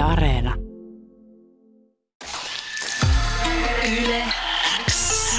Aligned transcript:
Yle 0.00 0.08
Areena. 0.08 0.54
Yle 4.02 4.24
X. 4.86 5.34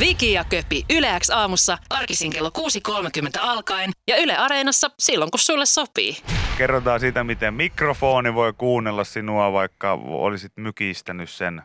Viki 0.00 0.32
ja 0.32 0.44
Köpi 0.44 0.84
Yle 0.90 1.08
X 1.20 1.30
aamussa 1.30 1.78
arkisin 1.90 2.32
kello 2.32 2.50
6.30 2.58 3.40
alkaen 3.40 3.90
ja 4.06 4.16
Yle 4.16 4.36
Areenassa 4.36 4.90
silloin 4.98 5.30
kun 5.30 5.38
sulle 5.38 5.66
sopii. 5.66 6.16
Kerrotaan 6.58 7.00
siitä, 7.00 7.24
miten 7.24 7.54
mikrofoni 7.54 8.34
voi 8.34 8.52
kuunnella 8.52 9.04
sinua, 9.04 9.52
vaikka 9.52 9.92
olisit 9.92 10.52
mykistänyt 10.56 11.30
sen. 11.30 11.62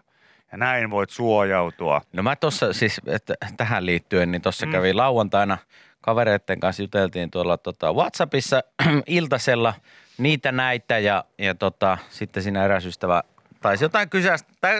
Ja 0.52 0.58
näin 0.58 0.90
voit 0.90 1.10
suojautua. 1.10 2.02
No 2.14 2.24
mä 2.24 2.36
tuossa 2.36 2.74
siis, 2.74 3.02
että 3.06 3.34
tähän 3.58 3.86
liittyen, 3.86 4.32
niin 4.32 4.42
tuossa 4.42 4.66
mm. 4.66 4.72
kävi 4.72 4.94
lauantaina 4.94 5.58
kavereiden 6.02 6.60
kanssa 6.60 6.84
juteltiin 6.84 7.32
tuolla 7.32 7.58
tota 7.58 7.94
Whatsappissa 7.94 8.62
iltasella 9.08 9.74
niitä 10.18 10.52
näitä 10.52 11.00
ja, 11.00 11.26
ja 11.38 11.56
tota, 11.56 11.98
sitten 12.10 12.44
siinä 12.44 12.66
eräs 12.66 12.86
ystävä 12.86 13.24
taisi 13.62 13.86
jotain 13.86 14.10
kysyä, 14.10 14.36
tai 14.62 14.76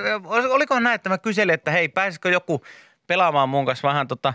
oliko 0.50 0.80
näin, 0.80 0.96
että 0.96 1.10
mä 1.10 1.18
kyselin, 1.18 1.54
että 1.54 1.72
hei 1.72 1.90
pääsisikö 1.90 2.30
joku 2.30 2.62
pelaamaan 3.08 3.50
mun 3.50 3.66
kanssa 3.66 3.88
vähän 3.88 4.08
tota 4.08 4.34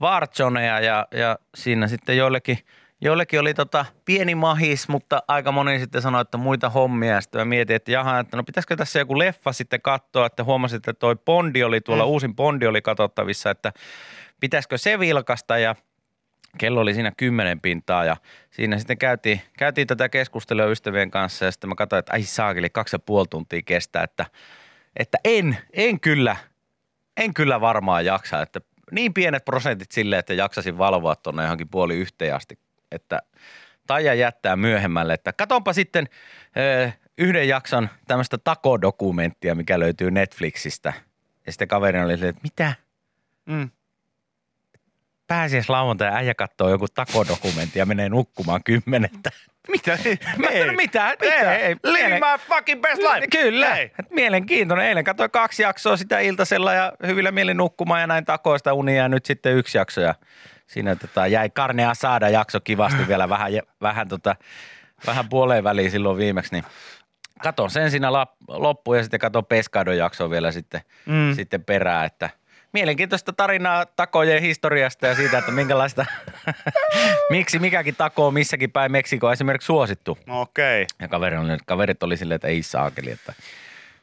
Warzoneja 0.00 0.80
ja, 0.80 1.06
ja 1.10 1.38
siinä 1.54 1.88
sitten 1.88 2.16
joillekin, 2.16 2.58
joillekin 3.00 3.40
oli 3.40 3.54
tota 3.54 3.84
pieni 4.04 4.34
mahis, 4.34 4.88
mutta 4.88 5.22
aika 5.28 5.52
moni 5.52 5.78
sitten 5.78 6.02
sanoi, 6.02 6.20
että 6.20 6.36
muita 6.36 6.70
hommia. 6.70 7.14
Ja 7.14 7.20
sitten 7.20 7.40
mä 7.40 7.44
mietin, 7.44 7.76
että 7.76 7.90
jaha, 7.90 8.18
että 8.18 8.36
no 8.36 8.44
pitäisikö 8.44 8.76
tässä 8.76 8.98
joku 8.98 9.18
leffa 9.18 9.52
sitten 9.52 9.82
katsoa, 9.82 10.26
että 10.26 10.44
huomasin, 10.44 10.76
että 10.76 10.92
toi 10.92 11.16
Bondi 11.16 11.62
oli 11.62 11.80
tuolla, 11.80 12.04
mm. 12.04 12.10
uusin 12.10 12.36
Bondi 12.36 12.66
oli 12.66 12.82
katsottavissa, 12.82 13.50
että 13.50 13.72
pitäisikö 14.40 14.78
se 14.78 14.98
vilkasta 14.98 15.58
ja 15.58 15.74
kello 16.58 16.80
oli 16.80 16.94
siinä 16.94 17.12
kymmenen 17.16 17.60
pintaa 17.60 18.04
ja 18.04 18.16
siinä 18.50 18.78
sitten 18.78 18.98
käytiin, 18.98 19.40
käytiin 19.58 19.86
tätä 19.86 20.08
keskustelua 20.08 20.66
ystävien 20.66 21.10
kanssa 21.10 21.44
ja 21.44 21.50
sitten 21.50 21.68
mä 21.68 21.74
katsoin, 21.74 21.98
että 21.98 22.12
ai 22.12 22.22
saakeli, 22.22 22.70
kaksi 22.70 22.94
ja 22.94 22.98
puoli 22.98 23.26
tuntia 23.30 23.62
kestää, 23.62 24.04
että, 24.04 24.26
että 24.96 25.18
en, 25.24 25.56
en 25.72 26.00
kyllä– 26.00 26.36
en 27.20 27.34
kyllä 27.34 27.60
varmaan 27.60 28.04
jaksa, 28.04 28.42
että 28.42 28.60
niin 28.90 29.14
pienet 29.14 29.44
prosentit 29.44 29.92
sille, 29.92 30.18
että 30.18 30.34
jaksasin 30.34 30.78
valvoa 30.78 31.16
tuonne 31.16 31.42
johonkin 31.42 31.68
puoli 31.68 31.96
yhteen 31.96 32.34
asti, 32.34 32.58
että 32.92 33.22
taija 33.86 34.14
jättää 34.14 34.56
myöhemmälle, 34.56 35.14
että 35.14 35.32
katonpa 35.32 35.72
sitten 35.72 36.08
ö, 36.56 36.90
yhden 37.18 37.48
jakson 37.48 37.88
tämmöistä 38.06 38.38
takodokumenttia, 38.38 39.54
mikä 39.54 39.80
löytyy 39.80 40.10
Netflixistä. 40.10 40.92
Ja 41.46 41.52
sitten 41.52 41.68
kaverin 41.68 42.04
oli 42.04 42.12
että 42.12 42.42
mitä? 42.42 42.74
Mm. 43.46 43.70
Pääsiäis 45.30 45.68
lauantai 45.68 46.08
äijä 46.12 46.34
katsoo 46.34 46.68
joku 46.70 46.86
takodokumentti 46.94 47.78
ja 47.78 47.86
menee 47.86 48.08
nukkumaan 48.08 48.60
kymmenettä. 48.64 49.30
Mitä? 49.68 49.98
Mä 50.38 50.46
ei. 50.46 50.66
No 50.66 50.72
mitä? 50.72 51.16
Mitä? 51.20 51.54
Ei, 51.54 51.62
ei. 51.62 51.76
Live 51.84 52.14
my 52.14 52.38
fucking 52.48 52.82
best 52.82 53.02
life. 53.02 53.26
Kyllä. 53.26 53.76
Ei. 53.76 53.92
Mielenkiintoinen. 54.10 54.86
Eilen 54.86 55.04
katsoin 55.04 55.30
kaksi 55.30 55.62
jaksoa 55.62 55.96
sitä 55.96 56.20
iltasella 56.20 56.74
ja 56.74 56.92
hyvillä 57.06 57.30
mielin 57.32 57.56
nukkumaan 57.56 58.00
ja 58.00 58.06
näin 58.06 58.24
takoista 58.24 58.72
unia 58.72 59.02
ja 59.02 59.08
nyt 59.08 59.26
sitten 59.26 59.56
yksi 59.56 59.78
jakso 59.78 60.00
ja 60.00 60.14
siinä 60.66 60.96
tota, 60.96 61.26
jäi 61.26 61.50
karnea 61.50 61.94
saada 61.94 62.28
jakso 62.28 62.60
kivasti 62.60 63.08
vielä 63.08 63.28
vähän, 63.28 63.52
vähän, 63.80 64.08
tota, 64.08 64.36
vähän 65.06 65.28
puoleen 65.28 65.64
väliin 65.64 65.90
silloin 65.90 66.16
viimeksi, 66.16 66.52
niin 66.52 66.64
katon 67.42 67.70
sen 67.70 67.90
siinä 67.90 68.12
loppuun 68.48 68.96
ja 68.96 69.02
sitten 69.02 69.20
katon 69.20 69.46
Peskadon 69.46 69.96
jaksoa 69.96 70.30
vielä 70.30 70.52
sitten, 70.52 70.80
mm. 71.06 71.34
sitten 71.34 71.64
perään, 71.64 72.06
että– 72.06 72.30
mielenkiintoista 72.72 73.32
tarinaa 73.32 73.86
takojen 73.86 74.42
historiasta 74.42 75.06
ja 75.06 75.14
siitä, 75.14 75.38
että 75.38 75.50
minkälaista, 75.50 76.06
miksi 77.30 77.58
mikäkin 77.58 77.96
tako 77.96 78.26
on 78.26 78.34
missäkin 78.34 78.70
päin 78.70 78.92
Meksikoa 78.92 79.32
esimerkiksi 79.32 79.66
suosittu. 79.66 80.18
Okei. 80.28 80.82
Okay. 80.82 80.96
Ja 81.00 81.08
kaveri 81.08 81.36
oli, 81.36 81.58
kaverit 81.66 82.02
oli 82.02 82.16
silleen, 82.16 82.36
että 82.36 82.48
ei 82.48 82.62
saakeli, 82.62 83.10
että, 83.10 83.32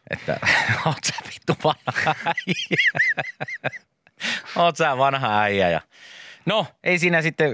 että 0.10 0.40
oot 0.86 1.04
sä 1.04 1.14
vittu 1.28 1.54
vanha 1.64 2.16
äijä. 2.26 3.12
oot 4.56 4.78
sä 4.78 4.98
vanha 4.98 5.42
äijä 5.42 5.70
ja 5.70 5.82
No, 6.48 6.66
ei 6.84 7.00
siinä 7.00 7.22
sitten 7.22 7.52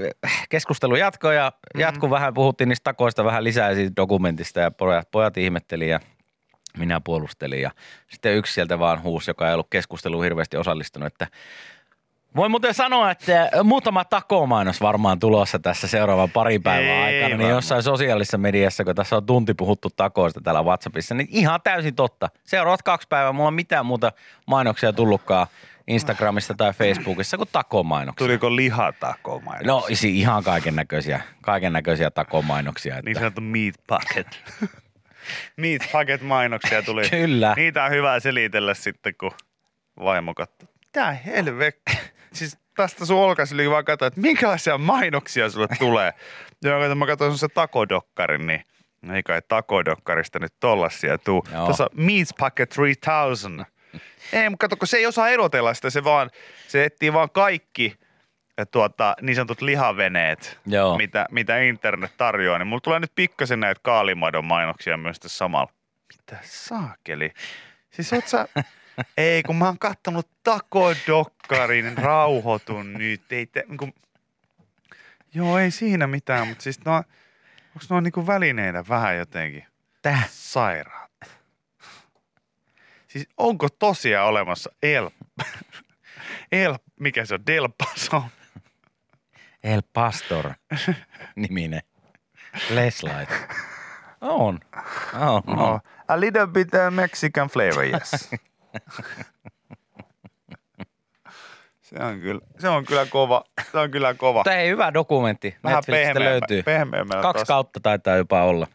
keskustelu 0.49 0.95
jatko 0.95 1.31
ja 1.31 1.51
jatku 1.77 2.05
mm-hmm. 2.05 2.13
vähän, 2.13 2.33
puhuttiin 2.33 2.69
niistä 2.69 2.83
takoista 2.83 3.25
vähän 3.25 3.43
lisää 3.43 3.75
siitä 3.75 3.93
dokumentista 3.95 4.59
ja 4.59 4.71
pojat, 4.71 5.11
pojat 5.11 5.37
ihmetteli 5.37 5.89
ja 5.89 5.99
minä 6.77 7.01
puolustelin 7.01 7.61
ja 7.61 7.71
sitten 8.07 8.35
yksi 8.35 8.53
sieltä 8.53 8.79
vaan 8.79 9.03
huusi, 9.03 9.29
joka 9.29 9.47
ei 9.47 9.53
ollut 9.53 9.67
keskusteluun 9.69 10.23
hirveästi 10.23 10.57
osallistunut, 10.57 11.07
että 11.07 11.27
voi 12.35 12.49
muuten 12.49 12.73
sanoa, 12.73 13.11
että 13.11 13.49
muutama 13.63 14.05
takomainos 14.05 14.81
varmaan 14.81 15.19
tulossa 15.19 15.59
tässä 15.59 15.87
seuraavan 15.87 16.31
pari 16.31 16.59
päivän 16.59 16.89
ei 16.89 16.91
aikana, 16.91 17.11
niin 17.11 17.21
varmaan. 17.21 17.39
niin 17.39 17.49
jossain 17.49 17.83
sosiaalisessa 17.83 18.37
mediassa, 18.37 18.83
kun 18.83 18.95
tässä 18.95 19.15
on 19.15 19.25
tunti 19.25 19.53
puhuttu 19.53 19.89
takoista 19.95 20.41
täällä 20.41 20.63
WhatsAppissa, 20.63 21.15
niin 21.15 21.27
ihan 21.31 21.59
täysin 21.63 21.95
totta. 21.95 22.29
Seuraavat 22.43 22.81
kaksi 22.81 23.07
päivää, 23.07 23.31
mulla 23.31 23.47
on 23.47 23.53
mitään 23.53 23.85
muuta 23.85 24.11
mainoksia 24.47 24.93
tullutkaan 24.93 25.47
Instagramissa 25.87 26.53
tai 26.53 26.73
Facebookissa 26.73 27.37
kuin 27.37 27.49
takomainoksia. 27.51 28.27
Tuliko 28.27 28.55
lihatakomainoksia? 28.55 29.67
No 29.67 29.85
ihan 30.03 30.43
kaiken 30.43 30.75
näköisiä, 30.75 31.21
kaiken 31.41 31.73
näköisiä 31.73 32.11
takomainoksia. 32.11 32.97
Että... 32.97 33.09
Niin 33.09 33.15
sanottu 33.15 33.41
meat 33.41 33.75
bucket. 33.87 34.27
Meat 35.57 35.81
Packet 35.91 36.21
mainoksia 36.21 36.83
tuli. 36.83 37.09
Kyllä. 37.21 37.53
Niitä 37.55 37.83
on 37.83 37.91
hyvä 37.91 38.19
selitellä 38.19 38.73
sitten, 38.73 39.15
kun 39.19 39.31
vaimo 39.99 40.33
katsoo. 40.33 40.69
Mitä 40.85 41.11
helvetti? 41.11 41.97
Siis 42.33 42.57
tästä 42.75 43.05
sun 43.05 43.17
olkaisyli 43.17 43.69
vaan 43.69 43.85
katsoa, 43.85 44.07
että 44.07 44.21
minkälaisia 44.21 44.77
mainoksia 44.77 45.49
sulle 45.49 45.67
tulee. 45.79 46.13
ja 46.63 46.87
kun 46.89 46.97
mä 46.97 47.05
katsoin 47.05 47.37
se 47.37 47.47
takodokkarin, 47.47 48.47
niin 48.47 48.63
ei 49.13 49.23
kai 49.23 49.41
takodokkarista 49.47 50.39
nyt 50.39 50.53
tollasia 50.59 51.17
tuu. 51.17 51.45
Joo. 51.53 51.65
Tuossa 51.65 51.89
Meat 51.93 52.27
Packet 52.39 52.73
3000. 52.75 53.65
Ei, 54.33 54.49
mutta 54.49 54.63
kato, 54.63 54.75
kun 54.77 54.87
se 54.87 54.97
ei 54.97 55.05
osaa 55.05 55.29
erotella 55.29 55.73
sitä, 55.73 55.89
se 55.89 56.03
vaan, 56.03 56.29
se 56.67 56.83
etsii 56.83 57.13
vaan 57.13 57.29
kaikki 57.29 57.95
tuota, 58.71 59.15
niin 59.21 59.35
sanotut 59.35 59.61
lihaveneet, 59.61 60.59
Joo. 60.65 60.97
Mitä, 60.97 61.25
mitä 61.31 61.59
internet 61.59 62.17
tarjoaa, 62.17 62.59
niin 62.59 62.67
mulla 62.67 62.81
tulee 62.81 62.99
nyt 62.99 63.11
pikkasen 63.15 63.59
näitä 63.59 63.81
kaalimadon 63.83 64.45
mainoksia 64.45 64.97
myös 64.97 65.19
tässä 65.19 65.37
samalla. 65.37 65.73
Mitä 66.17 66.37
saakeli? 66.43 67.31
Siis 67.91 68.13
oot 68.13 68.27
sä... 68.27 68.47
ei, 69.17 69.43
kun 69.43 69.55
mä 69.55 69.65
oon 69.65 69.79
kattonut 69.79 70.29
takodokkarin, 70.43 71.97
rauhoitun 71.97 72.93
nyt. 72.93 73.31
Ei 73.31 73.45
te, 73.45 73.63
niin 73.67 73.77
kuin... 73.77 73.93
Joo, 75.33 75.57
ei 75.57 75.71
siinä 75.71 76.07
mitään, 76.07 76.47
mutta 76.47 76.63
siis 76.63 76.85
no, 76.85 76.95
onko 76.95 77.85
nuo 77.89 77.99
niin 77.99 78.27
välineinä 78.27 78.83
vähän 78.89 79.17
jotenkin 79.17 79.65
Tää? 80.01 80.23
sairaat? 80.29 81.11
Siis 83.07 83.27
onko 83.37 83.69
tosiaan 83.69 84.27
olemassa 84.27 84.71
El... 84.83 85.09
El... 86.51 86.75
Mikä 86.99 87.25
se 87.25 87.33
on? 87.33 87.45
Del 87.45 87.69
Paso 87.77 88.23
El 89.63 89.81
Pastor 89.93 90.53
niminen 91.35 91.81
Leslight. 92.69 93.31
On. 94.21 94.59
On, 95.13 95.43
on. 95.47 95.55
No, 95.57 95.79
a 96.07 96.19
little 96.19 96.47
bit 96.47 96.67
uh, 96.73 96.91
Mexican 96.91 97.47
flavor, 97.47 97.85
yes. 97.85 98.11
se 101.81 102.03
on 102.03 102.19
kyllä, 102.19 102.41
se 102.59 102.69
on 102.69 102.85
kyllä 102.85 103.05
kova. 103.05 103.43
Se 103.71 103.77
on 103.77 103.91
kyllä 103.91 104.13
kova. 104.13 104.43
Tämä 104.43 104.57
ei 104.57 104.69
hyvä 104.69 104.93
dokumentti. 104.93 105.55
Vähän 105.63 105.75
Netflixistä 105.77 106.19
löytyy. 106.19 106.63
Kaksi 107.21 107.39
tos. 107.39 107.47
kautta 107.47 107.79
taitaa 107.79 108.15
jopa 108.15 108.43
olla. 108.43 108.67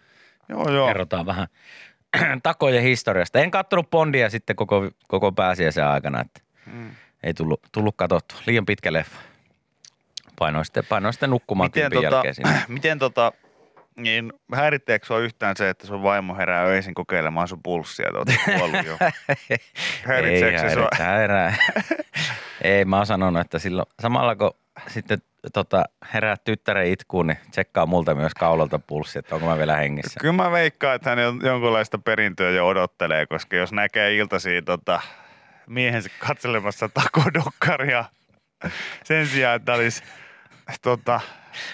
Joo, 0.49 0.73
joo. 0.73 0.87
Kerrotaan 0.87 1.27
vähän 1.27 1.49
takojen 2.43 2.83
historiasta. 2.83 3.39
En 3.39 3.51
katsonut 3.51 3.91
Bondia 3.91 4.31
sitten 4.31 4.57
koko, 4.57 4.91
koko 5.09 5.33
pääsiäisen 5.33 5.87
aikana, 5.87 6.21
että 6.21 6.41
hmm. 6.73 6.91
ei 7.23 7.35
tullut, 7.35 7.61
tullut 7.73 7.95
katsottua. 7.97 8.39
Liian 8.47 8.67
pitkä 8.67 8.93
leffa. 8.93 9.19
Painoin 10.39 10.65
sitten, 10.65 10.85
painoin 10.89 11.13
sitten 11.13 11.31
nukkumaan 11.31 11.71
miten 11.75 11.93
tota, 11.93 12.05
jälkeen 12.05 12.35
siinä. 12.35 12.63
Miten 12.69 12.99
tota, 12.99 13.33
niin 13.97 14.33
häiritteekö 14.55 15.07
sua 15.07 15.19
yhtään 15.19 15.57
se, 15.57 15.69
että 15.69 15.87
sun 15.87 16.03
vaimo 16.03 16.37
herää 16.37 16.65
öisin 16.65 16.95
kokeilemaan 16.95 17.49
sun 17.49 17.63
pulssia, 17.63 18.09
että 18.09 18.19
oot 18.19 18.59
kuollut 18.59 18.87
jo? 18.87 18.99
Häiritseekö 20.09 20.59
se 20.59 20.75
sua? 20.75 20.89
Ei, 22.63 22.85
mä 22.85 22.97
oon 22.97 23.07
sanonut, 23.07 23.41
että 23.41 23.59
silloin 23.59 23.87
samalla 24.03 24.37
kun 24.37 24.51
sitten 24.89 25.19
tota, 25.53 25.85
herää 26.15 26.37
tyttären 26.45 26.87
itkuun, 26.87 27.27
niin 27.27 27.39
tsekkaa 27.51 27.87
multa 27.87 28.15
myös 28.15 28.35
kaulalta 28.35 28.79
pulssi, 28.79 29.19
että 29.19 29.35
onko 29.35 29.47
mä 29.47 29.59
vielä 29.59 29.77
hengissä. 29.77 30.21
Kyllä 30.21 30.33
mä 30.33 30.51
veikkaan, 30.51 30.97
että 30.97 31.11
hän 31.11 31.19
jonkunlaista 31.43 31.99
perintöä 31.99 32.51
jo 32.51 32.67
odottelee, 32.67 33.27
koska 33.27 33.57
jos 33.57 33.73
näkee 33.73 34.17
iltasi 34.17 34.63
tota, 34.63 35.01
miehensä 35.67 36.11
katselemassa 36.19 36.89
takodokkaria 36.89 38.05
sen 39.05 39.27
sijaan, 39.27 39.57
että 39.57 39.73
olisi 39.73 40.03
tota, 40.83 41.21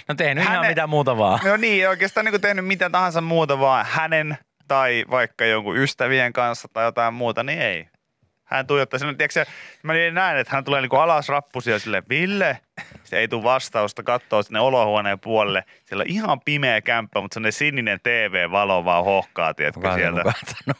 No 0.08 0.14
tehnyt 0.14 0.44
hänen, 0.44 0.54
ihan 0.54 0.66
mitä 0.66 0.86
muuta 0.86 1.18
vaan. 1.18 1.40
No 1.44 1.56
niin, 1.56 1.88
oikeastaan 1.88 2.26
niin 2.26 2.40
tehnyt 2.40 2.66
mitä 2.66 2.90
tahansa 2.90 3.20
muuta 3.20 3.60
vaan 3.60 3.86
hänen 3.88 4.38
tai 4.68 5.04
vaikka 5.10 5.44
jonkun 5.44 5.76
ystävien 5.76 6.32
kanssa 6.32 6.68
tai 6.72 6.84
jotain 6.84 7.14
muuta, 7.14 7.42
niin 7.42 7.58
ei. 7.58 7.88
hän 8.44 8.66
tuijottaa 8.66 8.98
sinne, 8.98 9.14
tiedätkö, 9.14 9.44
mä 9.82 9.92
niin 9.92 10.14
näen, 10.14 10.36
että 10.36 10.56
hän 10.56 10.64
tulee 10.64 10.80
niinku 10.80 10.96
alas 10.96 11.28
rappusia 11.28 11.78
sille 11.78 12.02
Ville, 12.08 12.58
se 13.04 13.18
ei 13.18 13.28
tule 13.28 13.42
vastausta, 13.42 14.02
katsoo 14.02 14.42
sinne 14.42 14.60
olohuoneen 14.60 15.20
puolelle. 15.20 15.64
Siellä 15.84 16.02
on 16.02 16.10
ihan 16.10 16.40
pimeä 16.40 16.80
kämppä, 16.80 17.20
mutta 17.20 17.40
se 17.42 17.50
sininen 17.50 18.00
TV-valo 18.02 18.84
vaan 18.84 19.04
hohkaa, 19.04 19.54
tiedätkö, 19.54 19.80
Kukaan 19.80 19.98
sieltä. 19.98 20.32
sieltä. 20.42 20.74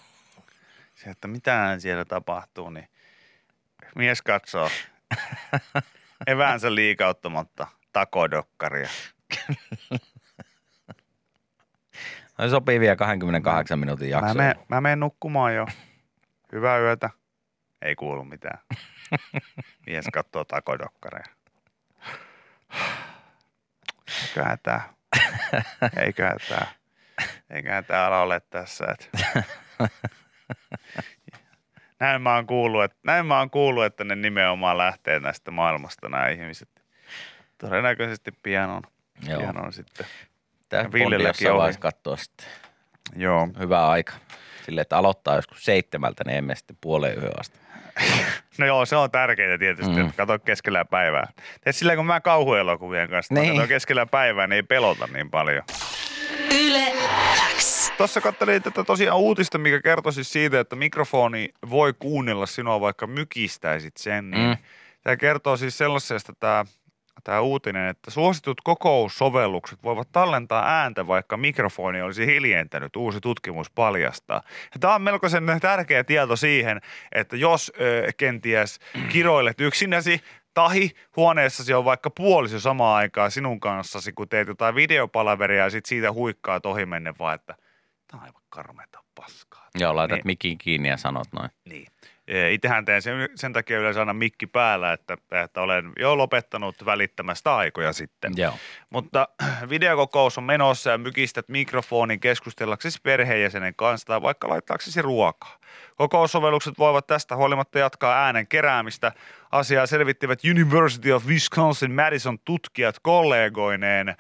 Että 1.11 1.29
mitähän 1.29 1.81
siellä 1.81 2.05
tapahtuu, 2.05 2.71
niin 2.71 2.89
mies 3.95 4.23
katsoo 4.23 4.71
eväänsä 6.27 6.75
liikauttamatta 6.75 7.67
takodokkaria. 7.95 8.89
No 12.39 12.49
sopii 12.49 12.81
vielä 12.81 12.97
28 12.97 13.79
minuutin 13.79 14.11
jakso. 14.11 14.27
Mä 14.27 14.35
menen, 14.35 14.57
mä 14.69 14.81
menen 14.81 15.01
nukkumaan 15.01 15.55
jo. 15.55 15.67
Hyvää 16.53 16.79
yötä. 16.79 17.11
Ei 17.83 17.95
kuulu 17.95 18.25
mitään. 18.25 18.59
Mies 19.87 20.07
katsoo 20.13 20.45
takodokkareja. 20.45 21.25
Eiköhän 24.23 24.59
tää, 24.63 24.95
eiköhän 26.05 26.39
tää, 26.49 26.67
eiköhän 27.51 27.85
tää 27.85 28.07
ala 28.07 28.23
ole 28.23 28.41
tässä. 28.41 28.85
Et. 28.91 29.11
Näin 32.01 32.23
mä 32.23 32.35
oon 32.35 32.47
kuullut, 32.47 32.85
että, 32.85 32.99
näin 33.03 33.27
mä 33.27 33.39
oon 33.39 33.51
kuullut, 33.51 33.85
että 33.85 34.05
ne 34.05 34.17
nimenomaan 34.17 34.79
lähtee 34.79 35.21
näistä 35.21 35.51
maailmasta 35.51 36.09
nämä 36.09 36.29
ihmiset. 36.29 36.74
Todennäköisesti 37.59 38.33
pian 38.43 38.71
on, 38.71 38.83
Joo. 39.29 39.41
pian 39.41 39.65
on 39.65 39.73
sitten. 39.73 40.07
Tää 40.69 40.83
Ja 40.83 40.93
Villelläkin 40.93 41.27
jossain 41.29 41.51
oli. 41.53 41.59
vaiheessa 41.59 41.81
katsoo 41.81 42.17
sitten. 42.17 42.47
Joo. 43.17 43.49
Hyvä 43.59 43.89
aika. 43.89 44.13
Silleen, 44.67 44.83
että 44.83 44.97
aloittaa 44.97 45.37
joskus 45.37 45.65
seitsemältä, 45.65 46.25
niin 46.27 46.39
emme 46.39 46.55
sitten 46.55 46.77
puoleen 46.81 47.23
yö 47.23 47.31
asti. 47.41 47.59
No 48.59 48.67
joo, 48.67 48.87
se 48.87 48.97
on 48.97 49.11
tärkeää 49.11 49.59
tietysti, 49.59 49.93
Mm. 49.95 50.01
että 50.01 50.17
kato 50.17 50.39
keskellä 50.39 50.85
päivää. 50.85 51.33
Teet 51.61 51.77
silleen, 51.77 51.97
kun 51.99 52.07
mä 52.07 52.21
kauhuelokuvien 52.21 53.11
kanssa 53.11 53.35
Niin. 53.35 53.43
niin. 53.43 53.55
katon 53.55 53.69
keskellä 53.69 54.07
päivää, 54.07 54.47
niin 54.47 54.57
ei 54.57 54.63
pelota 54.63 55.07
niin 55.13 55.31
paljon. 55.31 55.63
Yle 56.55 56.93
X. 57.59 57.91
Tuossa 57.97 58.21
katselin 58.21 58.63
tätä 58.63 58.85
tosiaan 58.85 59.19
uutista, 59.19 59.59
mikä 59.59 59.81
kertoi 59.81 60.13
siis 60.13 60.33
siitä, 60.33 60.61
että 60.61 60.77
mikrofoni 60.77 61.49
voi 61.71 61.95
kuunnella 61.99 62.47
sinua, 62.47 62.81
vaikka 62.81 63.07
mykistäisit 63.07 63.97
sen. 63.97 64.31
Niin 64.31 64.43
Mm. 64.43 64.49
mm. 64.49 64.57
Tämä 65.03 65.17
kertoo 65.17 65.57
siis 65.57 65.79
sellaisesta 65.79 66.33
tämä, 66.41 66.65
tämä 67.25 67.41
uutinen, 67.41 67.89
että 67.89 68.11
suositut 68.11 68.61
kokoussovellukset 68.65 69.83
voivat 69.83 70.09
tallentaa 70.13 70.65
ääntä, 70.69 71.07
vaikka 71.07 71.37
mikrofoni 71.37 72.03
olisi 72.03 72.27
hiljentänyt. 72.27 72.97
Uusi 72.97 73.21
tutkimus 73.21 73.71
paljastaa. 73.71 74.43
Ja 74.75 74.81
tämä 74.81 74.95
on 74.95 75.03
melkoisen 75.03 75.45
tärkeä 75.61 76.05
tieto 76.05 76.37
siihen, 76.37 76.81
että 77.13 77.37
jos 77.37 77.73
ö, 77.81 78.09
kenties 78.17 78.79
kiroilet 79.13 79.61
yksinäsi, 79.61 80.21
tahi 80.55 80.91
huoneessasi 81.17 81.75
on 81.75 81.85
vaikka 81.85 82.11
puoliso 82.11 82.61
samaan 82.61 82.97
aikaan 82.97 83.31
sinun 83.31 83.61
kanssasi, 83.61 84.13
kun 84.13 84.29
teet 84.29 84.49
jotain 84.49 84.75
videopalaveria 84.75 85.65
ja 85.65 85.71
sit 85.71 85.87
siitä 85.87 86.13
huikkaa 86.13 86.61
ohi 86.65 86.87
menne 86.87 87.15
vaan, 87.19 87.35
että 87.35 87.55
tämä 88.11 88.21
on 88.21 88.27
aivan 88.29 88.43
karmeita 88.49 88.99
paskaa. 89.15 89.69
Joo, 89.75 89.97
laitat 89.97 90.17
Niin. 90.17 90.27
mikin 90.27 90.59
kiinni 90.59 90.89
ja 90.89 90.97
sanot 90.97 91.29
noin. 91.33 91.51
Niin. 91.65 91.87
Itsehän 92.51 92.85
teen 92.85 93.03
sen, 93.03 93.29
sen 93.35 93.53
takia 93.53 93.79
yleensä 93.79 94.01
aina 94.01 94.15
mikki 94.15 94.47
päällä, 94.47 94.93
että, 94.93 95.17
että 95.45 95.61
olen 95.61 95.93
jo 95.99 96.19
lopettanut 96.19 96.85
välittämästä 96.85 97.57
aikoja 97.57 97.93
sitten. 97.93 98.33
Joo. 98.37 98.55
Mutta 98.91 99.29
videokokous 99.71 100.39
on 100.39 100.45
menossa 100.45 100.91
ja 100.91 100.99
mykistät 100.99 101.49
mikrofonin 101.49 102.21
keskustellaksesi 102.21 102.99
perheenjäsenen 103.03 103.75
kanssa 103.75 104.07
tai 104.07 104.23
vaikka 104.23 104.49
laittaaksesi 104.49 105.03
ruokaa. 105.03 105.59
Kokoussovellukset 105.97 106.79
voivat 106.79 107.07
tästä 107.07 107.37
huolimatta 107.37 107.79
jatkaa 107.79 108.25
äänen 108.25 108.47
keräämistä. 108.47 109.13
Asiaa 109.53 109.87
selvittivät 109.87 110.41
University 110.51 111.13
of 111.13 111.27
Wisconsin 111.27 111.93
Madison 111.93 112.39
tutkijat 112.45 112.97
kollegoineen. 113.03 114.17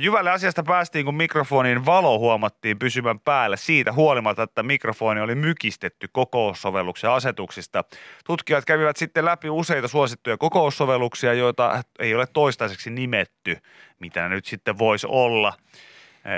Jyvälle 0.00 0.30
asiasta 0.30 0.62
päästiin, 0.62 1.04
kun 1.04 1.14
mikrofonin 1.14 1.86
valo 1.86 2.18
huomattiin 2.18 2.78
pysyvän 2.78 3.20
päällä 3.20 3.56
siitä 3.56 3.92
huolimatta, 3.92 4.42
että 4.42 4.62
mikrofoni 4.62 5.20
oli 5.20 5.34
mykistetty 5.34 6.08
kokoussovelluksen 6.12 7.10
asetuksista. 7.10 7.84
Tutkijat 8.24 8.64
kävivät 8.64 8.96
sitten 8.96 9.24
läpi 9.24 9.50
useita 9.50 9.88
suosittuja 9.88 10.36
kokoussovelluksia, 10.36 11.34
joita 11.34 11.82
ei 11.98 12.14
ole 12.14 12.26
toistaiseksi 12.26 12.90
nimetty, 12.90 13.56
mitä 13.98 14.28
nyt 14.28 14.44
sitten 14.44 14.78
voisi 14.78 15.06
olla. 15.10 15.52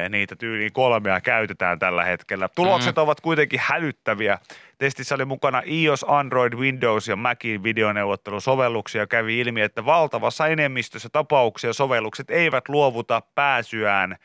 Niitä 0.09 0.37
tyyliin 0.37 0.73
kolmea 0.73 1.21
käytetään 1.21 1.79
tällä 1.79 2.05
hetkellä. 2.05 2.49
Tulokset 2.49 2.99
ovat 2.99 3.21
kuitenkin 3.21 3.61
hälyttäviä. 3.63 4.39
Testissä 4.79 5.15
oli 5.15 5.25
mukana 5.25 5.63
iOS, 5.67 6.05
Android, 6.09 6.53
Windows 6.53 7.09
ja 7.09 7.17
Macin 7.17 7.63
videoneuvottelusovelluksia. 7.63 9.07
Kävi 9.07 9.41
ilmi, 9.41 9.61
että 9.61 9.85
valtavassa 9.85 10.47
enemmistössä 10.47 11.09
tapauksia 11.13 11.73
sovellukset 11.73 12.31
eivät 12.31 12.69
luovuta 12.69 13.23
pääsyään 13.35 14.13
eh, 14.13 14.19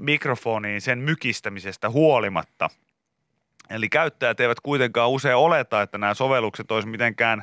mikrofoniin 0.00 0.80
sen 0.80 0.98
mykistämisestä 0.98 1.90
huolimatta. 1.90 2.70
Eli 3.70 3.88
käyttäjät 3.88 4.40
eivät 4.40 4.60
kuitenkaan 4.60 5.10
usein 5.10 5.36
oleta, 5.36 5.82
että 5.82 5.98
nämä 5.98 6.14
sovellukset 6.14 6.70
olisi 6.70 6.88
mitenkään 6.88 7.42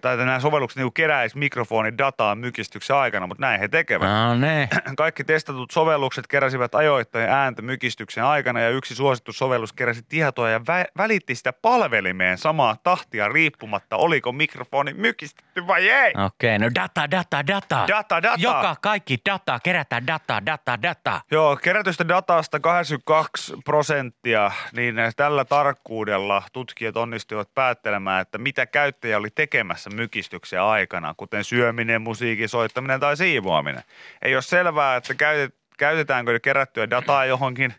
tai 0.00 0.14
että 0.14 0.24
nämä 0.24 0.40
sovellukset 0.40 0.76
niin 0.76 0.92
keräisi 0.92 1.38
mikrofonin 1.38 1.98
dataa 1.98 2.34
mykistyksen 2.34 2.96
aikana, 2.96 3.26
mutta 3.26 3.40
näin 3.40 3.60
he 3.60 3.68
tekevät. 3.68 4.08
No 4.08 4.34
ne. 4.34 4.68
Kaikki 4.96 5.24
testatut 5.24 5.70
sovellukset 5.70 6.26
keräsivät 6.26 6.74
ajoittain 6.74 7.28
ääntä 7.28 7.62
mykistyksen 7.62 8.24
aikana 8.24 8.60
ja 8.60 8.70
yksi 8.70 8.94
suosittu 8.94 9.32
sovellus 9.32 9.72
keräsi 9.72 10.02
tietoa 10.08 10.50
ja 10.50 10.58
vä- 10.58 10.90
välitti 10.96 11.34
sitä 11.34 11.52
palvelimeen 11.52 12.38
samaa 12.38 12.76
tahtia 12.82 13.28
riippumatta, 13.28 13.96
oliko 13.96 14.32
mikrofoni 14.32 14.94
mykistetty 14.94 15.66
vai 15.66 15.90
ei. 15.90 16.12
Okei, 16.26 16.58
no 16.58 16.70
data, 16.74 17.10
data, 17.10 17.46
data. 17.46 17.84
Data, 17.88 18.22
data. 18.22 18.36
Joka 18.38 18.76
kaikki 18.82 19.18
data, 19.30 19.60
kerätään 19.62 20.06
data, 20.06 20.46
data, 20.46 20.82
data. 20.82 21.20
Joo, 21.30 21.56
kerätystä 21.56 22.08
datasta 22.08 22.60
82 22.60 23.54
prosenttia, 23.64 24.50
niin 24.72 24.94
tällä 25.16 25.44
tarkkuudella 25.44 26.42
tutkijat 26.52 26.96
onnistuivat 26.96 27.54
päättelemään, 27.54 28.22
että 28.22 28.38
mitä 28.38 28.66
käyttäjä 28.66 29.18
oli 29.18 29.28
tekemässä 29.34 29.57
mykistyksen 29.94 30.62
aikana, 30.62 31.14
kuten 31.16 31.44
syöminen, 31.44 32.02
musiikin 32.02 32.48
soittaminen 32.48 33.00
tai 33.00 33.16
siivoaminen. 33.16 33.82
Ei 34.22 34.34
ole 34.34 34.42
selvää, 34.42 34.96
että 34.96 35.14
käytet, 35.14 35.54
käytetäänkö 35.78 36.40
kerättyä 36.40 36.90
dataa 36.90 37.24
johonkin. 37.24 37.74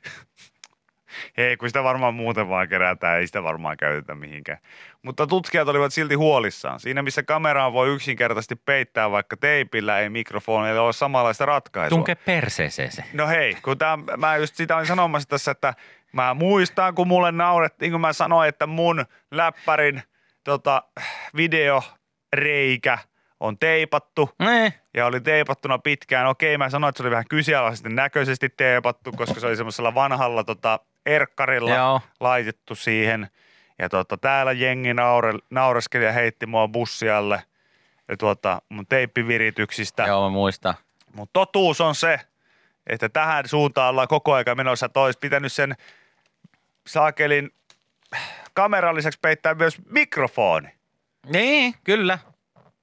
Ei, 1.38 1.58
kun 1.58 1.70
sitä 1.70 1.84
varmaan 1.84 2.14
muuten 2.14 2.50
vaan 2.50 2.70
kerätään, 2.70 3.20
ei 3.20 3.28
sitä 3.28 3.44
varmaan 3.44 3.78
käytetä 3.78 4.16
mihinkään. 4.16 4.58
Mutta 5.02 5.28
tutkijat 5.28 5.68
olivat 5.68 5.94
silti 5.94 6.16
huolissaan. 6.16 6.80
Siinä, 6.80 7.02
missä 7.02 7.24
kameraan 7.24 7.74
voi 7.74 7.96
yksinkertaisesti 7.96 8.56
peittää 8.56 9.12
vaikka 9.12 9.38
teipillä, 9.38 10.00
ei 10.00 10.10
mikrofonilla 10.10 10.82
ole 10.82 10.94
samanlaista 10.94 11.46
ratkaisua. 11.46 11.98
Tunke 11.98 12.16
perseeseen 12.16 12.92
se. 12.92 13.04
No 13.14 13.28
hei, 13.28 13.58
kun 13.62 13.78
tää, 13.78 13.98
mä 14.18 14.38
just 14.38 14.56
sitä 14.56 14.76
olin 14.76 14.88
sanomassa 14.88 15.30
tässä, 15.30 15.52
että 15.52 15.74
mä 16.12 16.34
muistan, 16.34 16.96
kun 16.96 17.08
mulle 17.08 17.32
naurettiin, 17.32 17.92
kun 17.92 18.02
mä 18.02 18.14
sanoin, 18.14 18.50
että 18.50 18.68
mun 18.68 19.06
läppärin 19.32 20.04
tota, 20.44 20.84
videoreikä 21.36 22.98
on 23.40 23.58
teipattu 23.58 24.30
Ne. 24.40 24.74
ja 24.94 25.06
oli 25.06 25.22
teipattuna 25.22 25.80
pitkään. 25.80 26.28
Okei, 26.28 26.58
mä 26.58 26.70
sanoin, 26.70 26.90
että 26.90 26.98
se 26.98 27.04
oli 27.04 27.12
vähän 27.12 27.28
kyseenalaisesti 27.30 27.90
näköisesti 27.90 28.50
teipattu, 28.50 29.12
koska 29.12 29.40
se 29.40 29.48
oli 29.48 29.56
semmoisella 29.56 29.96
vanhalla 29.96 30.44
tota, 30.44 30.80
erkkarilla 31.06 31.76
Joo. 31.76 32.02
laitettu 32.20 32.76
siihen. 32.76 33.30
Ja 33.80 33.90
tota, 33.90 34.18
täällä 34.18 34.52
jengi 34.52 34.94
naure, 34.94 35.34
naureskeli 35.50 36.06
ja 36.06 36.12
heitti 36.12 36.46
mua 36.46 36.68
bussialle 36.68 37.44
ja 38.08 38.18
tuota, 38.18 38.62
mun 38.70 38.86
teippivirityksistä. 38.88 40.04
Joo, 40.04 40.30
mä 40.30 40.34
muistan. 40.34 40.74
Mutta 41.14 41.34
totuus 41.34 41.82
on 41.82 41.96
se, 41.96 42.20
että 42.88 43.10
tähän 43.10 43.48
suuntaan 43.48 43.90
ollaan 43.90 44.08
koko 44.08 44.34
ajan 44.34 44.58
menossa, 44.58 44.86
että 44.86 45.00
olisi 45.00 45.20
pitänyt 45.20 45.54
sen 45.54 45.76
saakelin 46.88 47.52
kameran 48.54 48.96
lisäksi 48.96 49.20
peittää 49.22 49.54
myös 49.54 49.78
mikrofoni. 49.90 50.70
Niin, 51.26 51.76
kyllä. 51.84 52.20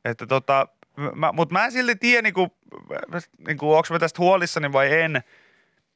Että 0.04 0.26
tota, 0.26 0.68
mä, 1.14 1.32
mutta 1.32 1.52
mä 1.52 1.64
en 1.64 1.72
silti 1.72 1.96
tiedä, 1.96 2.22
niinku, 2.22 2.56
niinku, 3.46 3.74
onko 3.74 3.88
mä 3.90 3.98
tästä 3.98 4.22
huolissani 4.22 4.72
vai 4.72 5.00
en. 5.00 5.22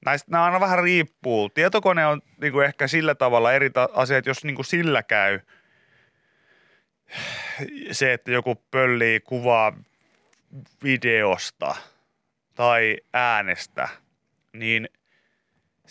Näistä, 0.04 0.30
nämä 0.30 0.44
aina 0.44 0.60
vähän 0.60 0.82
riippuu. 0.82 1.48
Tietokone 1.48 2.06
on 2.06 2.22
niinku 2.40 2.60
ehkä 2.60 2.86
sillä 2.86 3.14
tavalla 3.14 3.52
eri 3.52 3.70
ta- 3.70 3.88
asia, 3.92 4.22
jos 4.26 4.44
niinku 4.44 4.62
sillä 4.62 5.02
käy 5.02 5.40
se, 7.92 8.12
että 8.12 8.30
joku 8.30 8.54
pöllii 8.70 9.20
kuvaa 9.20 9.72
videosta 10.82 11.76
tai 12.54 12.96
äänestä, 13.12 13.88
niin 14.52 14.88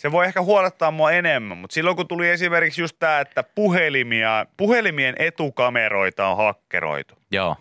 se 0.00 0.12
voi 0.12 0.26
ehkä 0.26 0.42
huolettaa 0.42 0.90
mua 0.90 1.12
enemmän, 1.12 1.58
mutta 1.58 1.74
silloin 1.74 1.96
kun 1.96 2.08
tuli 2.08 2.28
esimerkiksi 2.28 2.80
just 2.80 2.96
tämä, 2.98 3.20
että 3.20 3.42
puhelimia, 3.42 4.46
puhelimien 4.56 5.14
etukameroita 5.18 6.28
on 6.28 6.36
hakkeroitu, 6.36 7.14
Joo. 7.30 7.56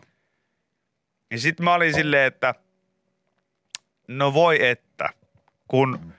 niin 1.29 1.39
sitten 1.39 1.63
mä 1.63 1.73
olin 1.73 1.93
silleen, 1.93 2.27
että 2.27 2.55
no 4.07 4.33
voi 4.33 4.67
että, 4.67 5.09
kun 5.67 6.13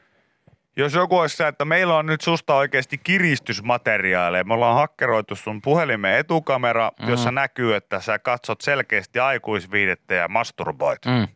jos 0.77 0.95
joku 0.95 1.19
olisi 1.19 1.37
se, 1.37 1.49
että 1.49 1.65
meillä 1.65 1.97
on 1.97 2.07
nyt 2.07 2.21
susta 2.21 2.55
oikeasti 2.55 2.99
kiristysmateriaaleja. 2.99 4.45
Me 4.45 4.55
ollaan 4.55 4.75
hakkeroitu 4.75 5.37
sun 5.37 5.63
puhelimen 5.63 6.19
etukamera, 6.19 6.91
mm. 7.03 7.09
jossa 7.09 7.33
näkyy, 7.33 7.75
että 7.75 8.01
sä 8.01 8.19
katsot 8.19 8.61
selkeästi 8.61 9.19
aikuisviidettä 9.19 10.15
ja 10.15 10.29
masturboit. 10.29 11.07
Mm. 11.07 11.29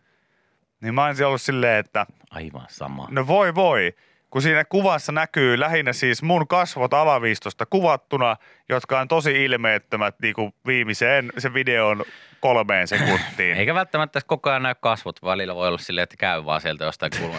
Niin 0.80 0.94
mä 0.94 1.04
olisin 1.04 1.26
ollut 1.26 1.42
silleen, 1.42 1.78
että 1.78 2.06
Aivan 2.30 2.66
sama. 2.68 3.08
no 3.10 3.26
voi 3.26 3.54
voi. 3.54 3.94
Kun 4.34 4.42
siinä 4.42 4.64
kuvassa 4.64 5.12
näkyy 5.12 5.60
lähinnä 5.60 5.92
siis 5.92 6.22
mun 6.22 6.48
kasvot 6.48 6.94
alaviistosta 6.94 7.66
kuvattuna, 7.66 8.36
jotka 8.68 9.00
on 9.00 9.08
tosi 9.08 9.44
ilmeettömät 9.44 10.14
niin 10.22 10.34
kuin 10.34 10.54
viimeiseen 10.66 11.32
sen 11.38 11.54
videon 11.54 12.04
kolmeen 12.40 12.88
sekuntiin. 12.88 13.56
Eikä 13.58 13.74
välttämättä 13.74 14.20
koko 14.26 14.50
ajan 14.50 14.62
näy 14.62 14.74
kasvot. 14.80 15.22
Välillä 15.22 15.54
voi 15.54 15.68
olla 15.68 15.78
silleen, 15.78 16.02
että 16.02 16.16
käy 16.16 16.44
vaan 16.44 16.60
sieltä 16.60 16.84
jostain 16.84 17.12
kulma. 17.20 17.38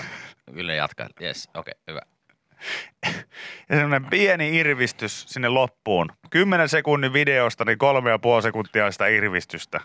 Kyllä 0.54 0.74
jatkaa. 0.84 1.08
Jes, 1.20 1.50
okei, 1.54 1.72
okay, 1.72 1.84
hyvä. 1.88 2.02
Ja 3.70 3.76
semmoinen 3.76 4.10
pieni 4.10 4.58
irvistys 4.58 5.26
sinne 5.28 5.50
loppuun. 5.50 6.10
Kymmenen 6.30 6.70
sekunnin 6.70 7.14
videosta, 7.14 7.66
niin 7.66 7.78
kolme 7.78 8.10
ja 8.10 8.20
puoli 8.20 8.42
sekuntia 8.42 8.92
sitä 8.92 9.08
irvistystä. 9.08 9.82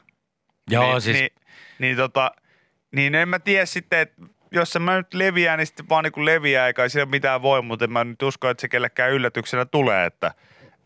Joo, 0.71 0.93
niin, 0.93 1.01
siis 1.01 1.17
Niin, 1.19 1.33
niin, 1.79 1.97
tota, 1.97 2.33
niin 2.93 3.15
en 3.15 3.29
mä 3.29 3.39
tiedä 3.39 3.67
sitten, 3.67 3.99
että 3.99 4.23
jos 4.53 4.73
se 4.73 4.79
mä 4.79 4.97
nyt 4.97 5.15
leviää, 5.15 5.57
niin 5.57 5.67
sitten 5.67 5.89
vaan 5.89 6.05
niin 6.05 6.13
kuin 6.13 6.25
leviää, 6.25 6.67
eikä 6.67 6.89
sillä 6.89 7.07
mitään 7.07 7.43
voi, 7.43 7.63
mutta 7.63 7.85
en 7.85 7.93
mä 7.93 8.05
nyt 8.05 8.23
usko, 8.23 8.49
että 8.49 8.61
se 8.61 8.69
kellekään 8.69 9.13
yllätyksenä 9.13 9.65
tulee, 9.65 10.07
että, 10.07 10.35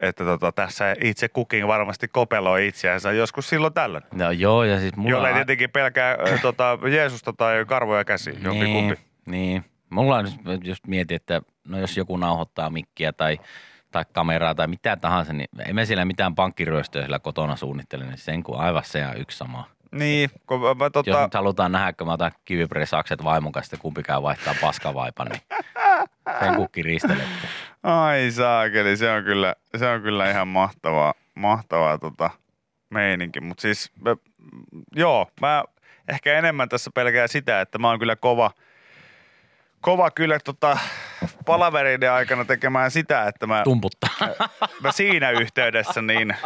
että 0.00 0.24
tota, 0.24 0.52
tässä 0.52 0.96
itse 1.00 1.28
kukin 1.28 1.68
varmasti 1.68 2.08
kopeloi 2.08 2.66
itseänsä 2.66 3.12
joskus 3.12 3.48
silloin 3.48 3.72
tällöin. 3.72 4.04
no 4.14 4.30
joo, 4.30 4.64
ja 4.64 4.80
siis 4.80 4.96
mulla 4.96 5.10
Jolle 5.10 5.28
ei 5.28 5.34
tietenkin 5.34 5.70
pelkää 5.70 6.16
tota, 6.42 6.78
Jeesusta 6.90 7.32
tai 7.32 7.64
karvoja 7.64 8.04
käsi, 8.04 8.38
jompi 8.42 8.72
kumpi. 8.72 8.94
niin, 8.94 8.98
niin. 9.26 9.64
Mulla 9.90 10.16
on 10.16 10.26
just 10.64 10.86
mietin, 10.86 11.16
että 11.16 11.42
no 11.68 11.78
jos 11.78 11.96
joku 11.96 12.16
nauhoittaa 12.16 12.70
mikkiä 12.70 13.12
tai, 13.12 13.38
tai 13.90 14.04
kameraa 14.12 14.54
tai 14.54 14.66
mitä 14.66 14.96
tahansa, 14.96 15.32
niin 15.32 15.48
ei 15.66 15.72
me 15.72 15.86
siellä 15.86 16.04
mitään 16.04 16.34
pankkiryöstöä 16.34 17.02
siellä 17.02 17.18
kotona 17.18 17.56
suunnittele, 17.56 18.04
niin 18.04 18.18
sen 18.18 18.42
kuin 18.42 18.60
aivan 18.60 18.84
se 18.84 19.06
on 19.06 19.20
yksi 19.20 19.38
sama. 19.38 19.73
Niin, 19.94 20.30
kun 20.46 20.60
mä, 20.60 20.74
mä, 20.74 20.84
Jos 20.84 20.92
tota, 20.92 21.22
nyt 21.22 21.34
halutaan 21.34 21.72
nähdä, 21.72 21.92
kun 21.92 22.06
mä 22.06 22.12
otan 22.12 22.32
kivipresakset 22.44 23.24
vaimon 23.24 23.52
kanssa, 23.52 23.76
että 23.76 23.82
kumpi 23.82 24.02
käy 24.02 24.22
vaihtaa 24.22 24.54
paskavaipan, 24.60 25.26
niin 25.26 25.40
sen 26.40 26.54
kun 26.54 26.68
kiristelette. 26.72 27.48
Ai 27.82 28.30
saakeli, 28.30 28.96
se 28.96 29.10
on 29.10 29.24
kyllä, 29.24 29.54
se 29.76 29.88
on 29.88 30.02
kyllä 30.02 30.30
ihan 30.30 30.48
mahtavaa, 30.48 31.14
mahtavaa 31.34 31.98
tota 31.98 32.30
meininki. 32.90 33.40
Mutta 33.40 33.62
siis, 33.62 33.92
mä, 34.00 34.16
joo, 34.96 35.30
mä 35.40 35.64
ehkä 36.08 36.38
enemmän 36.38 36.68
tässä 36.68 36.90
pelkää 36.94 37.26
sitä, 37.26 37.60
että 37.60 37.78
mä 37.78 37.88
oon 37.88 37.98
kyllä 37.98 38.16
kova, 38.16 38.50
kova 39.80 40.10
kyllä 40.10 40.38
tota 40.38 40.78
palavereiden 41.46 42.12
aikana 42.12 42.44
tekemään 42.44 42.90
sitä, 42.90 43.28
että 43.28 43.46
mä, 43.46 43.62
Tumputtaa. 43.64 44.10
mä 44.82 44.92
siinä 44.92 45.30
yhteydessä 45.30 46.02
niin 46.02 46.36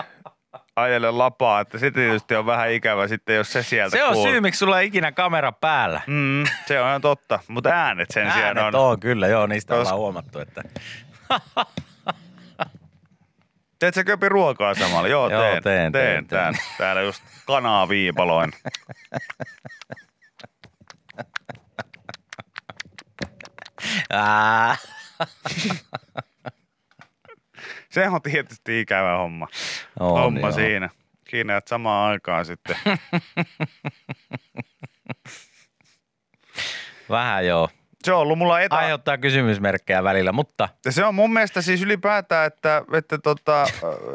ajelen 0.80 1.18
lapaa, 1.18 1.60
että 1.60 1.78
se 1.78 1.90
tietysti 1.90 2.34
on 2.36 2.46
vähän 2.46 2.70
ikävä 2.70 3.08
sitten, 3.08 3.36
jos 3.36 3.52
se 3.52 3.62
sieltä 3.62 3.96
Se 3.96 4.04
on 4.04 4.12
kuuluu. 4.12 4.30
syy, 4.32 4.40
miksi 4.40 4.58
sulla 4.58 4.80
ei 4.80 4.86
ikinä 4.86 5.12
kamera 5.12 5.52
päällä. 5.52 6.00
Mm, 6.06 6.44
se 6.66 6.80
on 6.80 6.88
ihan 6.88 7.00
totta, 7.00 7.38
mutta 7.48 7.68
äänet 7.70 8.10
sen 8.10 8.32
sijaan 8.32 8.58
Äänet 8.58 8.74
on. 8.74 8.90
on 8.90 9.00
kyllä, 9.00 9.26
joo, 9.26 9.46
niistä 9.46 9.74
Kos- 9.74 9.78
ollaan 9.78 9.96
huomattu, 9.96 10.38
että 10.38 10.62
Teet 13.78 13.94
sä 13.94 14.04
köpi 14.04 14.28
ruokaa 14.28 14.74
samalla? 14.74 15.08
Joo, 15.08 15.30
Joo, 15.30 15.42
teen, 15.42 15.62
teen, 15.62 15.92
teen, 15.92 16.26
teen, 16.26 16.26
tän. 16.26 16.54
Täällä 16.78 17.02
just 17.02 17.22
kanaa 17.46 17.88
viipaloin. 17.88 18.52
Se 27.90 28.08
on 28.08 28.22
tietysti 28.22 28.80
ikävä 28.80 29.16
homma. 29.16 29.48
on, 30.00 30.20
homma 30.20 30.40
joo. 30.40 30.52
siinä. 30.52 30.90
Siinä, 31.30 31.56
että 31.56 31.68
samaan 31.68 32.10
aikaan 32.10 32.44
sitten. 32.44 32.76
Vähän 37.10 37.46
joo. 37.46 37.68
Se 38.02 38.12
on 38.12 38.20
ollut 38.20 38.38
mulla 38.38 38.60
etä... 38.60 38.76
Aiheuttaa 38.76 39.18
kysymysmerkkejä 39.18 40.04
välillä, 40.04 40.32
mutta 40.32 40.68
Ja 40.84 40.92
se 40.92 41.04
on 41.04 41.14
mun 41.14 41.32
mielestä 41.32 41.62
siis 41.62 41.82
ylipäätään, 41.82 42.46
että, 42.46 42.82
että 42.92 43.18
tota, 43.18 43.62
äh, 43.62 43.68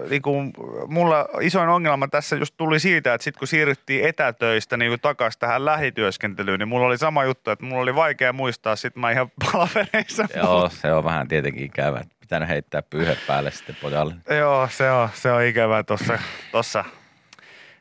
niinku, 0.09 0.43
mulla 0.87 1.27
isoin 1.41 1.69
ongelma 1.69 2.07
tässä 2.07 2.35
just 2.35 2.53
tuli 2.57 2.79
siitä, 2.79 3.13
että 3.13 3.23
sitten 3.23 3.39
kun 3.39 3.47
siirryttiin 3.47 4.05
etätöistä 4.05 4.77
niin 4.77 4.99
takaisin 5.01 5.39
tähän 5.39 5.65
lähityöskentelyyn, 5.65 6.59
niin 6.59 6.67
mulla 6.67 6.87
oli 6.87 6.97
sama 6.97 7.23
juttu, 7.23 7.51
että 7.51 7.65
mulla 7.65 7.81
oli 7.81 7.95
vaikea 7.95 8.33
muistaa 8.33 8.75
sit 8.75 8.95
mä 8.95 9.11
ihan 9.11 9.31
palavereissa. 9.51 10.27
joo, 10.35 10.69
se 10.69 10.93
on 10.93 11.03
vähän 11.03 11.27
tietenkin 11.27 11.65
ikävä. 11.65 12.01
Pitänyt 12.33 12.49
heittää 12.49 12.81
pyyhe 12.81 13.17
päälle 13.27 13.51
sitten 13.51 13.75
pojalle. 13.81 14.15
Joo, 14.37 14.67
se 14.71 14.91
on, 14.91 15.09
se 15.13 15.31
on 15.31 15.43
ikävää 15.43 15.83
tuossa 15.83 16.19
tossa 16.51 16.85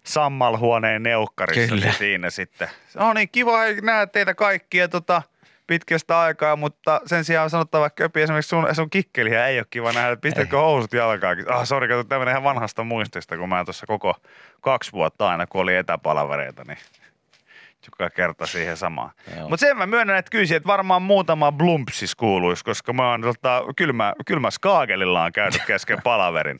sammalhuoneen 0.04 1.02
neukkarissa 1.02 1.74
Kyllä. 1.74 1.92
siinä 1.92 2.30
sitten. 2.30 2.68
No 2.94 3.12
niin, 3.12 3.28
kiva 3.28 3.58
nähdä 3.82 4.06
teitä 4.06 4.34
kaikkia 4.34 4.88
tota, 4.88 5.22
pitkästä 5.66 6.20
aikaa, 6.20 6.56
mutta 6.56 7.00
sen 7.06 7.24
sijaan 7.24 7.44
on 7.44 7.50
sanottava 7.50 7.90
köpi 7.90 8.22
esimerkiksi 8.22 8.48
sun, 8.48 8.74
sun 8.74 8.90
kikkeliä 8.90 9.46
ei 9.46 9.58
ole 9.58 9.66
kiva 9.70 9.92
nähdä, 9.92 10.10
että 10.10 10.22
pistätkö 10.22 10.56
housut 10.56 10.92
jalkaakin. 10.92 11.52
Ah, 11.52 11.66
sori, 11.66 11.88
kato 11.88 12.04
tämmöinen 12.04 12.32
ihan 12.32 12.44
vanhasta 12.44 12.84
muistista, 12.84 13.36
kun 13.36 13.48
mä 13.48 13.64
tuossa 13.64 13.86
koko 13.86 14.14
kaksi 14.60 14.92
vuotta 14.92 15.28
aina, 15.28 15.46
kun 15.46 15.60
oli 15.60 15.76
etäpalavereita, 15.76 16.64
niin 16.64 16.78
joka 17.86 18.10
kerta 18.10 18.46
siihen 18.46 18.76
samaan. 18.76 19.10
Mutta 19.40 19.56
sen 19.56 19.76
mä 19.76 19.86
myönnän, 19.86 20.16
että 20.16 20.30
kyllä 20.30 20.46
sieltä 20.46 20.66
varmaan 20.66 21.02
muutama 21.02 21.52
blumpsis 21.52 22.14
kuuluisi, 22.14 22.64
koska 22.64 22.92
mä 22.92 23.10
oon 23.10 23.22
tota, 23.22 23.62
kylmä, 23.76 24.12
kylmä 24.26 24.50
skaagelilla 24.50 25.22
on 25.24 25.32
käynyt 25.32 25.62
kesken 25.66 26.02
palaverin. 26.04 26.58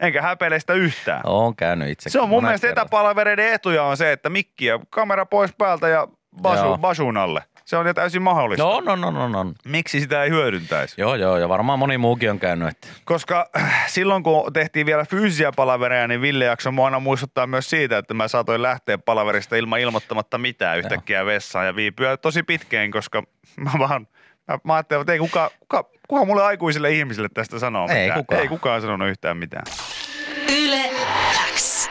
Enkä 0.00 0.22
häpeile 0.22 0.60
sitä 0.60 0.72
yhtään. 0.74 1.20
Oon 1.24 1.56
käynyt 1.56 1.88
itse. 1.88 2.10
Se 2.10 2.20
on 2.20 2.28
mun 2.28 2.42
mielestä 2.44 2.68
etäpalavereiden 2.68 3.52
etuja 3.52 3.82
on 3.84 3.96
se, 3.96 4.12
että 4.12 4.30
mikki 4.30 4.64
ja 4.66 4.80
kamera 4.90 5.26
pois 5.26 5.50
päältä 5.58 5.88
ja 5.88 6.08
basu, 6.42 6.78
basun 6.78 7.16
alle. 7.16 7.42
Se 7.66 7.76
on 7.76 7.86
jo 7.86 7.94
täysin 7.94 8.22
mahdollista. 8.22 8.64
No, 8.64 8.80
no, 8.80 8.96
no, 8.96 9.10
no, 9.10 9.28
no. 9.28 9.52
Miksi 9.64 10.00
sitä 10.00 10.22
ei 10.22 10.30
hyödyntäisi? 10.30 11.00
Joo, 11.00 11.14
joo, 11.14 11.38
ja 11.38 11.48
varmaan 11.48 11.78
moni 11.78 11.98
muukin 11.98 12.30
on 12.30 12.38
käynyt. 12.38 12.68
Että. 12.68 12.88
Koska 13.04 13.50
äh, 13.56 13.84
silloin 13.88 14.22
kun 14.22 14.52
tehtiin 14.52 14.86
vielä 14.86 15.04
fyysisiä 15.04 15.52
palavereja, 15.56 16.08
niin 16.08 16.20
Ville 16.20 16.44
jakso 16.44 16.72
mua 16.72 16.84
aina 16.84 17.00
muistuttaa 17.00 17.46
myös 17.46 17.70
siitä, 17.70 17.98
että 17.98 18.14
mä 18.14 18.28
saatoin 18.28 18.62
lähteä 18.62 18.98
palaverista 18.98 19.56
ilman 19.56 19.80
ilmoittamatta 19.80 20.38
mitään 20.38 20.78
yhtäkkiä 20.78 21.26
vessaan 21.26 21.66
ja 21.66 21.76
viipyä 21.76 22.16
tosi 22.16 22.42
pitkään, 22.42 22.90
koska 22.90 23.22
mä 23.56 23.70
vaan 23.78 24.06
Mä, 24.48 24.58
mä 24.64 24.74
ajattelin, 24.74 25.00
että 25.00 25.12
ei 25.12 25.18
kuka, 25.18 25.50
kuka, 25.60 25.84
kuka 26.08 26.24
mulle 26.24 26.42
aikuisille 26.44 26.90
ihmisille 26.90 27.28
tästä 27.34 27.58
sanoo 27.58 27.88
Ei 27.88 28.02
mitään. 28.02 28.20
kukaan. 28.20 28.40
Ei 28.40 28.48
kukaan 28.48 28.80
sanonut 28.80 29.08
yhtään 29.08 29.36
mitään. 29.36 29.64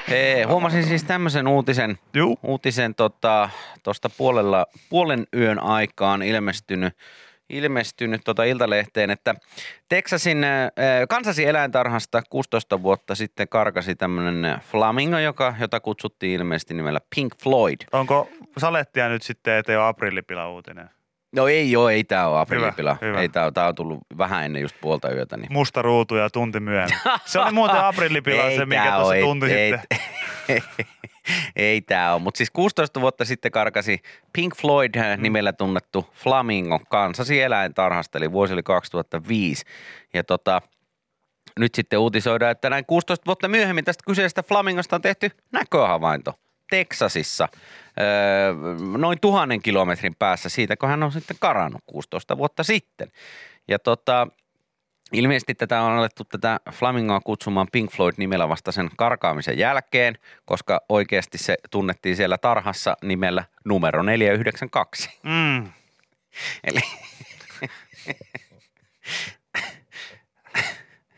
Hei, 0.09 0.43
huomasin 0.43 0.83
siis 0.83 1.03
tämmöisen 1.03 1.47
uutisen, 1.47 1.99
Juu. 2.13 2.39
uutisen 2.43 2.95
tuosta 2.95 3.49
tota 3.83 4.09
puolella, 4.17 4.65
puolen 4.89 5.27
yön 5.35 5.59
aikaan 5.59 6.23
ilmestynyt, 6.23 6.93
ilmestynyt 7.49 8.21
tota 8.23 8.43
iltalehteen, 8.43 9.09
että 9.09 9.35
Texasin 9.89 10.43
äh, 10.43 10.71
Kansasin 11.09 11.47
eläintarhasta 11.47 12.21
16 12.29 12.81
vuotta 12.81 13.15
sitten 13.15 13.47
karkasi 13.47 13.95
tämmöinen 13.95 14.61
flamingo, 14.71 15.17
joka, 15.17 15.55
jota 15.59 15.79
kutsuttiin 15.79 16.33
ilmeisesti 16.33 16.73
nimellä 16.73 16.99
Pink 17.15 17.33
Floyd. 17.43 17.81
Onko 17.91 18.29
salettia 18.57 19.09
nyt 19.09 19.21
sitten, 19.21 19.53
että 19.53 19.79
ole 19.79 19.87
aprillipila 19.87 20.49
uutinen? 20.49 20.89
No 21.35 21.47
ei 21.47 21.71
joo, 21.71 21.89
ei 21.89 22.03
tämä 22.03 22.27
ole 22.27 22.39
aprillipila. 22.39 22.97
hyvä. 23.01 23.21
Ei 23.21 23.29
tämä, 23.29 23.51
tämä 23.51 23.67
on 23.67 23.75
tullut 23.75 23.99
vähän 24.17 24.45
ennen 24.45 24.61
just 24.61 24.75
puolta 24.81 25.11
yötä. 25.11 25.37
Niin. 25.37 25.53
Musta 25.53 25.81
ruutu 25.81 26.15
ja 26.15 26.29
tunti 26.29 26.59
myöhemmin. 26.59 26.97
Se 27.25 27.39
oli 27.39 27.51
muuten 27.51 27.83
aprillipila 27.85 28.43
Ei 28.43 28.57
se, 28.57 28.65
mikä 28.65 28.91
tuossa 28.95 29.15
tunti 29.21 29.53
ei, 29.53 29.71
sitten. 29.77 29.99
Ei, 30.49 30.61
ei 31.55 31.81
tämä 31.81 32.13
ole, 32.13 32.21
mutta 32.21 32.37
siis 32.37 32.51
16 32.51 33.01
vuotta 33.01 33.25
sitten 33.25 33.51
karkasi 33.51 33.99
Pink 34.33 34.55
Floyd 34.55 34.95
Mm. 34.95 35.23
nimellä 35.23 35.53
tunnettu 35.53 36.05
Flamingo 36.13 36.79
Kansasin 36.89 37.43
eläintarhasta, 37.43 38.17
eli 38.17 38.31
vuosi 38.31 38.53
oli 38.53 38.63
2005. 38.63 39.65
Ja 40.13 40.23
tota, 40.23 40.61
nyt 41.59 41.75
sitten 41.75 41.99
uutisoidaan, 41.99 42.51
että 42.51 42.69
näin 42.69 42.85
16 42.85 43.25
vuotta 43.25 43.47
myöhemmin 43.47 43.85
tästä 43.85 44.03
kyseisestä 44.07 44.43
Flamingosta 44.43 44.95
on 44.95 45.01
tehty 45.01 45.31
näköhavainto 45.51 46.33
Teksasissa 46.69 47.49
öö, 48.01 48.53
noin 48.97 49.19
tuhannen 49.19 49.61
kilometrin 49.61 50.15
päässä 50.19 50.49
siitä, 50.49 50.77
kun 50.77 50.89
hän 50.89 51.03
on 51.03 51.11
sitten 51.11 51.37
karannut 51.39 51.81
16 51.85 52.37
vuotta 52.37 52.63
sitten. 52.63 53.11
Ja 53.67 53.79
tota, 53.79 54.27
Ilmeisesti 55.11 55.55
tätä 55.55 55.81
on 55.81 55.91
alettu 55.91 56.23
tätä 56.23 56.59
Flamingoa 56.71 57.19
kutsumaan 57.19 57.67
Pink 57.71 57.91
Floyd-nimellä 57.91 58.49
vasta 58.49 58.71
sen 58.71 58.89
karkaamisen 58.97 59.57
jälkeen, 59.57 60.17
koska 60.45 60.81
oikeasti 60.89 61.37
se 61.37 61.57
tunnettiin 61.71 62.15
siellä 62.15 62.37
tarhassa 62.37 62.97
nimellä 63.03 63.43
numero 63.65 64.03
492. 64.03 65.09
Mm. 65.23 65.71
Eli 66.63 66.79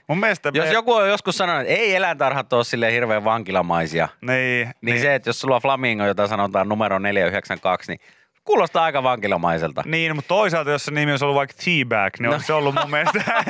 Mun 0.07 0.19
mielestä 0.19 0.51
jos 0.53 0.65
me- 0.65 0.73
joku 0.73 0.93
on 0.93 1.09
joskus 1.09 1.37
sanonut, 1.37 1.61
että 1.61 1.73
ei 1.73 1.95
eläintarhat 1.95 2.53
ole 2.53 2.63
silleen 2.63 2.93
hirveän 2.93 3.23
vankilamaisia, 3.23 4.07
Niin, 4.21 4.71
niin, 4.81 5.01
se, 5.01 5.15
että 5.15 5.29
jos 5.29 5.39
sulla 5.39 5.55
on 5.55 5.61
Flamingo, 5.61 6.05
jota 6.05 6.27
sanotaan 6.27 6.69
numero 6.69 6.99
492, 6.99 7.91
niin 7.91 7.99
Kuulostaa 8.47 8.83
aika 8.83 9.03
vankilamaiselta. 9.03 9.83
Niin, 9.85 10.15
mutta 10.15 10.27
toisaalta, 10.27 10.71
jos 10.71 10.85
se 10.85 10.91
nimi 10.91 11.11
olisi 11.11 11.25
ollut 11.25 11.35
vaikka 11.35 11.55
Teabag, 11.65 12.13
niin 12.19 12.25
no. 12.25 12.31
olisi 12.31 12.45
se 12.45 12.53
ollut 12.53 12.75
mun 12.75 12.89
mielestä... 12.89 13.23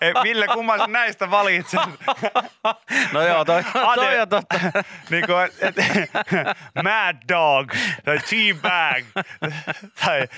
Ei, 0.00 0.14
Ville, 0.22 0.46
kumman 0.46 0.92
näistä 0.92 1.30
valitset? 1.30 1.80
No 3.12 3.22
joo, 3.22 3.44
toi, 3.44 3.64
toi 3.94 4.20
on 4.20 4.28
totta. 4.28 4.60
niin 5.10 5.24
kuin, 5.26 5.50
et, 5.60 5.76
Mad 6.84 7.16
Dog 7.28 7.72
tai 8.04 8.18
Teabag 8.18 9.04
tai 10.04 10.28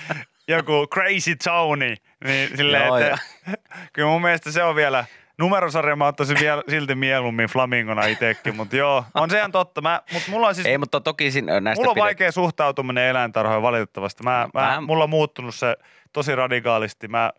joku 0.47 0.87
Crazy 0.93 1.35
Tony. 1.43 1.95
Niin 2.25 2.57
silleen, 2.57 2.85
Joo, 2.87 2.97
että, 2.97 3.17
kyllä 3.93 4.09
mun 4.09 4.21
mielestä 4.21 4.51
se 4.51 4.63
on 4.63 4.75
vielä, 4.75 5.05
numerosarja 5.37 5.95
mä 5.95 6.07
ottaisin 6.07 6.37
vielä, 6.39 6.63
silti 6.69 6.95
mieluummin 6.95 7.47
Flamingona 7.47 8.05
itsekin, 8.05 8.55
mutta 8.55 8.75
joo, 8.75 9.05
on 9.13 9.29
se 9.29 9.37
ihan 9.37 9.51
totta. 9.51 9.81
Mä, 9.81 10.01
mutta 10.13 10.31
mulla 10.31 10.47
on 10.47 10.55
siis, 10.55 10.67
Ei, 10.67 10.77
mutta 10.77 11.01
toki 11.01 11.31
siinä 11.31 11.59
näistä 11.59 11.79
mulla 11.81 11.91
on 11.91 11.95
pidetään- 11.95 12.05
vaikea 12.05 12.31
suhtautuminen 12.31 13.03
eläintarhoihin 13.07 13.61
valitettavasti. 13.61 14.23
Mä, 14.23 14.49
mä, 14.53 14.61
Mä- 14.61 14.81
mulla 14.81 15.03
on 15.03 15.09
muuttunut 15.09 15.55
se 15.55 15.77
tosi 16.13 16.35
radikaalisti. 16.35 17.07
Mä, 17.07 17.31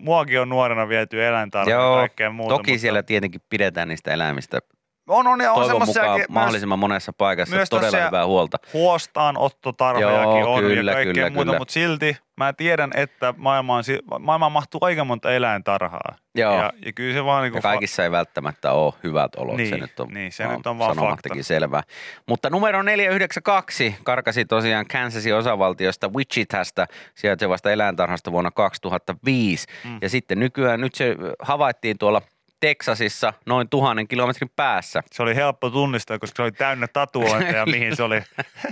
muakin 0.00 0.40
on 0.40 0.48
nuorena 0.48 0.88
viety 0.88 1.24
eläintarhoihin 1.26 1.92
ja 1.94 2.00
kaikkea 2.00 2.30
muuta. 2.30 2.54
toki 2.54 2.70
mutta 2.72 2.80
siellä 2.80 3.02
tietenkin 3.02 3.40
pidetään 3.50 3.88
niistä 3.88 4.12
eläimistä 4.12 4.58
on, 5.08 5.26
on, 5.26 5.40
on 5.40 5.54
toivon 5.54 5.86
mukaan 5.86 6.16
myös 6.16 6.28
mahdollisimman 6.28 6.78
monessa 6.78 7.12
paikassa 7.12 7.56
myös 7.56 7.70
todella 7.70 8.06
hyvää 8.06 8.26
huolta. 8.26 8.58
huostaanottotarhojakin 8.72 10.40
Joo, 10.40 10.54
on 10.54 10.60
kyllä, 10.60 10.90
ja 10.90 10.94
kaikkea 10.96 11.14
kyllä, 11.14 11.30
muuta, 11.30 11.44
kyllä. 11.46 11.58
mutta 11.58 11.72
silti 11.72 12.16
mä 12.36 12.52
tiedän, 12.52 12.90
että 12.94 13.34
maailmaan, 13.36 13.84
maailmaan 14.20 14.52
mahtuu 14.52 14.80
aika 14.82 15.04
monta 15.04 15.32
eläintarhaa. 15.32 16.16
Joo. 16.34 16.54
Ja, 16.54 16.72
ja 16.86 16.92
kyllä 16.92 17.14
se 17.14 17.24
vaan 17.24 17.42
niinku 17.42 17.58
Ja 17.58 17.62
kaikissa 17.62 18.04
ei 18.04 18.10
välttämättä 18.10 18.72
ole 18.72 18.94
hyvät 19.04 19.34
olot, 19.36 19.56
se 19.56 19.62
Niin, 19.62 19.80
nyt 19.80 20.00
on, 20.00 20.08
niin, 20.08 20.32
se 20.32 20.46
nyt 20.46 20.66
on 20.66 20.78
vaan 20.78 20.96
fakta. 20.96 21.28
selvää. 21.40 21.82
Mutta 22.26 22.50
numero 22.50 22.82
492 22.82 23.96
karkasi 24.02 24.44
tosiaan 24.44 24.86
Kansasin 24.92 25.34
osavaltiosta 25.34 26.08
Wichitasta 26.08 26.86
sijaitsevasta 27.14 27.70
eläintarhasta 27.72 28.32
vuonna 28.32 28.50
2005. 28.50 29.66
Mm. 29.84 29.98
Ja 30.02 30.08
sitten 30.08 30.38
nykyään, 30.38 30.80
nyt 30.80 30.94
se 30.94 31.16
havaittiin 31.42 31.98
tuolla 31.98 32.22
Teksasissa 32.60 33.32
noin 33.46 33.68
tuhannen 33.68 34.08
kilometrin 34.08 34.50
päässä. 34.56 35.02
Se 35.12 35.22
oli 35.22 35.34
helppo 35.34 35.70
tunnistaa, 35.70 36.18
koska 36.18 36.36
se 36.36 36.42
oli 36.42 36.52
täynnä 36.52 36.88
tatuointeja, 36.88 37.66
mihin 37.66 37.96
se 37.96 38.02
oli, 38.02 38.22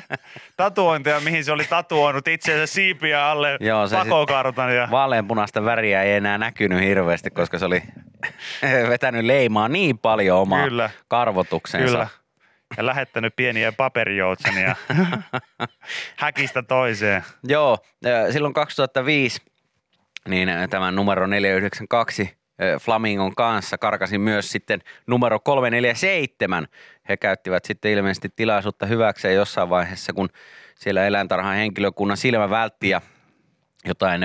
tatuointeja, 0.56 1.20
mihin 1.20 1.44
se 1.44 1.52
oli 1.52 1.64
tatuoinut 1.64 2.28
itseensä 2.28 2.74
siipiä 2.74 3.26
alle 3.26 3.56
Joo, 3.60 3.86
se 3.86 3.96
pakokartan. 3.96 4.76
Ja, 4.76 4.88
Vaaleanpunaista 4.90 5.64
väriä 5.64 6.02
ei 6.02 6.12
enää 6.12 6.38
näkynyt 6.38 6.80
hirveästi, 6.80 7.30
koska 7.30 7.58
se 7.58 7.64
oli 7.64 7.82
vetänyt 8.88 9.24
leimaa 9.24 9.68
niin 9.68 9.98
paljon 9.98 10.38
omaa 10.38 10.64
Kyllä. 10.64 10.90
karvotuksensa. 11.08 11.86
kyllä. 11.86 12.08
Ja 12.76 12.86
lähettänyt 12.86 13.36
pieniä 13.36 13.72
paperijoutsenia 13.72 14.76
häkistä 16.16 16.62
toiseen. 16.62 17.24
Joo, 17.44 17.78
äh, 18.06 18.32
silloin 18.32 18.54
2005 18.54 19.40
niin 20.28 20.48
äh, 20.48 20.68
tämän 20.68 20.94
numero 20.94 21.26
492 21.26 22.22
äh, 22.22 22.28
Flamingon 22.80 23.34
kanssa 23.34 23.78
karkasi 23.78 24.18
myös 24.18 24.52
sitten 24.52 24.80
numero 25.06 25.40
347. 25.40 26.66
He 27.08 27.16
käyttivät 27.16 27.64
sitten 27.64 27.90
ilmeisesti 27.92 28.28
tilaisuutta 28.36 28.86
hyväkseen 28.86 29.34
jossain 29.34 29.70
vaiheessa, 29.70 30.12
kun 30.12 30.28
siellä 30.74 31.06
eläintarhan 31.06 31.54
henkilökunnan 31.56 32.16
silmä 32.16 32.50
vältti 32.50 32.88
ja 32.88 33.00
jotain 33.84 34.20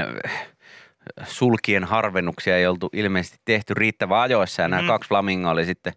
sulkien 1.24 1.84
harvennuksia 1.84 2.58
ei 2.58 2.68
oltu 2.68 2.90
ilmeisesti 2.94 3.38
tehty 3.46 3.74
riittävän 3.74 4.20
ajoissa 4.20 4.62
ja 4.62 4.68
nämä 4.68 4.82
Mhm. 4.82 4.88
kaksi 4.88 5.08
flamingoa 5.08 5.52
oli 5.52 5.66
sitten 5.66 5.94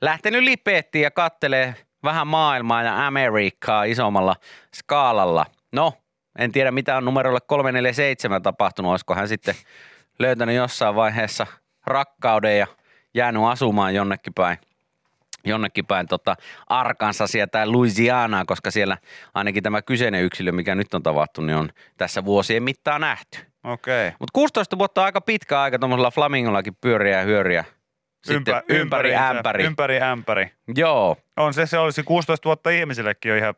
lähtenyt 0.00 0.42
lipeettiin 0.42 1.02
ja 1.02 1.10
kattelee 1.10 1.74
vähän 2.04 2.26
maailmaa 2.26 2.82
ja 2.82 3.06
Amerikkaa 3.06 3.84
isommalla 3.84 4.36
skaalalla. 4.74 5.46
No, 5.72 5.92
en 6.38 6.52
tiedä 6.52 6.70
mitä 6.70 6.96
on 6.96 7.04
numerolle 7.04 7.40
347 7.46 8.42
tapahtunut, 8.42 8.90
olisiko 8.90 9.14
hän 9.14 9.28
sitten 9.28 9.54
löytänyt 10.18 10.56
jossain 10.56 10.94
vaiheessa 10.94 11.46
rakkauden 11.86 12.58
ja 12.58 12.66
jäänyt 13.14 13.42
asumaan 13.42 13.94
jonnekin 13.94 14.34
päin 14.34 14.58
jonnekin 15.44 15.86
päin 15.86 16.06
tota 16.06 16.36
Arkansasia 16.66 17.46
tai 17.46 17.66
Louisianaa, 17.66 18.44
koska 18.44 18.70
siellä 18.70 18.96
ainakin 19.34 19.62
tämä 19.62 19.82
kyseinen 19.82 20.24
yksilö, 20.24 20.52
mikä 20.52 20.74
nyt 20.74 20.94
on 20.94 21.02
tavattu, 21.02 21.42
niin 21.42 21.56
on 21.56 21.70
tässä 21.96 22.24
vuosien 22.24 22.62
mittaan 22.62 23.00
nähty. 23.00 23.38
Okei. 23.64 24.08
Okay. 24.08 24.16
Mutta 24.20 24.32
16 24.32 24.78
vuotta 24.78 25.00
on 25.00 25.04
aika 25.04 25.20
pitkä 25.20 25.60
aika 25.60 25.78
tuommoisella 25.78 26.10
flamingollakin 26.10 26.76
pyöriä 26.80 27.18
ja 27.18 27.24
hyöriä. 27.24 27.64
Sitten 28.24 28.36
Ympä, 28.36 28.62
ympäri 28.68 29.14
ämpäri. 29.14 29.64
Ympäri 29.64 30.02
ämpäri. 30.02 30.52
Joo, 30.76 31.16
On 31.36 31.54
se, 31.54 31.66
se 31.66 31.78
olisi 31.78 32.02
16 32.02 32.44
vuotta 32.44 32.70
ihmisillekin 32.70 33.28
jo 33.28 33.36
ihan 33.36 33.54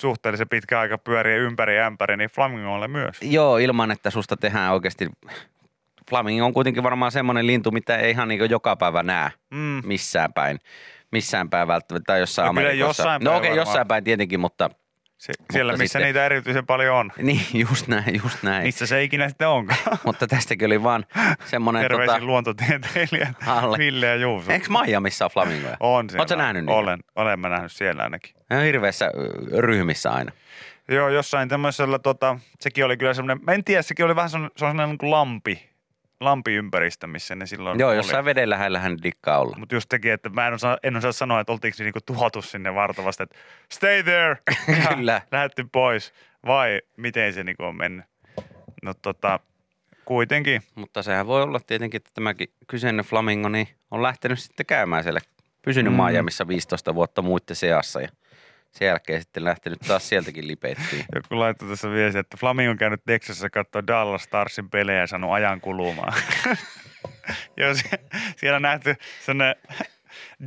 suhteellisen 0.00 0.48
pitkä 0.48 0.80
aika 0.80 0.98
pyöriä 0.98 1.36
ympäri 1.36 1.80
ämpäri, 1.80 2.16
niin 2.16 2.30
Flamingolle 2.30 2.88
myös. 2.88 3.16
joo, 3.22 3.58
ilman 3.58 3.90
että 3.90 4.10
susta 4.10 4.36
tehdään 4.36 4.72
oikeasti... 4.72 5.08
Flamingo 6.10 6.44
on 6.46 6.52
kuitenkin 6.54 6.82
varmaan 6.82 7.12
semmoinen 7.12 7.46
lintu, 7.46 7.70
mitä 7.70 7.96
ei 7.96 8.10
ihan 8.10 8.28
niin 8.28 8.50
joka 8.50 8.76
päivä 8.76 9.02
näe 9.02 9.30
Mm. 9.50 9.82
missään 9.84 10.32
päin. 10.32 10.58
Missään 11.12 11.50
päin 11.50 11.68
välttämättä, 11.68 12.04
tai 12.06 12.20
jossain 12.20 12.44
No 12.46 12.50
Amerikassa. 12.50 12.78
jossain 12.78 13.22
no 13.24 13.30
okei, 13.36 13.50
varmaan. 13.50 13.56
jossain 13.66 13.86
päin 13.88 14.04
tietenkin, 14.04 14.40
mutta 14.40 14.70
Se, 15.18 15.32
siellä, 15.52 15.72
missä 15.72 15.84
sitten- 15.86 16.02
niitä 16.02 16.26
erityisen 16.26 16.66
paljon 16.66 16.96
on. 16.96 17.12
niin, 17.22 17.40
just 17.54 17.88
näin, 17.88 18.20
just 18.22 18.42
näin. 18.42 18.62
Missä 18.62 18.86
se 18.86 19.02
ikinä 19.02 19.28
sitten 19.28 19.48
onkaan. 19.48 19.78
Mutta 20.04 20.26
tästäkin 20.26 20.66
oli 20.66 20.82
vaan 20.82 21.06
semmoinen... 21.44 21.82
Terveisin 21.82 22.14
Tota, 22.14 22.24
luontotieteilijät 22.26 23.36
Alle. 23.46 23.78
Ville 23.78 24.06
ja 24.06 24.14
Juuso. 24.16 24.52
eikö 24.52 24.66
Miamiissa 24.86 25.24
ole 25.24 25.30
flamingoja? 25.30 25.76
On 25.80 26.10
siellä. 26.10 26.20
Oletko 26.20 26.36
nähnyt 26.36 26.64
niitä? 26.64 26.78
Olen, 26.78 26.98
olen 27.16 27.40
mä 27.40 27.48
nähnyt 27.48 27.72
siellä 27.72 28.02
ainakin. 28.02 28.34
Ne 28.50 28.56
on 28.56 28.62
hirveässä 28.64 29.10
ryhmissä 29.58 30.10
aina. 30.12 30.32
Joo, 30.88 31.08
jossain 31.08 31.48
tämmöisellä, 31.48 31.98
tota, 31.98 32.38
sekin 32.60 32.84
oli 32.84 32.96
kyllä 32.96 33.14
semmoinen, 33.14 33.44
mä 33.44 33.52
en 33.52 33.64
tiedä, 33.64 33.82
sekin 33.82 34.04
oli 34.04 34.16
vähän 34.16 34.30
semmoinen, 34.30 34.52
se 34.56 34.64
on 34.64 34.70
semmoinen 34.70 34.88
niin 34.90 34.98
kuin 34.98 35.10
lampi, 35.10 35.70
lampiympäristö, 36.20 37.06
missä 37.06 37.34
ne 37.34 37.46
silloin 37.46 37.78
Joo, 37.80 37.88
oli. 37.90 37.96
jossain 37.96 38.24
veden 38.24 38.50
lähellähän 38.50 38.92
ne 38.92 38.98
dikkaa 39.02 39.38
olla. 39.38 39.56
Mutta 39.58 39.74
just 39.74 39.88
teki, 39.88 40.10
että 40.10 40.28
mä 40.28 40.46
en 40.48 40.54
osaa, 40.54 40.78
en 40.82 40.96
osaa 40.96 41.12
sanoa, 41.12 41.40
että 41.40 41.52
oltiinko 41.52 41.76
niinku 41.82 41.98
tuhottu 42.06 42.42
sinne 42.42 42.74
vartavasti, 42.74 43.22
että 43.22 43.36
stay 43.72 44.02
there. 44.02 44.36
Kyllä. 44.94 45.22
Lähetty 45.32 45.66
pois. 45.72 46.12
Vai 46.46 46.80
miten 46.96 47.32
se 47.32 47.44
niinku 47.44 47.62
on 47.62 47.76
mennyt. 47.76 48.04
No 48.82 48.94
tota, 49.02 49.40
kuitenkin. 50.04 50.62
Mutta 50.74 51.02
sehän 51.02 51.26
voi 51.26 51.42
olla 51.42 51.60
tietenkin, 51.66 51.98
että 51.98 52.10
tämäkin 52.14 52.48
kyseinen 52.66 53.04
flamingo 53.04 53.48
niin 53.48 53.68
on 53.90 54.02
lähtenyt 54.02 54.38
sitten 54.38 54.66
käymään 54.66 55.02
siellä, 55.02 55.20
pysynyt 55.62 55.92
Mm. 55.92 56.02
Miamiissa 56.04 56.48
15 56.48 56.94
vuotta 56.94 57.22
muiden 57.22 57.56
seassa 57.56 58.00
ja 58.00 58.08
sen 58.76 58.86
jälkeen 58.86 59.20
sitten 59.20 59.44
lähtenyt 59.44 59.78
taas 59.88 60.08
sieltäkin 60.08 60.48
lipeettiin. 60.48 61.04
Joku 61.14 61.38
laittoi 61.38 61.68
tässä 61.68 61.90
viesti, 61.90 62.18
että 62.18 62.36
Flamingo 62.36 62.70
on 62.70 62.78
käynyt 62.78 63.04
Texasissa 63.06 63.50
katsoa 63.50 63.86
Dallas 63.86 64.22
Starsin 64.22 64.70
pelejä 64.70 65.00
ja 65.00 65.06
saanut 65.06 65.32
ajan 65.32 65.60
kulumaan. 65.60 66.12
Joo, 67.56 67.74
sie- 67.74 67.98
siellä 68.36 68.56
on 68.56 68.62
nähty 68.62 68.94
sellainen 69.20 69.56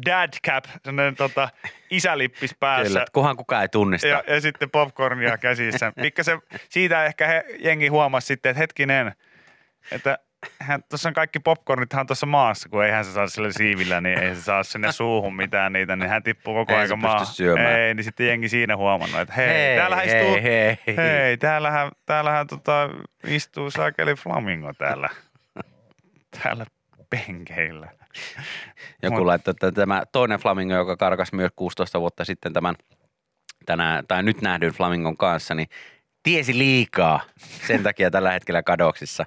dad 0.06 0.34
cap, 0.48 0.66
sellainen 0.86 1.16
tota, 1.16 1.50
isälippis 1.90 2.56
päässä. 2.60 2.88
Kyllä, 2.88 3.06
kunhan 3.14 3.38
kukaan 3.38 3.62
ei 3.62 3.70
tunnista. 3.70 4.08
Ja, 4.08 4.24
ja 4.28 4.42
sitten 4.42 4.70
popcornia 4.70 5.38
käsissä. 5.38 5.94
Pikkasen 6.02 6.42
siitä 6.70 7.06
ehkä 7.06 7.28
he, 7.28 7.46
jengi 7.60 7.88
huomasi 7.88 8.28
sitten, 8.28 8.50
että 8.50 8.60
hetkinen, 8.60 9.12
että 9.92 10.18
hän, 10.60 10.84
tuossa 10.90 11.10
on 11.10 11.14
kaikki 11.14 11.40
popcornithan 11.40 12.08
tuossa 12.08 12.26
maassa, 12.26 12.70
kun 12.70 12.86
eihän 12.86 13.06
se 13.06 13.12
saa 13.12 13.28
sillä 13.28 13.52
siivillä, 13.52 14.02
niin 14.02 14.20
ei 14.20 14.36
se 14.36 14.42
saa 14.42 14.64
sinne 14.64 14.92
suuhun 14.92 15.36
mitään 15.36 15.74
niitä, 15.74 15.96
niin 15.96 16.10
hän 16.10 16.24
tippuu 16.24 16.54
koko 16.54 16.76
ajan 16.76 17.00
maahan. 17.00 17.26
syömään. 17.26 17.80
Ei, 17.80 17.94
niin 17.94 18.04
sitten 18.04 18.28
jengi 18.28 18.50
siinä 18.50 18.78
huomannut, 18.78 19.20
että 19.22 19.34
hei, 19.34 19.48
Hei, 19.48 19.78
täällähän 19.78 20.06
hei, 20.06 20.22
istuu, 20.22 20.44
hei. 20.44 20.78
hei 20.98 21.38
täällähän, 21.38 21.92
täällähän 22.06 22.48
tota, 22.48 22.90
istuu 23.28 23.72
saakeli 23.72 24.14
flamingo 24.14 24.74
täällä, 24.74 25.10
täällä 26.44 26.66
penkeillä. 27.10 27.88
Joku 29.04 29.18
Mut- 29.18 29.26
laittoi, 29.26 29.52
että 29.52 29.72
tämä 29.72 30.04
toinen 30.12 30.40
flamingo, 30.40 30.74
joka 30.76 30.98
karkas 30.98 31.34
myös 31.34 31.52
16 31.56 32.00
vuotta 32.00 32.26
sitten 32.26 32.54
tämän 32.54 32.76
tänään, 33.66 34.08
tai 34.08 34.24
nyt 34.24 34.42
nähdyn 34.42 34.72
flamingon 34.72 35.18
kanssa, 35.18 35.56
niin 35.56 35.68
tiesi 36.24 36.58
liikaa 36.58 37.20
sen 37.68 37.84
takia 37.84 38.12
tällä 38.12 38.32
hetkellä 38.32 38.64
kadoksissa. 38.64 39.26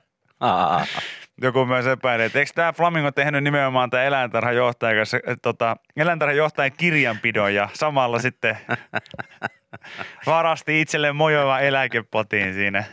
Joku 1.42 1.64
myös 1.66 1.86
epäilee, 1.86 2.26
että 2.26 2.38
eikö 2.38 2.50
tämä 2.54 2.72
Flamingo 2.72 3.10
tehnyt 3.12 3.44
nimenomaan 3.44 3.90
tämä 3.90 4.02
eläintarhan 4.02 4.56
johtajan 4.56 4.96
kanssa, 4.96 5.18
tota, 5.42 5.76
eläintarhan 5.96 6.36
johtajan 6.36 6.72
kirjanpidon 6.76 7.54
ja 7.54 7.68
samalla 7.72 8.18
sitten 8.18 8.58
varasti 10.26 10.80
itselleen 10.80 11.16
mojoavan 11.16 11.62
eläkepotin 11.62 12.54
siinä. 12.54 12.84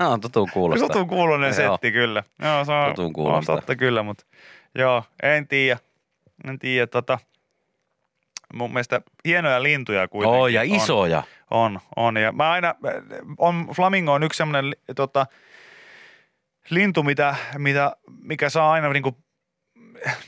on 0.00 0.20
tutun 0.20 0.48
kuulosta. 0.52 0.86
Tutun 0.86 1.08
kuulonen 1.08 1.54
Joo. 1.58 1.72
setti 1.72 1.92
kyllä. 1.92 2.22
Joo, 2.42 2.64
se 2.64 2.72
on, 2.72 2.88
Tutun 2.90 3.04
on 3.04 3.12
kuulosta. 3.12 3.52
totta 3.54 3.76
kyllä, 3.76 4.02
mutta 4.02 4.24
joo, 4.74 5.04
en 5.22 5.48
tiedä. 5.48 5.78
En 6.48 6.58
tiedä, 6.58 6.86
tota, 6.86 7.18
mun 8.54 8.72
mielestä 8.72 9.00
hienoja 9.24 9.62
lintuja 9.62 10.08
kuitenkin 10.08 10.40
Oh, 10.40 10.46
ja 10.48 10.60
on. 10.60 10.66
isoja. 10.66 11.22
On, 11.50 11.80
on. 11.96 12.16
Ja 12.16 12.32
mä 12.32 12.50
aina, 12.50 12.74
on, 13.38 13.66
flamingo 13.76 14.12
on 14.12 14.22
yksi 14.22 14.36
semmoinen 14.36 14.72
tota, 14.96 15.26
lintu, 16.70 17.02
mitä, 17.02 17.36
mitä, 17.58 17.96
mikä 18.22 18.48
saa 18.48 18.72
aina 18.72 18.88
niinku 18.88 19.16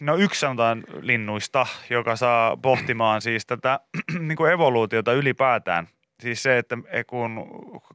no 0.01 0.17
yksi 0.17 0.41
sanotaan 0.41 0.85
linnuista, 1.01 1.67
joka 1.91 2.17
saa 2.17 2.57
pohtimaan 2.57 3.23
siis 3.23 3.47
tätä 3.47 3.81
niin 4.29 4.37
kuin 4.37 4.53
evoluutiota 4.53 5.13
ylipäätään. 5.13 5.89
Siis 6.23 6.43
se, 6.43 6.59
että 6.59 6.77
kun 7.07 7.47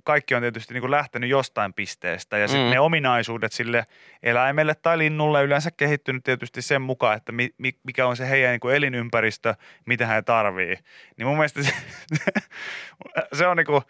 kaikki 0.03 0.35
on 0.35 0.41
tietysti 0.41 0.73
niin 0.73 0.81
kuin 0.81 0.91
lähtenyt 0.91 1.29
jostain 1.29 1.73
pisteestä 1.73 2.37
ja 2.37 2.47
sitten 2.47 2.65
Mm. 2.67 2.71
ne 2.71 2.79
ominaisuudet 2.79 3.51
sille 3.51 3.85
eläimelle 4.23 4.75
tai 4.75 4.97
linnulle 4.97 5.43
yleensä 5.43 5.69
kehittynyt 5.77 6.23
tietysti 6.23 6.61
sen 6.61 6.81
mukaan, 6.81 7.17
että 7.17 7.31
mi, 7.31 7.49
mi, 7.57 7.71
mikä 7.83 8.07
on 8.07 8.17
se 8.17 8.29
heidän 8.29 8.51
niin 8.51 8.59
kuin 8.59 8.75
elinympäristö, 8.75 9.55
mitä 9.85 10.07
he 10.07 10.21
tarvii. 10.21 10.75
Niin 11.17 11.27
mun 11.27 11.37
mielestä 11.37 11.63
se, 11.63 11.73
se 13.37 13.47
on 13.47 13.57
niin 13.57 13.65
kuin, 13.65 13.81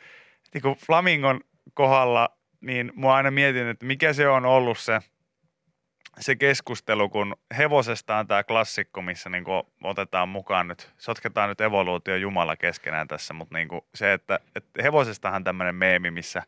niin 0.54 0.62
kuin 0.62 0.76
flamingon 0.76 1.42
kohdalla, 1.74 2.30
niin 2.62 2.92
mä 2.96 3.14
aina 3.14 3.32
mietin, 3.32 3.68
että 3.68 3.86
mikä 3.86 4.14
se 4.14 4.28
on 4.28 4.46
ollut 4.46 4.78
se, 4.78 5.00
se 6.20 6.36
keskustelu, 6.36 7.10
kun 7.10 7.36
hevosesta 7.58 8.18
on 8.18 8.28
tämä 8.28 8.44
klassikko, 8.44 9.02
missä 9.02 9.30
niin 9.30 9.44
otetaan 9.84 10.30
mukaan 10.30 10.68
nyt, 10.68 10.92
sotketaan 10.98 11.50
nyt 11.50 11.62
evoluutio 11.62 12.16
Jumala 12.16 12.56
keskenään 12.56 13.08
tässä, 13.08 13.34
mutta 13.34 13.58
niin 13.58 13.68
se, 13.96 14.14
että, 14.14 14.40
että 14.56 14.84
hevosestahan 14.84 15.44
tämmöinen 15.44 15.76
meemi, 15.76 16.12
missä, 16.12 16.44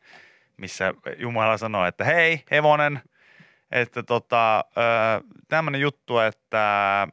missä 0.58 0.94
Jumala 1.18 1.58
sanoo, 1.58 1.86
että 1.86 2.04
hei 2.04 2.44
hevonen, 2.52 3.02
että 3.72 4.04
tota, 4.04 4.66
tämmöinen 5.48 5.82
juttu, 5.82 6.20
että 6.20 7.08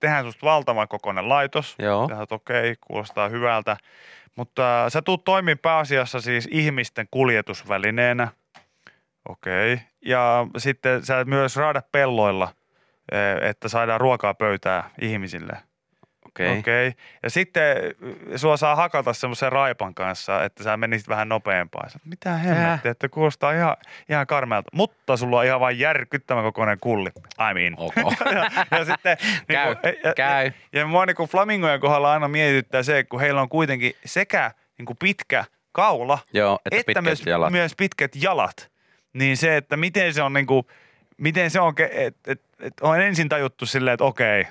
tehdään 0.00 0.24
susta 0.24 0.46
valtavan 0.46 0.88
kokoinen 0.88 1.28
laitos. 1.28 1.74
Joo. 1.78 2.08
Ja 2.10 2.26
okei, 2.30 2.70
okay, 2.70 2.74
kuulostaa 2.80 3.28
hyvältä. 3.28 3.76
Mutta 4.36 4.84
äh, 4.84 4.92
sä 4.92 5.02
tuut 5.02 5.24
toimimaan 5.24 5.58
pääasiassa 5.62 6.20
siis 6.20 6.48
ihmisten 6.50 7.08
kuljetusvälineenä. 7.10 8.28
Okei. 9.28 9.72
Okay. 9.72 9.86
Ja 10.04 10.46
sitten 10.56 11.04
sä 11.04 11.24
myös 11.24 11.56
raada 11.56 11.82
pelloilla, 11.92 12.48
eh, 13.12 13.48
että 13.48 13.68
saadaan 13.68 14.00
ruokaa 14.00 14.34
pöytää 14.34 14.90
ihmisille. 15.00 15.56
Okei. 16.36 16.58
Okay. 16.58 16.88
Okay. 16.88 16.92
Ja 17.22 17.30
sitten 17.30 17.76
äh, 17.76 18.12
sua 18.36 18.56
saa 18.56 18.76
hakata 18.76 19.12
semmoisen 19.12 19.52
raipan 19.52 19.94
kanssa, 19.94 20.44
että 20.44 20.64
sä 20.64 20.76
menisit 20.76 21.08
vähän 21.08 21.28
nopeampaa. 21.28 21.88
Sä, 21.88 21.98
mitä 22.04 22.36
hemmettiä, 22.36 22.90
että 22.90 23.08
kuulostaa 23.08 23.52
ihan, 23.52 23.76
ihan 24.08 24.26
karmealta. 24.26 24.70
Mutta 24.72 25.16
sulla 25.16 25.38
on 25.38 25.44
ihan 25.44 25.60
vain 25.60 25.78
järkyttävän 25.78 26.44
kokoinen 26.44 26.78
kulli. 26.80 27.10
I 27.50 27.54
mean. 27.54 27.74
Ok. 27.76 27.96
ja, 28.34 28.50
ja 28.78 28.84
sitten, 28.84 29.16
Käy, 29.52 29.74
niin 29.84 29.96
ja, 30.04 30.14
käy. 30.14 30.46
Ja, 30.72 30.80
ja 30.80 30.86
mua 30.86 31.06
niin 31.06 31.16
flamingojen 31.30 31.80
kohdalla 31.80 32.12
aina 32.12 32.28
mietityttää 32.28 32.82
se, 32.82 33.04
kun 33.04 33.20
heillä 33.20 33.40
on 33.40 33.48
kuitenkin 33.48 33.92
sekä 34.04 34.50
niin 34.78 34.86
kuin 34.86 34.96
pitkä 34.96 35.44
kaula, 35.72 36.18
Joo, 36.32 36.58
että, 36.64 36.76
että, 36.76 36.86
pitkät 36.86 37.04
myös, 37.04 37.26
jalat. 37.26 37.52
myös 37.52 37.74
pitkät 37.76 38.12
jalat. 38.16 38.70
Niin 39.12 39.36
se, 39.36 39.56
että 39.56 39.76
miten 39.76 40.14
se 40.14 40.22
on 40.22 40.32
niin 40.32 40.46
kuin, 40.46 40.66
miten 41.16 41.50
se 41.50 41.60
on, 41.60 41.74
että 41.90 42.32
et, 42.32 42.40
et 42.60 42.74
on 42.80 43.00
ensin 43.00 43.28
tajuttu 43.28 43.66
silleen, 43.66 43.94
että 43.94 44.04
okei, 44.04 44.46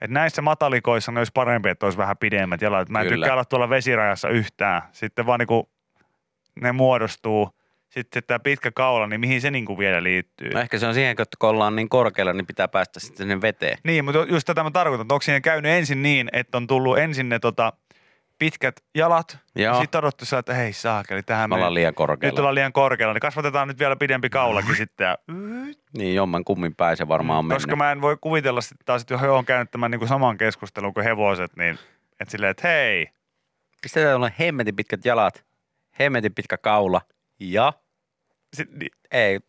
että 0.00 0.14
näissä 0.14 0.42
matalikoissa 0.42 1.12
ne 1.12 1.20
olisi 1.20 1.32
parempi, 1.34 1.68
että 1.68 1.86
olisi 1.86 1.98
vähän 1.98 2.16
pidemmät 2.16 2.62
jalat. 2.62 2.88
Mä 2.88 3.00
en 3.00 3.06
Kyllä. 3.06 3.24
tykkää 3.24 3.34
olla 3.34 3.44
tuolla 3.44 3.70
vesirajassa 3.70 4.28
yhtään. 4.28 4.82
Sitten 4.92 5.26
vaan 5.26 5.38
niin 5.38 5.46
kuin 5.46 5.66
ne 6.60 6.72
muodostuu. 6.72 7.58
Sitten 7.88 8.22
tämä 8.26 8.38
pitkä 8.38 8.70
kaula, 8.70 9.06
niin 9.06 9.20
mihin 9.20 9.40
se 9.40 9.50
niin 9.50 9.64
kuin 9.64 9.78
vielä 9.78 10.02
liittyy? 10.02 10.50
No 10.50 10.60
ehkä 10.60 10.78
se 10.78 10.86
on 10.86 10.94
siihen, 10.94 11.10
että 11.10 11.24
kun 11.38 11.48
ollaan 11.50 11.76
niin 11.76 11.88
korkealla, 11.88 12.32
niin 12.32 12.46
pitää 12.46 12.68
päästä 12.68 13.00
sitten 13.00 13.16
sinne 13.16 13.40
veteen. 13.40 13.78
Niin, 13.84 14.04
mutta 14.04 14.26
just 14.28 14.46
tätä 14.46 14.62
mä 14.62 14.70
tarkoitan, 14.70 15.04
että 15.04 15.14
onko 15.14 15.22
siinä 15.22 15.40
käynyt 15.40 15.72
ensin 15.72 16.02
niin, 16.02 16.28
että 16.32 16.56
on 16.56 16.66
tullut 16.66 16.98
ensin 16.98 17.28
ne 17.28 17.38
tota, 17.38 17.72
pitkät 18.38 18.80
jalat, 18.94 19.38
Joo. 19.56 19.74
ja 19.74 19.80
sitten 19.80 19.98
odottu 19.98 20.24
sillä, 20.24 20.38
että 20.40 20.54
hei 20.54 20.72
saakeli, 20.72 21.22
tähän 21.22 21.50
Me 21.50 21.54
ollaan 21.56 21.74
liian 21.74 21.90
nyt 21.90 21.96
korkealla. 21.96 22.38
ollaan 22.40 22.54
liian 22.54 22.72
korkealla, 22.72 23.14
niin 23.14 23.20
kasvatetaan 23.20 23.68
nyt 23.68 23.78
vielä 23.78 23.96
pidempi 23.96 24.30
kaulakin 24.30 24.76
sitten. 24.76 25.04
Ja, 25.04 25.18
Niin, 25.98 26.14
jomman 26.14 26.44
kummin 26.44 26.74
päin 26.74 26.96
se 26.96 27.08
varmaan 27.08 27.38
on 27.38 27.48
koska 27.48 27.66
mennyt. 27.70 27.78
mä 27.78 27.92
en 27.92 28.00
voi 28.00 28.16
kuvitella 28.20 28.60
sitten 28.60 28.84
taas, 28.84 29.02
että 29.02 29.18
he 29.18 29.28
on 29.28 29.44
käynyt 29.44 29.70
tämän 29.70 29.90
niin 29.90 29.98
kuin 29.98 30.08
saman 30.08 30.38
keskustelun 30.38 30.94
kuin 30.94 31.04
hevoset, 31.04 31.56
niin 31.56 31.78
että 32.20 32.32
silleen, 32.32 32.50
että 32.50 32.68
hei, 32.68 33.08
Pistetään 33.82 34.16
olla 34.16 34.30
hemmetin 34.38 34.76
pitkät 34.76 35.04
jalat, 35.04 35.44
hemmetin 35.98 36.34
pitkä 36.34 36.58
kaula 36.58 37.00
ja 37.40 37.72
sit, 38.56 38.72
niin, 38.72 38.90
ei, 39.10 39.40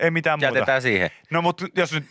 ei 0.00 0.10
mitään 0.10 0.38
muuta. 0.38 0.46
jätetään 0.58 0.82
siihen. 0.82 1.10
No 1.30 1.42
mutta 1.42 1.66
jos 1.76 1.92
nyt 1.92 2.04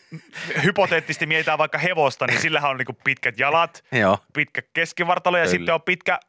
hypoteettisesti 0.63 1.25
mietitään 1.25 1.57
vaikka 1.57 1.77
hevosta, 1.77 2.27
niin 2.27 2.39
sillähän 2.41 2.71
on 2.71 2.77
niin 2.77 2.85
kuin 2.85 2.97
pitkät 3.03 3.39
jalat, 3.39 3.83
Joo, 3.91 4.17
pitkä 4.33 4.61
keskivartalo 4.73 5.37
ja 5.37 5.43
Kyllä. 5.43 5.51
sitten 5.51 5.73
on 5.75 5.81
pitkä... 5.81 6.19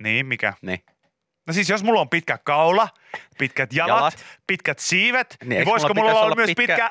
Niin, 0.00 0.26
mikä? 0.26 0.52
niin. 0.62 0.84
No 1.46 1.52
siis 1.52 1.68
jos 1.70 1.84
mulla 1.84 2.00
on 2.00 2.08
pitkä 2.08 2.38
kaula, 2.44 2.88
pitkät 3.38 3.72
jalat, 3.72 3.98
Jalat. 3.98 4.24
pitkät 4.46 4.78
siivet, 4.78 5.36
Niin, 5.40 5.48
niin, 5.48 5.64
voisiko 5.64 5.94
mulla 5.94 6.08
mulla 6.08 6.18
olla, 6.20 6.26
olla 6.26 6.34
myös 6.36 6.50
pitkä- 6.56 6.90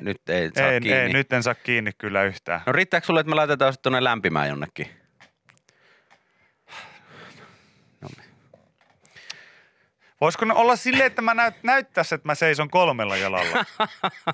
Nyt 0.00 0.28
ei 0.28 0.50
saa 0.54 0.70
Ei, 0.72 0.80
kiinni. 0.80 0.98
ei, 0.98 1.12
nyt 1.12 1.32
en 1.32 1.42
saa 1.42 1.54
kiinni 1.54 1.90
kyllä 1.98 2.22
yhtään. 2.22 2.60
No 2.66 2.72
riittääkö 2.72 3.06
sulle, 3.06 3.20
että 3.20 3.30
me 3.30 3.34
laitetaan 3.36 3.72
sitten 3.72 3.82
tuonne 3.92 4.04
lämpimään 4.04 4.48
jonnekin? 4.48 4.88
Voisiko 10.22 10.44
ne 10.44 10.54
olla 10.54 10.76
silleen, 10.76 11.06
että 11.06 11.22
mä 11.22 11.34
näyt, 11.34 11.54
näyttäisin, 11.62 12.16
että 12.16 12.28
mä 12.28 12.34
seison 12.34 12.70
kolmella 12.70 13.16
jalalla? 13.16 13.64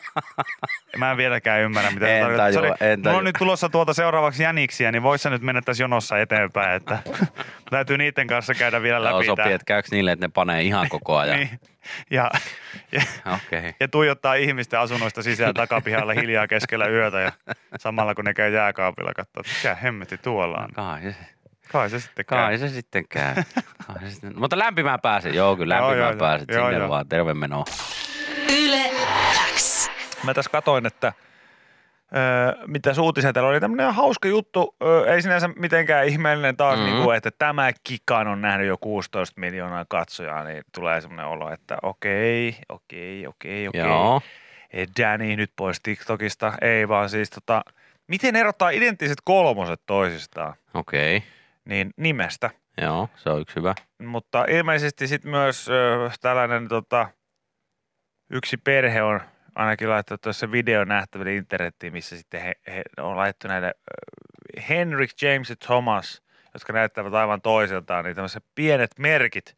mä 0.99 1.11
en 1.11 1.17
vieläkään 1.17 1.61
ymmärrä, 1.61 1.91
mitä 1.91 2.09
En 2.09 2.37
tajua, 2.37 2.53
Sori, 2.53 2.71
en 2.81 3.01
Mulla 3.01 3.19
on 3.19 3.25
nyt 3.25 3.37
tulossa 3.39 3.69
tuolta 3.69 3.95
seuraavaksi 3.95 4.43
jäniksiä, 4.43 4.93
niin 4.93 5.03
vois 5.03 5.23
sä 5.23 5.31
nyt 5.31 5.43
mennä 5.43 5.63
tässä 5.63 5.83
jonossa 5.83 6.19
eteenpäin, 6.19 6.77
että 6.77 6.99
täytyy 7.71 7.99
niiden 7.99 8.27
kanssa 8.27 8.55
käydä 8.55 8.83
vielä 8.83 9.09
Joo, 9.09 9.17
läpi 9.17 9.27
sopii, 9.27 9.45
tää. 9.45 9.55
että 9.55 9.65
käykö 9.65 9.89
niille, 9.91 10.13
että 10.13 10.27
ne 10.27 10.31
panee 10.35 10.63
ihan 10.63 10.89
koko 10.89 11.17
ajan. 11.17 11.39
Niin. 11.39 11.61
Ja, 12.11 12.31
ja. 12.93 13.03
Okay. 13.27 13.73
ja 13.81 13.89
tuijottaa 13.89 14.35
ihmisten 14.35 14.81
asunnoista 14.81 15.23
sisään 15.23 15.55
takapihalla 15.55 16.13
hiljaa 16.13 16.47
keskellä 16.47 16.87
yötä 16.87 17.21
ja 17.21 17.33
samalla 17.79 18.15
kun 18.15 18.25
ne 18.25 18.35
käy 18.35 18.55
jääkaapilla 18.55 19.13
katsoa, 19.17 19.41
että 19.41 19.53
mikä 19.57 19.75
hemmetti 19.75 20.19
tuolla 20.19 20.59
on. 20.59 21.03
Se, 21.03 21.17
Kai 21.73 21.91
se 21.91 22.01
sitten 22.01 22.27
käy. 22.27 22.39
kai 22.39 22.59
se 22.59 22.69
sitten 22.69 23.09
käy. 23.09 23.35
Kai 23.87 23.97
se 24.01 24.11
sitten. 24.11 24.33
Mutta 24.39 24.59
lämpimään 24.59 25.01
pääsee. 25.01 25.33
Joo, 25.33 25.57
kyllä 25.57 25.77
Joo, 25.77 25.85
lämpimään 25.87 26.13
joo, 26.13 26.19
pääset. 26.19 26.49
joo, 26.51 26.67
Sinne 26.67 26.79
joo. 26.79 26.89
vaan 26.89 27.09
terve 27.09 27.35
menoa. 27.35 27.65
Yle 28.59 28.91
X. 29.57 29.89
Mä 30.25 30.35
tässä 30.35 30.51
katoin, 30.51 30.87
että 30.87 31.13
Öö, 32.17 32.65
mitä 32.67 32.91
uutisia 33.01 33.33
täällä 33.33 33.51
oli. 33.51 33.61
Tämmöinen 33.61 33.95
hauska 33.95 34.29
juttu, 34.29 34.77
öö, 34.83 35.15
ei 35.15 35.23
sinänsä 35.23 35.49
mitenkään 35.49 36.07
ihmeellinen 36.07 36.57
taas, 36.57 36.75
Mhm. 36.75 36.81
mm-hmm. 36.83 36.95
niin 36.97 37.05
kuin, 37.05 37.17
että 37.17 37.31
tämä 37.39 37.71
kikan 37.85 38.29
on 38.29 38.41
nähnyt 38.41 38.67
jo 38.67 38.77
16 38.81 39.41
miljoonaa 39.41 39.85
katsojaa, 39.89 40.45
niin 40.45 40.65
tulee 40.75 41.01
semmoinen 41.01 41.27
olo, 41.27 41.53
että 41.53 41.79
okei, 41.83 42.57
okei, 42.69 43.27
okei, 43.27 43.69
okei. 43.69 43.81
Joo. 43.81 44.23
Ei 44.73 44.87
Danny 45.01 45.37
nyt 45.37 45.53
pois 45.57 45.81
TikTokista, 45.83 46.53
ei 46.61 46.89
vaan 46.89 47.11
siis 47.11 47.31
tota, 47.31 47.63
miten 48.07 48.37
erottaa 48.37 48.71
identtiset 48.71 49.19
kolmoset 49.25 49.81
toisistaan, 49.87 50.55
Okei. 50.75 51.17
Okay. 51.17 51.29
Niin 51.69 51.91
nimestä. 51.97 52.51
Joo, 52.83 53.09
se 53.17 53.31
on 53.31 53.41
yksi 53.41 53.57
hyvä. 53.57 53.75
Mutta 54.03 54.45
ilmeisesti 54.49 55.09
sitten 55.09 55.31
myös 55.31 55.69
ö, 55.69 56.11
tällainen 56.21 56.69
tota, 56.69 57.09
yksi 58.31 58.57
perhe 58.57 59.03
on 59.03 59.21
ainakin 59.55 59.91
laittanut 59.91 60.21
tuossa 60.21 60.53
video 60.53 60.85
nähtäville 60.85 61.35
internettiin, 61.35 61.93
missä 61.93 62.17
sitten 62.17 62.43
he, 62.43 62.55
he 62.67 62.83
on 62.97 63.17
laittu 63.17 63.49
näille 63.49 63.75
Henrik, 64.69 65.11
James 65.23 65.51
ja 65.51 65.57
Thomas, 65.67 66.23
jotka 66.55 66.73
näyttävät 66.73 67.15
aivan 67.15 67.41
toisiltaan, 67.41 68.05
niin 68.05 68.15
tämmöiset 68.15 68.45
pienet 68.55 68.91
merkit. 68.99 69.57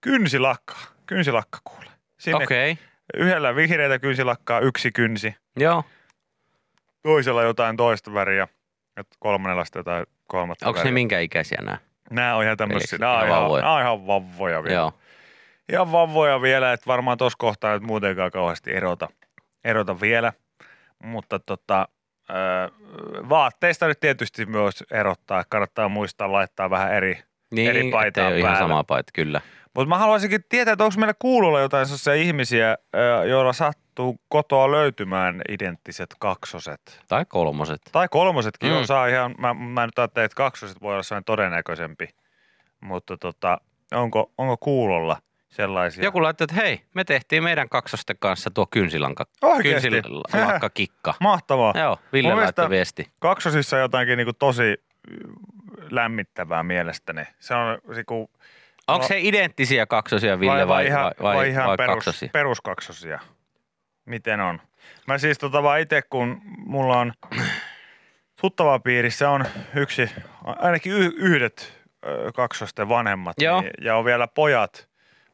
Kynsilakka, 0.00 0.76
kynsilakka 1.06 1.58
kuule. 1.64 1.90
Sinne 2.18 2.44
Okei. 2.44 2.72
Okay. 2.72 2.84
yhdellä 3.14 3.56
vihreitä 3.56 3.98
kynsilakkaa, 3.98 4.60
yksi 4.60 4.92
kynsi, 4.92 5.36
Joo. 5.56 5.84
toisella 7.02 7.42
jotain 7.42 7.76
toista 7.76 8.14
väriä 8.14 8.48
ja 8.96 9.04
kolmannella 9.18 9.64
sitten 9.64 9.80
jotain 9.80 10.06
kolmatta 10.30 10.68
Onko 10.68 10.82
ne 10.84 10.90
minkä 10.90 11.18
ikäisiä 11.20 11.58
nämä? 11.62 11.78
Nämä 12.10 12.34
on 12.36 12.44
ihan 12.44 12.56
tämmöisiä, 12.56 12.98
nämä 12.98 13.18
on 13.18 13.26
ihan 13.26 13.40
vauvoja. 13.42 13.62
nämä 13.62 13.74
on 13.74 13.82
ihan 13.82 14.06
vavvoja 14.06 14.62
vielä. 14.62 14.76
Joo. 14.76 14.92
Ihan 15.72 15.92
vavvoja 15.92 16.42
vielä, 16.42 16.72
että 16.72 16.86
varmaan 16.86 17.18
tuossa 17.18 17.36
kohtaa 17.38 17.72
nyt 17.72 17.82
muutenkaan 17.82 18.30
kauheasti 18.30 18.72
erota, 18.72 19.08
erota 19.64 20.00
vielä. 20.00 20.32
Mutta 21.04 21.38
tota, 21.38 21.88
vaatteista 23.28 23.86
nyt 23.86 24.00
tietysti 24.00 24.46
myös 24.46 24.84
erottaa. 24.90 25.44
Kannattaa 25.48 25.88
muistaa 25.88 26.32
laittaa 26.32 26.70
vähän 26.70 26.94
eri. 26.94 27.22
Niin, 27.50 27.70
Eri 27.70 27.90
paitaa 27.90 28.26
ole 28.26 28.38
ihan 28.38 28.52
päällä. 28.52 28.58
sama 28.58 28.84
paita, 28.84 29.10
kyllä. 29.14 29.40
Mutta 29.74 29.88
mä 29.88 29.98
haluaisinkin 29.98 30.44
tietää, 30.48 30.72
että 30.72 30.84
onko 30.84 30.96
meillä 30.98 31.14
kuulolla 31.18 31.60
jotain 31.60 31.86
sellaisia 31.86 32.14
ihmisiä, 32.14 32.76
joilla 33.28 33.52
sattuu 34.00 34.20
kotoa 34.28 34.70
löytymään 34.70 35.42
identtiset 35.48 36.14
kaksoset. 36.18 37.00
Tai 37.08 37.24
kolmoset. 37.28 37.80
Tai 37.92 38.08
kolmosetkin 38.10 38.70
Mm. 38.70 38.76
on, 38.76 38.86
saa 38.86 39.06
ihan, 39.06 39.34
mä, 39.38 39.54
mä 39.54 39.86
nyt 39.86 39.98
ajattelen, 39.98 40.24
että 40.24 40.36
kaksoset 40.36 40.80
voi 40.82 40.92
olla 40.92 41.02
sellainen 41.02 41.24
todennäköisempi. 41.24 42.08
Mutta 42.80 43.16
tota, 43.16 43.58
onko, 43.92 44.32
onko 44.38 44.56
kuulolla 44.56 45.16
sellaisia? 45.48 46.04
Joku 46.04 46.22
laittoi, 46.22 46.44
että 46.44 46.54
hei, 46.56 46.80
me 46.94 47.04
tehtiin 47.04 47.42
meidän 47.42 47.68
kaksosten 47.68 48.16
kanssa 48.20 48.50
tuo 48.54 48.66
kynsilanka, 48.66 49.24
kynsilanka 49.62 50.70
kikka. 50.70 51.14
Mahtavaa. 51.20 51.72
Joo, 51.78 51.98
Ville 52.12 52.34
laittoi 52.34 52.70
viesti. 52.70 53.06
Kaksosissa 53.18 53.76
on 53.76 53.82
jotakin 53.82 54.16
niinku 54.16 54.32
tosi 54.32 54.62
mm, 55.10 55.34
lämmittävää 55.90 56.62
mielestäni. 56.62 57.22
Se 57.38 57.54
on 57.54 57.78
niinku, 57.94 58.30
Onko 58.88 59.02
No- 59.02 59.08
se 59.08 59.18
identtisiä 59.20 59.86
kaksosia, 59.86 60.40
Ville, 60.40 60.68
vai, 60.68 60.90
vai, 60.90 61.12
vai, 61.20 61.36
vai, 61.36 61.48
ihan 61.48 61.68
vai 61.68 61.76
perus, 61.76 61.94
kaksosia? 61.94 62.28
peruskaksosia. 62.32 63.18
Miten 64.10 64.40
on. 64.40 64.60
Mä 65.06 65.18
siis 65.18 65.38
tota 65.38 65.62
vaan 65.62 65.80
itse, 65.80 66.02
kun 66.02 66.40
mulla 66.58 66.98
on 66.98 67.12
tuttava 68.40 68.78
piirissä 68.78 69.30
on 69.30 69.44
yksi, 69.74 70.10
ainakin 70.44 70.92
y- 70.92 71.12
yhdet 71.16 71.72
ö, 72.06 72.32
kaksosten 72.34 72.88
vanhemmat 72.88 73.36
Joo. 73.40 73.60
Niin, 73.60 73.70
ja 73.80 73.96
on 73.96 74.04
vielä 74.04 74.28
pojat, 74.28 74.88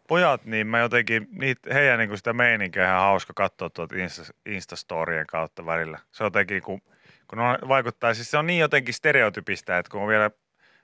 pojat, 0.09 0.45
niin 0.45 0.67
mä 0.67 0.79
jotenkin, 0.79 1.29
niitä, 1.31 1.75
heidän 1.75 1.99
niin 1.99 2.17
sitä 2.17 2.33
meininkiä 2.33 2.83
on 2.83 2.89
ihan 2.89 3.01
hauska 3.01 3.33
katsoa 3.37 3.71
tuolta 3.71 3.97
Insta, 3.97 4.23
Instastorien 4.47 5.27
kautta 5.27 5.67
välillä. 5.67 5.99
Se 6.13 6.25
on 6.25 6.27
jotenkin, 6.27 6.63
kun, 6.63 6.83
kun 7.29 7.39
on, 7.39 7.59
vaikuttaa, 7.69 8.15
siis 8.15 8.31
se 8.31 8.39
on 8.39 8.47
niin 8.47 8.61
jotenkin 8.61 8.95
stereotypistä, 8.95 9.79
että 9.79 9.91
kun 9.91 10.03
on 10.03 10.09
vielä 10.09 10.31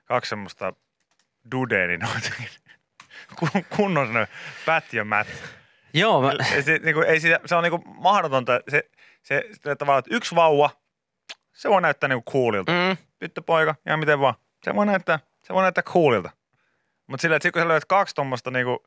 kaksi 0.05 0.29
semmoista 0.29 0.73
dudea, 1.51 1.87
niin 1.87 2.03
on 2.03 2.11
jotenkin 2.15 2.49
kun- 3.39 3.65
kunnon 3.77 4.27
Matt. 5.05 5.29
Joo, 5.93 6.21
mä, 6.21 6.31
Ei 6.55 6.63
se, 6.63 6.79
niin 6.83 6.95
kuin, 6.95 7.07
ei 7.07 7.19
sitä, 7.19 7.39
se 7.45 7.55
on 7.55 7.63
niin 7.63 7.71
kuin 7.71 7.83
mahdotonta. 7.85 8.59
Se, 8.69 8.89
se, 9.23 9.43
se 9.61 9.75
tavallaan, 9.75 9.99
että 9.99 10.15
yksi 10.15 10.35
vauva, 10.35 10.69
se 11.53 11.69
voi 11.69 11.81
näyttää 11.81 12.07
niin 12.07 12.23
kuin 12.23 12.33
coolilta. 12.33 12.71
mm, 12.71 12.97
Tyttöpoika, 13.19 13.75
ihan 13.87 13.99
miten 13.99 14.19
vaan. 14.19 14.33
Se 14.63 14.75
voi 14.75 14.85
näyttää, 14.85 15.19
se 15.43 15.53
voi 15.53 15.61
näyttää 15.61 15.83
coolilta. 15.83 16.29
Mutta 17.07 17.21
sillä, 17.21 17.35
että 17.35 17.43
sit 17.43 17.53
kun 17.53 17.61
sä 17.61 17.67
löydät 17.67 17.85
kaksi 17.85 18.15
tuommoista 18.15 18.51
niin 18.51 18.65
kuin, 18.65 18.79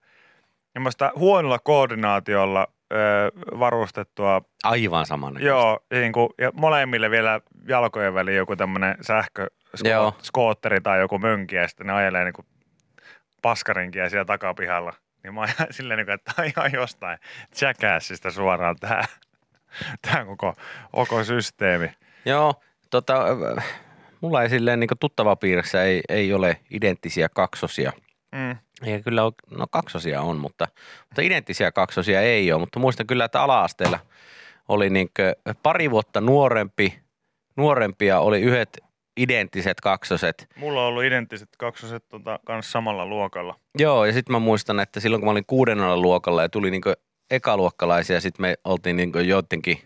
huonolla 1.17 1.59
koordinaatiolla 1.59 2.67
öö, 2.93 3.31
varustettua, 3.59 4.43
aivan 4.65 5.07
saman. 5.07 5.43
joo, 5.43 5.81
niin 5.91 6.13
kuin, 6.13 6.29
ja 6.39 6.51
molemmille 6.55 7.11
vielä 7.11 7.41
jalkojen 7.69 8.15
väliin 8.15 8.37
joku 8.37 8.57
tämmöinen 8.57 8.97
sähkö 9.01 9.47
skootteri 10.23 10.81
tai 10.81 11.01
joku 11.01 11.19
mönki 11.19 11.57
ja 11.57 11.69
sitten 11.69 11.87
ne 11.87 11.93
ajelee 11.93 12.25
niin 12.25 12.35
kuin 12.35 12.47
paskarinkia 13.43 14.11
siellä 14.11 14.25
takapihalla. 14.25 14.93
Niin 15.27 15.35
mä 15.35 15.41
oon 15.41 15.49
silleen, 15.71 15.97
niin 15.99 16.07
kuin, 16.07 16.15
että 16.15 16.33
tää 16.35 16.45
on 16.45 16.51
ihan 16.57 16.73
jostain 16.73 17.19
jackassista 17.61 18.31
suoraan 18.31 18.77
tämä, 18.81 19.05
tämä 20.03 20.25
koko, 20.25 20.55
koko 20.93 21.25
systeemi. 21.25 21.91
Joo, 22.25 22.55
tota, 22.91 23.25
mulla 24.21 24.43
ei 24.43 24.49
silleen 24.49 24.81
niin 24.81 24.89
tuttava 25.01 25.37
piirissä 25.37 25.85
ei, 25.85 26.01
ei 26.09 26.33
ole 26.33 26.61
identtisiä 26.71 27.29
kaksosia. 27.29 27.93
Mm. 28.33 28.57
Ei 28.83 29.03
kyllä 29.03 29.23
no 29.51 29.67
kaksosia 29.71 30.23
on, 30.23 30.37
mutta, 30.37 30.69
mutta 31.09 31.23
identtisiä 31.23 31.73
kaksosia 31.73 32.21
ei 32.21 32.53
ole. 32.53 32.61
Mutta 32.61 32.79
muistan 32.79 33.07
kyllä, 33.07 33.25
että 33.25 33.43
ala-asteella 33.43 33.99
oli 34.69 34.91
niin 34.91 35.09
pari 35.63 35.91
vuotta 35.91 36.21
nuorempi, 36.21 36.99
nuorempia 37.57 38.21
oli 38.21 38.41
yhdet 38.41 38.86
identtiset 39.17 39.81
kaksoset. 39.81 40.49
Mulla 40.57 40.81
on 40.81 40.87
ollut 40.87 41.05
identtiset 41.05 41.49
kaksoset 41.59 42.09
tota, 42.09 42.39
kanssa 42.45 42.73
samalla 42.73 43.07
luokalla. 43.07 43.55
Joo, 43.79 44.05
ja 44.05 44.13
sitten 44.13 44.33
mä 44.33 44.39
muistan, 44.39 44.81
että 44.81 45.01
silloin 45.01 45.21
kun 45.21 45.27
mä 45.27 45.31
olin 45.31 45.47
kuudennella 45.47 45.97
luokalla 45.97 46.43
ja 46.43 46.49
tuli 46.49 46.71
niin 46.71 46.83
ekaluokkalaisia, 47.31 48.21
sitten 48.21 48.43
me 48.43 48.55
oltiin 48.65 48.97
niin 48.97 49.13
jotenkin, 49.25 49.79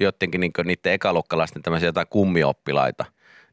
jotenkin 0.00 0.40
niin 0.40 0.52
niiden 0.64 0.92
ekaluokkalaisten 0.92 1.62
tämmöisiä 1.62 1.88
jotain 1.88 2.06
kummioppilaita. 2.10 3.04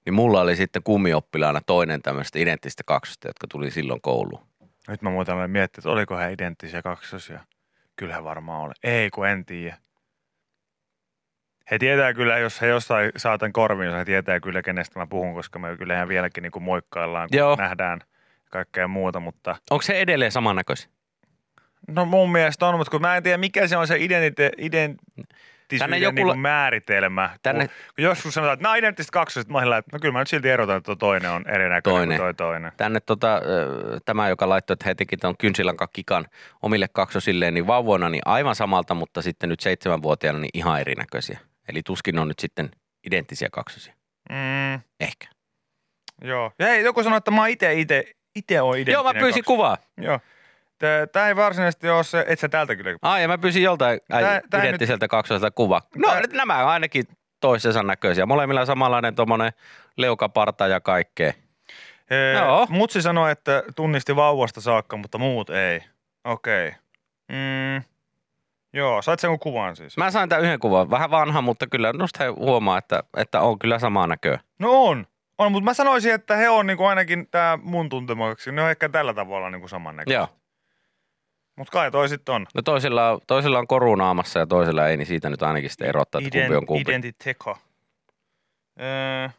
Niin 0.05 0.13
mulla 0.13 0.41
oli 0.41 0.55
sitten 0.55 0.83
kummioppilaana 0.83 1.61
toinen 1.65 2.01
tämmöistä 2.01 2.39
identtistä 2.39 2.83
kaksosta, 2.85 3.27
jotka 3.27 3.47
tuli 3.47 3.71
silloin 3.71 4.01
kouluun. 4.01 4.41
Nyt 4.87 5.01
mä 5.01 5.09
muuten 5.09 5.51
miettiä, 5.51 5.79
että 5.79 5.89
oliko 5.89 6.17
he 6.17 6.31
identtisiä 6.31 6.81
kaksosia. 6.81 7.39
Kyllähän 7.95 8.23
varmaan 8.23 8.61
oli. 8.61 8.73
Ei, 8.83 9.09
kun 9.09 9.27
en 9.27 9.45
tiedä. 9.45 9.77
He 11.71 11.79
tietää 11.79 12.13
kyllä, 12.13 12.37
jos 12.37 12.61
he 12.61 12.67
jossain 12.67 13.11
saatan 13.17 13.53
korviin, 13.53 13.93
he 13.95 14.05
tietää 14.05 14.39
kyllä, 14.39 14.61
kenestä 14.61 14.99
mä 14.99 15.07
puhun, 15.07 15.33
koska 15.33 15.59
me 15.59 15.77
kyllähän 15.77 16.07
vieläkin 16.07 16.41
niin 16.41 16.51
kuin 16.51 16.63
moikkaillaan, 16.63 17.29
kun 17.29 17.37
Joo. 17.39 17.55
nähdään 17.55 17.99
kaikkea 18.49 18.87
muuta, 18.87 19.19
mutta 19.19 19.55
Onko 19.71 19.81
se 19.81 19.93
edelleen 19.99 20.31
samannäköisiä? 20.31 20.89
no 21.87 22.05
mun 22.05 22.31
mielestä 22.31 22.65
on, 22.67 22.77
mutta 22.77 22.91
kun 22.91 23.01
mä 23.01 23.17
en 23.17 23.23
tiedä, 23.23 23.37
mikä 23.37 23.67
se 23.67 23.77
on 23.77 23.87
se 23.87 23.95
identite, 23.99 24.51
Tänne 24.51 24.65
identiteetin 24.65 26.01
joku- 26.01 26.31
niin 26.33 26.39
määritelmä. 26.39 27.29
Tänne- 27.43 27.67
Kun, 27.67 27.75
kun 27.95 28.03
joskus 28.03 28.33
sanotaan, 28.33 28.53
että 28.53 28.63
nämä 28.63 28.71
on 28.73 28.77
identtiset 28.79 29.11
kaksoset, 29.11 29.49
mä 29.49 29.59
sillä, 29.59 29.77
että 29.77 29.89
no 29.93 29.99
kyllä 29.99 30.11
mä 30.13 30.19
nyt 30.19 30.27
silti 30.27 30.49
erotan, 30.49 30.77
että 30.77 30.85
tuo 30.85 30.95
toinen 30.95 31.31
on 31.31 31.49
erinäköinen 31.49 31.81
Toinen. 31.83 32.07
kuin 32.07 32.17
toi 32.17 32.33
toinen. 32.33 32.71
Tänne 32.77 32.99
tota, 32.99 33.41
tämä, 34.05 34.29
joka 34.29 34.49
laittoi, 34.49 34.73
että 34.73 34.85
he 34.85 34.95
teki 34.95 35.17
tuon 35.17 35.37
kynsilanka 35.37 35.87
kikan 35.87 36.25
omille 36.61 36.87
kaksosilleen, 36.93 37.53
niin 37.53 37.67
vauvoina 37.67 38.09
niin 38.09 38.21
aivan 38.25 38.55
samalta, 38.55 38.93
mutta 38.93 39.21
sitten 39.21 39.49
nyt 39.49 39.59
seitsemänvuotiaana 39.59 40.39
niin 40.39 40.49
ihan 40.53 40.81
erinäköisiä. 40.81 41.39
Eli 41.69 41.81
tuskin 41.83 42.19
on 42.19 42.27
nyt 42.27 42.39
sitten 42.39 42.71
identtisiä 43.07 43.47
kaksosia. 43.51 43.93
Mm, 44.29 44.73
Ehkä. 44.99 45.27
joo. 46.21 46.51
Ja 46.59 46.65
hei, 46.67 46.83
joku 46.83 47.03
sanoi, 47.03 47.17
että 47.17 47.31
mä 47.31 47.41
oon 47.41 47.49
ite, 47.49 47.73
ite, 47.73 48.03
ite 48.35 48.61
oon 48.61 48.75
identtinen 48.75 48.93
Joo, 48.93 49.03
mä 49.03 49.13
pyysin 49.13 49.43
kaksonen. 49.43 49.43
kuvaa. 49.45 49.77
Joo. 49.97 50.19
Tämä 51.11 51.27
ei 51.27 51.35
varsinaisesti 51.35 51.89
ole 51.89 52.03
se, 52.03 52.25
et 52.27 52.39
sä 52.39 52.49
täältä 52.49 52.75
kyllä. 52.75 52.97
Ai, 53.01 53.21
ja 53.21 53.27
mä 53.27 53.37
pyysin 53.37 53.63
joltain 53.63 53.99
Tää- 54.07 54.41
Tää, 54.49 54.63
identtiseltä 54.63 55.07
kaksoselta 55.07 55.51
kuva. 55.51 55.81
No, 55.95 56.09
Tää- 56.09 56.21
nyt 56.21 56.33
nämä 56.33 56.63
on 56.63 56.69
ainakin 56.69 57.05
toisensa 57.39 57.83
näköisiä. 57.83 58.25
Molemmilla 58.25 58.65
samanlainen 58.65 59.15
tuommoinen 59.15 59.51
leukaparta 59.97 60.67
ja 60.67 60.79
kaikkea. 60.79 61.33
Ee, 62.11 62.33
Joo. 62.33 62.67
Mutsi 62.69 63.01
sanoi, 63.01 63.31
että 63.31 63.63
tunnisti 63.75 64.15
vauvasta 64.15 64.61
saakka, 64.61 64.97
mutta 64.97 65.17
muut 65.17 65.49
ei. 65.49 65.81
Okei. 66.23 66.67
Okay. 66.67 66.79
Mm, 67.31 67.83
joo, 68.73 69.01
sait 69.01 69.19
sen 69.19 69.39
kuvan 69.39 69.75
siis? 69.75 69.97
Mä 69.97 70.11
sain 70.11 70.29
tämän 70.29 70.43
yhden 70.43 70.59
kuvan. 70.59 70.89
Vähän 70.89 71.11
vanha, 71.11 71.41
mutta 71.41 71.67
kyllä 71.67 71.93
nosta 71.93 72.19
huomaa, 72.35 72.77
että, 72.77 73.03
että 73.17 73.41
on 73.41 73.59
kyllä 73.59 73.79
samaa 73.79 74.07
näköä. 74.07 74.39
No 74.59 74.83
on. 74.83 75.07
On, 75.37 75.51
mutta 75.51 75.65
mä 75.65 75.73
sanoisin, 75.73 76.13
että 76.13 76.35
he 76.35 76.49
on 76.49 76.67
niinku 76.67 76.85
ainakin 76.85 77.27
tämä 77.31 77.59
mun 77.63 77.89
tuntemaksi. 77.89 78.51
Ne 78.51 78.63
on 78.63 78.69
ehkä 78.69 78.89
tällä 78.89 79.13
tavalla 79.13 79.49
niinku 79.49 79.67
samannäköisiä. 79.67 80.19
Joo. 80.19 80.27
Mutta 81.57 81.71
kai 81.71 81.91
toi 81.91 82.09
sitten 82.09 82.35
on. 82.35 82.45
No 82.55 82.61
toisella, 82.61 83.11
on- 83.11 83.19
toisella 83.27 83.59
on 83.59 83.67
korunaamassa 83.67 84.39
ja 84.39 84.47
toisella 84.47 84.87
ei, 84.87 84.97
niin 84.97 85.05
siitä 85.07 85.29
nyt 85.29 85.43
ainakin 85.43 85.69
sitten 85.69 85.87
erottaa, 85.87 86.21
että 86.25 86.39
kumpi 86.39 86.55
on 86.55 86.65
kumpi. 86.65 86.91
Identiteko. 86.91 87.57
Öö, 88.81 89.29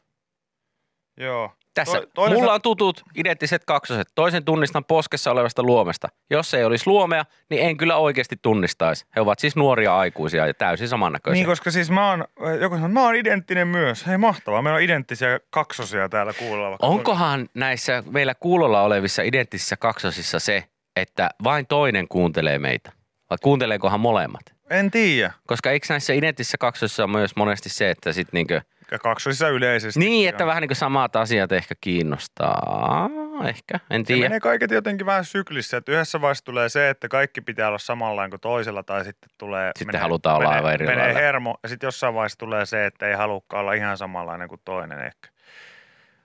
joo. 1.16 1.50
Tässä 1.74 2.02
toinen 2.14 2.38
mulla 2.38 2.54
on 2.54 2.62
tutut 2.62 3.02
identtiset 3.14 3.64
kaksoset. 3.64 4.08
Toisen 4.14 4.44
tunnistan 4.44 4.84
poskessa 4.84 5.30
olevasta 5.30 5.62
luomesta. 5.62 6.08
Jos 6.30 6.54
ei 6.54 6.64
olisi 6.64 6.86
luomea, 6.86 7.24
niin 7.50 7.62
en 7.62 7.76
kyllä 7.76 7.96
oikeasti 7.96 8.36
tunnistaisi. 8.42 9.06
He 9.16 9.20
ovat 9.20 9.38
siis 9.38 9.56
nuoria 9.56 9.98
aikuisia 9.98 10.46
ja 10.46 10.54
täysin 10.54 10.88
samannäköisiä. 10.88 11.34
Niin, 11.34 11.46
koska 11.46 11.70
siis 11.70 11.90
mä 11.90 12.10
oon, 12.10 12.24
joku 12.60 12.74
sanoo, 12.74 12.88
mä 12.88 13.02
oon 13.04 13.14
identtinen 13.14 13.68
myös. 13.68 14.06
Hei 14.06 14.18
mahtavaa, 14.18 14.62
meillä 14.62 14.76
on 14.76 14.82
identtisiä 14.82 15.40
kaksosia 15.50 16.08
täällä 16.08 16.32
vaikka- 16.40 16.86
Onkohan 16.86 17.48
näissä 17.54 18.02
meillä 18.10 18.34
kuulolla 18.34 18.82
olevissa 18.82 19.22
identtisissä 19.22 19.76
kaksosissa 19.76 20.38
se, 20.38 20.64
että 20.96 21.30
vain 21.44 21.66
toinen 21.66 22.08
kuuntelee 22.08 22.58
meitä? 22.58 22.92
Vai 23.30 23.38
kuunteleekohan 23.42 24.00
molemmat? 24.00 24.42
En 24.70 24.90
tiedä. 24.90 25.32
Koska 25.46 25.70
eikö 25.70 25.86
näissä 25.88 26.12
identtisissä 26.12 26.58
kaksosissa 26.58 27.04
ole 27.04 27.12
myös 27.12 27.36
monesti 27.36 27.68
se, 27.68 27.90
että 27.90 28.12
sit 28.12 28.32
niinkö, 28.32 28.60
Ja 28.92 28.98
kaksosissa 28.98 29.48
yleisesti. 29.48 30.00
niin, 30.00 30.28
että 30.28 30.46
vähän 30.46 30.60
niin 30.62 30.76
samat 30.76 31.16
asiat 31.16 31.52
ehkä 31.52 31.74
kiinnostaa. 31.80 33.10
Ehkä, 33.48 33.80
en 33.90 34.00
Se 34.00 34.06
tiedä. 34.06 34.22
menee 34.22 34.40
kaiket 34.40 34.70
jotenkin 34.70 35.06
vähän 35.06 35.24
syklissä, 35.24 35.76
että 35.76 35.92
yhdessä 35.92 36.20
vaiheessa 36.20 36.44
tulee 36.44 36.68
se, 36.68 36.90
että 36.90 37.08
kaikki 37.08 37.40
pitää 37.40 37.68
olla 37.68 37.78
samanlainen 37.78 38.30
kuin 38.30 38.40
toisella, 38.40 38.82
tai 38.82 39.04
sitten 39.04 39.30
tulee... 39.38 39.70
Sitten 39.78 40.00
halutaan 40.00 40.36
olla 40.36 40.44
menee, 40.48 40.58
aivan 40.58 40.72
eri 40.74 40.86
Menee 40.86 41.04
lailla. 41.04 41.20
hermo, 41.20 41.56
ja 41.62 41.68
sitten 41.68 41.86
jossain 41.86 42.14
vaiheessa 42.14 42.38
tulee 42.38 42.66
se, 42.66 42.86
että 42.86 43.06
ei 43.08 43.14
halukkaan 43.14 43.60
olla 43.60 43.72
ihan 43.72 43.98
samanlainen 43.98 44.48
kuin 44.48 44.60
toinen 44.64 44.98
ehkä. 44.98 45.28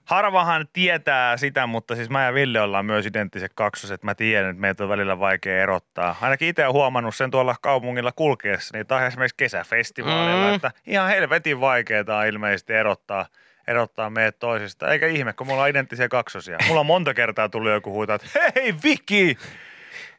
Harvahan 0.07 0.67
tietää 0.73 1.37
sitä, 1.37 1.67
mutta 1.67 1.95
siis 1.95 2.09
mä 2.09 2.25
ja 2.25 2.33
Ville 2.33 2.61
ollaan 2.61 2.85
myös 2.85 3.05
identtiset 3.05 3.51
kaksoset. 3.55 4.03
Mä 4.03 4.15
tiedän, 4.15 4.49
että 4.49 4.61
meitä 4.61 4.83
on 4.83 4.89
välillä 4.89 5.19
vaikea 5.19 5.63
erottaa. 5.63 6.15
Ainakin 6.21 6.47
itse 6.47 6.63
olen 6.63 6.73
huomannut 6.73 7.15
sen 7.15 7.31
tuolla 7.31 7.55
kaupungilla 7.61 8.11
kulkeessa, 8.11 8.77
niin 8.77 8.87
tai 8.87 9.07
esimerkiksi 9.07 9.37
kesäfestivaalilla, 9.37 10.47
Mm. 10.49 10.55
että 10.55 10.71
ihan 10.87 11.09
helvetin 11.09 11.59
vaikeaa 11.59 12.17
on 12.19 12.27
ilmeisesti 12.27 12.73
erottaa, 12.73 13.25
erottaa 13.67 14.09
meidät 14.09 14.39
toisista. 14.39 14.91
Eikä 14.91 15.07
ihme, 15.07 15.33
kun 15.33 15.47
mulla 15.47 15.61
on 15.63 15.69
identtisiä 15.69 16.07
kaksosia. 16.07 16.57
Mulla 16.67 16.79
on 16.79 16.85
monta 16.85 17.13
kertaa 17.13 17.49
tullut 17.49 17.71
joku 17.71 17.91
huutaa, 17.91 18.15
että 18.15 18.27
hei 18.55 18.73
Viki, 18.83 19.37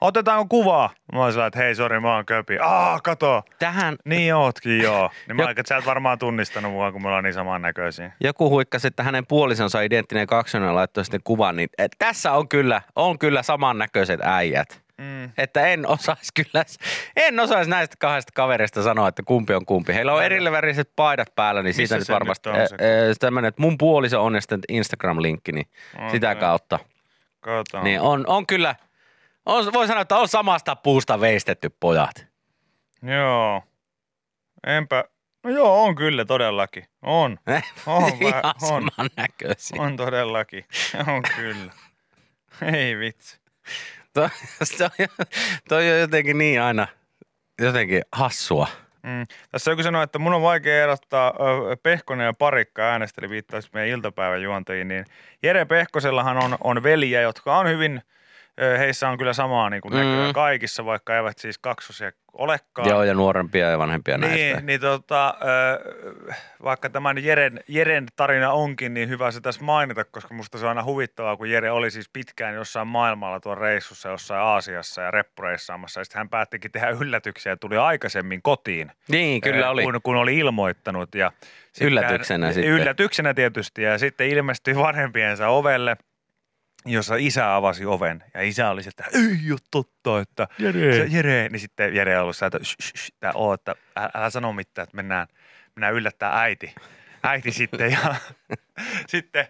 otetaanko 0.00 0.46
kuvaa? 0.48 0.90
Mä 1.12 1.18
oon 1.18 1.32
että 1.46 1.58
hei 1.58 1.74
sori, 1.74 2.00
mä 2.00 2.14
oon 2.14 2.26
köpi. 2.26 2.58
Aa, 2.58 3.00
kato. 3.00 3.42
Tähän 3.58 3.96
Niin 4.04 4.34
ootkin, 4.34 4.82
joo. 4.82 5.10
Niin 5.28 5.36
mä 5.36 5.42
Jok- 5.42 5.66
sä 5.68 5.76
et 5.76 5.86
varmaan 5.86 6.18
tunnistanut 6.18 6.72
mua, 6.72 6.92
kun 6.92 7.02
me 7.02 7.08
ollaan 7.08 7.24
niin 7.24 7.34
samannäköisiä. 7.34 8.12
joku 8.20 8.50
huikkasi, 8.50 8.86
että 8.88 9.02
hänen 9.02 9.26
puolisonsa 9.26 9.80
identtinen 9.80 10.26
kaksonen 10.26 10.74
laittoi 10.74 11.04
sitten 11.04 11.20
kuvan, 11.24 11.56
niin 11.56 11.68
et, 11.78 11.92
tässä 11.98 12.32
on 12.32 12.48
kyllä, 12.48 12.82
on 12.96 13.18
kyllä 13.18 13.42
samannäköiset 13.42 14.20
äijät. 14.22 14.82
Mm. 14.98 15.30
Että 15.38 15.66
en 15.66 15.86
osaisi 15.86 16.32
kyllä, 16.34 16.64
en 17.16 17.40
osaisi 17.40 17.70
näistä 17.70 17.96
kahdesta 17.98 18.32
kaverista 18.34 18.82
sanoa, 18.82 19.08
että 19.08 19.22
kumpi 19.26 19.54
on 19.54 19.66
kumpi. 19.66 19.94
Heillä 19.94 20.12
on 20.12 20.24
eri 20.24 20.52
väriset 20.52 20.90
paidat 20.96 21.34
päällä, 21.34 21.62
niin 21.62 21.74
siitä 21.74 21.98
nyt 21.98 22.08
varmasti 22.08 22.50
nyt 22.50 22.60
on 22.60 22.68
se 22.68 22.74
äh, 22.74 23.16
tämmöinen, 23.20 23.48
että 23.48 23.62
mun 23.62 23.78
puoliso 23.78 24.24
on 24.24 24.34
ja 24.34 24.40
sitten 24.40 24.60
Instagram-linkki, 24.68 25.52
niin 25.52 25.66
Okei. 25.96 26.10
sitä 26.10 26.34
kautta. 26.34 26.78
Niin 27.82 28.00
on, 28.00 28.24
on 28.26 28.46
kyllä, 28.46 28.74
on, 29.48 29.72
voi 29.72 29.86
sanoa, 29.86 30.02
että 30.02 30.16
on 30.16 30.28
samasta 30.28 30.76
puusta 30.76 31.20
veistetty 31.20 31.70
pojat. 31.80 32.26
Joo. 33.02 33.62
Enpä. 34.66 35.04
No 35.44 35.50
joo, 35.50 35.84
on 35.84 35.94
kyllä 35.94 36.24
todellakin. 36.24 36.84
On. 37.02 37.38
On, 37.86 38.12
Ihan 38.20 38.42
on. 38.44 38.68
samannäköisiä. 38.68 39.82
On 39.82 39.96
todellakin. 39.96 40.64
On 41.06 41.22
kyllä. 41.36 41.72
Ei 42.72 42.98
vitsi. 42.98 43.38
Toi, 44.14 44.28
jo- 44.98 45.24
toi 45.68 45.90
on 45.92 45.98
jotenkin 46.00 46.38
niin 46.38 46.62
aina 46.62 46.86
jotenkin 47.60 48.02
hassua. 48.12 48.66
Mm. 49.02 49.26
Tässä 49.50 49.70
joku 49.70 49.82
sanoi, 49.82 50.04
että 50.04 50.18
mun 50.18 50.34
on 50.34 50.42
vaikea 50.42 50.82
erottaa 50.82 51.34
Pehkonen 51.82 52.24
ja 52.24 52.32
Parikka 52.38 52.82
äänesteli 52.82 53.30
viittaisi 53.30 53.68
meidän 53.72 53.88
iltapäivän 53.98 54.42
juontajiin, 54.42 54.88
niin 54.88 55.04
Jere 55.42 55.64
Pehkosellahan 55.64 56.44
on, 56.44 56.58
on 56.64 56.82
veljiä, 56.82 57.20
jotka 57.20 57.58
on 57.58 57.68
hyvin, 57.68 58.02
heissä 58.78 59.08
on 59.08 59.18
kyllä 59.18 59.32
samaa 59.32 59.70
niin 59.70 59.80
kuin 59.80 59.94
Mm. 59.94 59.98
näkyy 60.00 60.32
kaikissa, 60.32 60.84
vaikka 60.84 61.16
eivät 61.16 61.38
siis 61.38 61.58
kaksosia 61.58 62.10
olekaan. 62.32 62.88
Joo, 62.88 63.02
ja 63.02 63.14
nuorempia 63.14 63.70
ja 63.70 63.78
vanhempia 63.78 64.18
näistä. 64.18 64.36
Niin, 64.36 64.66
niin 64.66 64.80
tota, 64.80 65.34
vaikka 66.64 66.90
tämän 66.90 67.24
Jeren, 67.24 67.60
Jeren 67.68 68.06
tarina 68.16 68.52
onkin, 68.52 68.94
niin 68.94 69.08
hyvä 69.08 69.30
se 69.30 69.40
tässä 69.40 69.64
mainita, 69.64 70.04
koska 70.04 70.34
musta 70.34 70.58
se 70.58 70.64
on 70.64 70.68
aina 70.68 70.84
huvittavaa, 70.84 71.36
kun 71.36 71.50
Jere 71.50 71.70
oli 71.70 71.90
siis 71.90 72.08
pitkään 72.12 72.54
jossain 72.54 72.88
maailmalla 72.88 73.40
tuon 73.40 73.58
reissussa, 73.58 74.08
jossain 74.08 74.40
Aasiassa 74.42 75.02
ja 75.02 75.10
reppureissaamassa, 75.10 76.00
ja 76.00 76.04
sitten 76.04 76.18
hän 76.18 76.28
päättikin 76.28 76.72
tehdä 76.72 76.88
yllätyksiä 77.00 77.52
ja 77.52 77.56
tuli 77.56 77.76
aikaisemmin 77.76 78.42
kotiin. 78.42 78.92
Niin, 79.08 79.40
kyllä 79.40 79.70
oli. 79.70 79.82
Kun, 79.82 80.00
kun 80.02 80.16
oli 80.16 80.38
ilmoittanut. 80.38 81.14
Ja 81.14 81.32
sitten 81.72 81.86
Yllätyksenä 81.88 82.46
hän, 82.46 82.54
sitten. 82.54 82.72
Yllätyksenä 82.72 83.34
tietysti, 83.34 83.82
ja 83.82 83.98
sitten 83.98 84.28
ilmestyi 84.28 84.76
vanhempiensa 84.76 85.48
ovelle, 85.48 85.96
jossa 86.86 87.16
isä 87.16 87.54
avasi 87.54 87.86
oven, 87.86 88.24
ja 88.34 88.42
isä 88.42 88.70
oli 88.70 88.82
se, 88.82 88.88
että 88.88 89.04
ei 89.14 89.52
ole 89.52 89.58
totta, 89.70 90.20
että 90.20 90.48
Jere. 90.58 90.92
se 90.92 91.06
Jere, 91.10 91.48
niin 91.48 91.60
sitten 91.60 91.94
Jere 91.94 92.16
on 92.16 92.22
ollut 92.22 92.36
sä, 92.36 92.46
että 92.46 92.58
shh, 92.64 92.76
shh, 92.96 93.12
tää 93.20 93.32
oo, 93.34 93.54
että 93.54 93.74
älä, 93.96 94.10
älä 94.14 94.30
sano 94.30 94.52
mitään, 94.52 94.82
että 94.84 94.96
mennään, 94.96 95.26
mennään 95.76 95.94
yllättää 95.94 96.40
äiti. 96.40 96.74
Äiti 97.22 97.52
sitten 97.52 97.90
ja 97.90 98.14
sitten, 99.12 99.46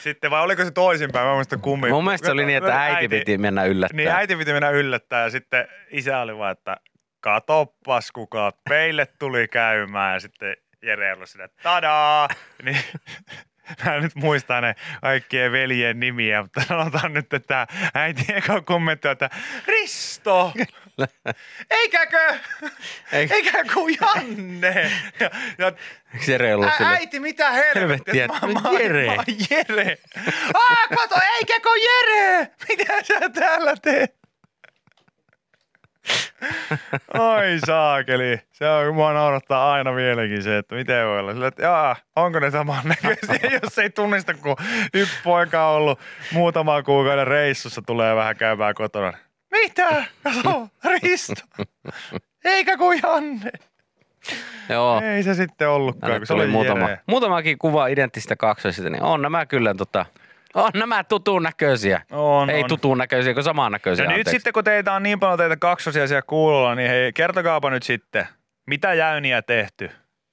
sitten, 0.00 0.30
vai 0.30 0.42
oliko 0.42 0.64
se 0.64 0.70
toisinpäin, 0.70 1.26
mä 1.26 1.34
muistan 1.34 1.60
kummin. 1.60 1.90
Mun 1.90 2.04
mielestä 2.04 2.26
se 2.26 2.32
oli 2.32 2.44
niin, 2.44 2.58
että 2.58 2.82
äiti 2.82 3.08
piti 3.08 3.38
mennä 3.38 3.64
yllättää. 3.64 3.96
Niin 3.96 4.08
äiti 4.08 4.36
piti 4.36 4.52
mennä 4.52 4.70
yllättää 4.70 5.22
ja 5.22 5.30
sitten 5.30 5.68
isä 5.90 6.20
oli 6.20 6.38
vaan, 6.38 6.52
että 6.52 6.76
katoppas 7.20 8.12
kuka 8.12 8.52
peille 8.68 9.06
tuli 9.18 9.48
käymään 9.48 10.14
ja 10.14 10.20
sitten 10.20 10.56
Jere 10.82 11.12
oli 11.12 11.24
että 11.44 11.62
tadaa! 11.62 12.28
Niin, 12.64 12.78
mä 13.84 13.94
en 13.94 14.02
nyt 14.02 14.14
muista 14.14 14.60
ne 14.60 14.74
kaikkien 15.00 15.52
veljen 15.52 16.00
nimiä, 16.00 16.42
mutta 16.42 16.62
sanotaan 16.68 17.12
nyt, 17.12 17.32
että 17.32 17.66
äiti 17.94 18.24
eka 18.34 18.60
kommentti 18.60 19.08
että 19.08 19.30
Risto! 19.66 20.52
Eikäkö? 21.70 22.34
Eikö- 23.12 23.34
Eikä 23.34 23.64
kuin 23.74 23.96
Janne! 24.00 24.92
Ja, 25.20 25.30
ja 25.58 25.72
ollut 26.54 26.68
Ä, 26.68 26.88
äiti, 26.88 27.20
mitä 27.20 27.50
helvettiä? 27.50 28.26
Mä- 28.26 28.60
mä- 28.62 28.78
Jere. 28.78 29.06
mä 29.16 29.24
Jere. 29.50 29.98
Aa, 30.54 30.88
kato, 30.96 31.14
eikä 31.38 31.60
kun 31.60 31.78
Jere! 31.82 32.48
Mitä 32.68 33.02
sä 33.02 33.28
täällä 33.28 33.74
teet? 33.82 34.21
Oi 37.18 37.58
saakeli. 37.66 38.40
Se 38.52 38.68
on, 38.68 38.94
mua 38.94 39.12
naurattaa 39.12 39.72
aina 39.72 39.94
vieläkin 39.94 40.42
se, 40.42 40.58
että 40.58 40.74
miten 40.74 41.06
voi 41.06 41.18
olla. 41.18 41.32
Sillä, 41.32 41.46
että 41.46 41.62
jaa, 41.62 41.96
onko 42.16 42.40
ne 42.40 42.50
samannäköisiä, 42.50 43.50
jos 43.62 43.78
ei 43.78 43.90
tunnista, 43.90 44.34
kun 44.34 44.56
yksi 44.94 45.14
poika 45.24 45.68
on 45.68 45.76
ollut 45.76 46.00
muutama 46.32 46.82
kuukauden 46.82 47.26
reissussa, 47.26 47.82
tulee 47.82 48.16
vähän 48.16 48.36
käymään 48.36 48.74
kotona. 48.74 49.12
Mitä? 49.50 50.04
Kato, 50.22 50.68
Risto. 50.84 51.42
Eikä 52.44 52.76
kuin 52.76 53.00
Janne. 53.02 53.50
Joo. 54.68 55.00
Ei 55.00 55.22
se 55.22 55.34
sitten 55.34 55.68
ollutkaan, 55.68 56.00
Tänne 56.00 56.18
kun 56.18 56.26
se 56.26 56.32
oli 56.32 56.46
muutama, 56.46 56.88
muutamakin 57.06 57.58
kuva 57.58 57.86
identtistä 57.86 58.36
kaksoisista, 58.36 58.90
niin 58.90 59.02
on 59.02 59.22
nämä 59.22 59.46
kyllä 59.46 59.74
tota, 59.74 60.06
on 60.54 60.70
nämä 60.74 61.04
tutun 61.04 61.42
näköisiä. 61.42 62.02
On, 62.10 62.50
Ei 62.50 62.62
on. 62.62 62.68
tutun 62.68 62.98
näköisiä, 62.98 63.34
kun 63.34 63.42
samaan 63.42 63.72
näköisiä. 63.72 64.04
No 64.04 64.16
nyt 64.16 64.26
sitten, 64.26 64.52
kun 64.52 64.64
teitä 64.64 64.92
on 64.92 65.02
niin 65.02 65.20
paljon 65.20 65.38
teitä 65.38 65.56
kaksosia 65.56 66.06
siellä 66.06 66.22
kuulolla, 66.22 66.74
niin 66.74 66.90
hei, 66.90 67.12
kertokaapa 67.12 67.70
nyt 67.70 67.82
sitten, 67.82 68.28
mitä 68.66 68.94
jäyniä 68.94 69.42
tehty? 69.42 69.90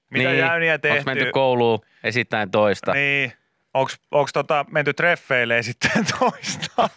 Mitä 0.09 0.29
niin, 0.29 0.39
jäyniä 0.39 0.77
tehty? 0.77 0.97
Onko 0.97 1.11
menty 1.11 1.31
kouluun 1.31 1.79
esittäen 2.03 2.51
toista? 2.51 2.93
Niin, 2.93 3.33
onks 4.11 4.33
tota 4.33 4.65
menty 4.71 4.93
treffeille 4.93 5.63
sitten 5.63 6.05
toista? 6.19 6.89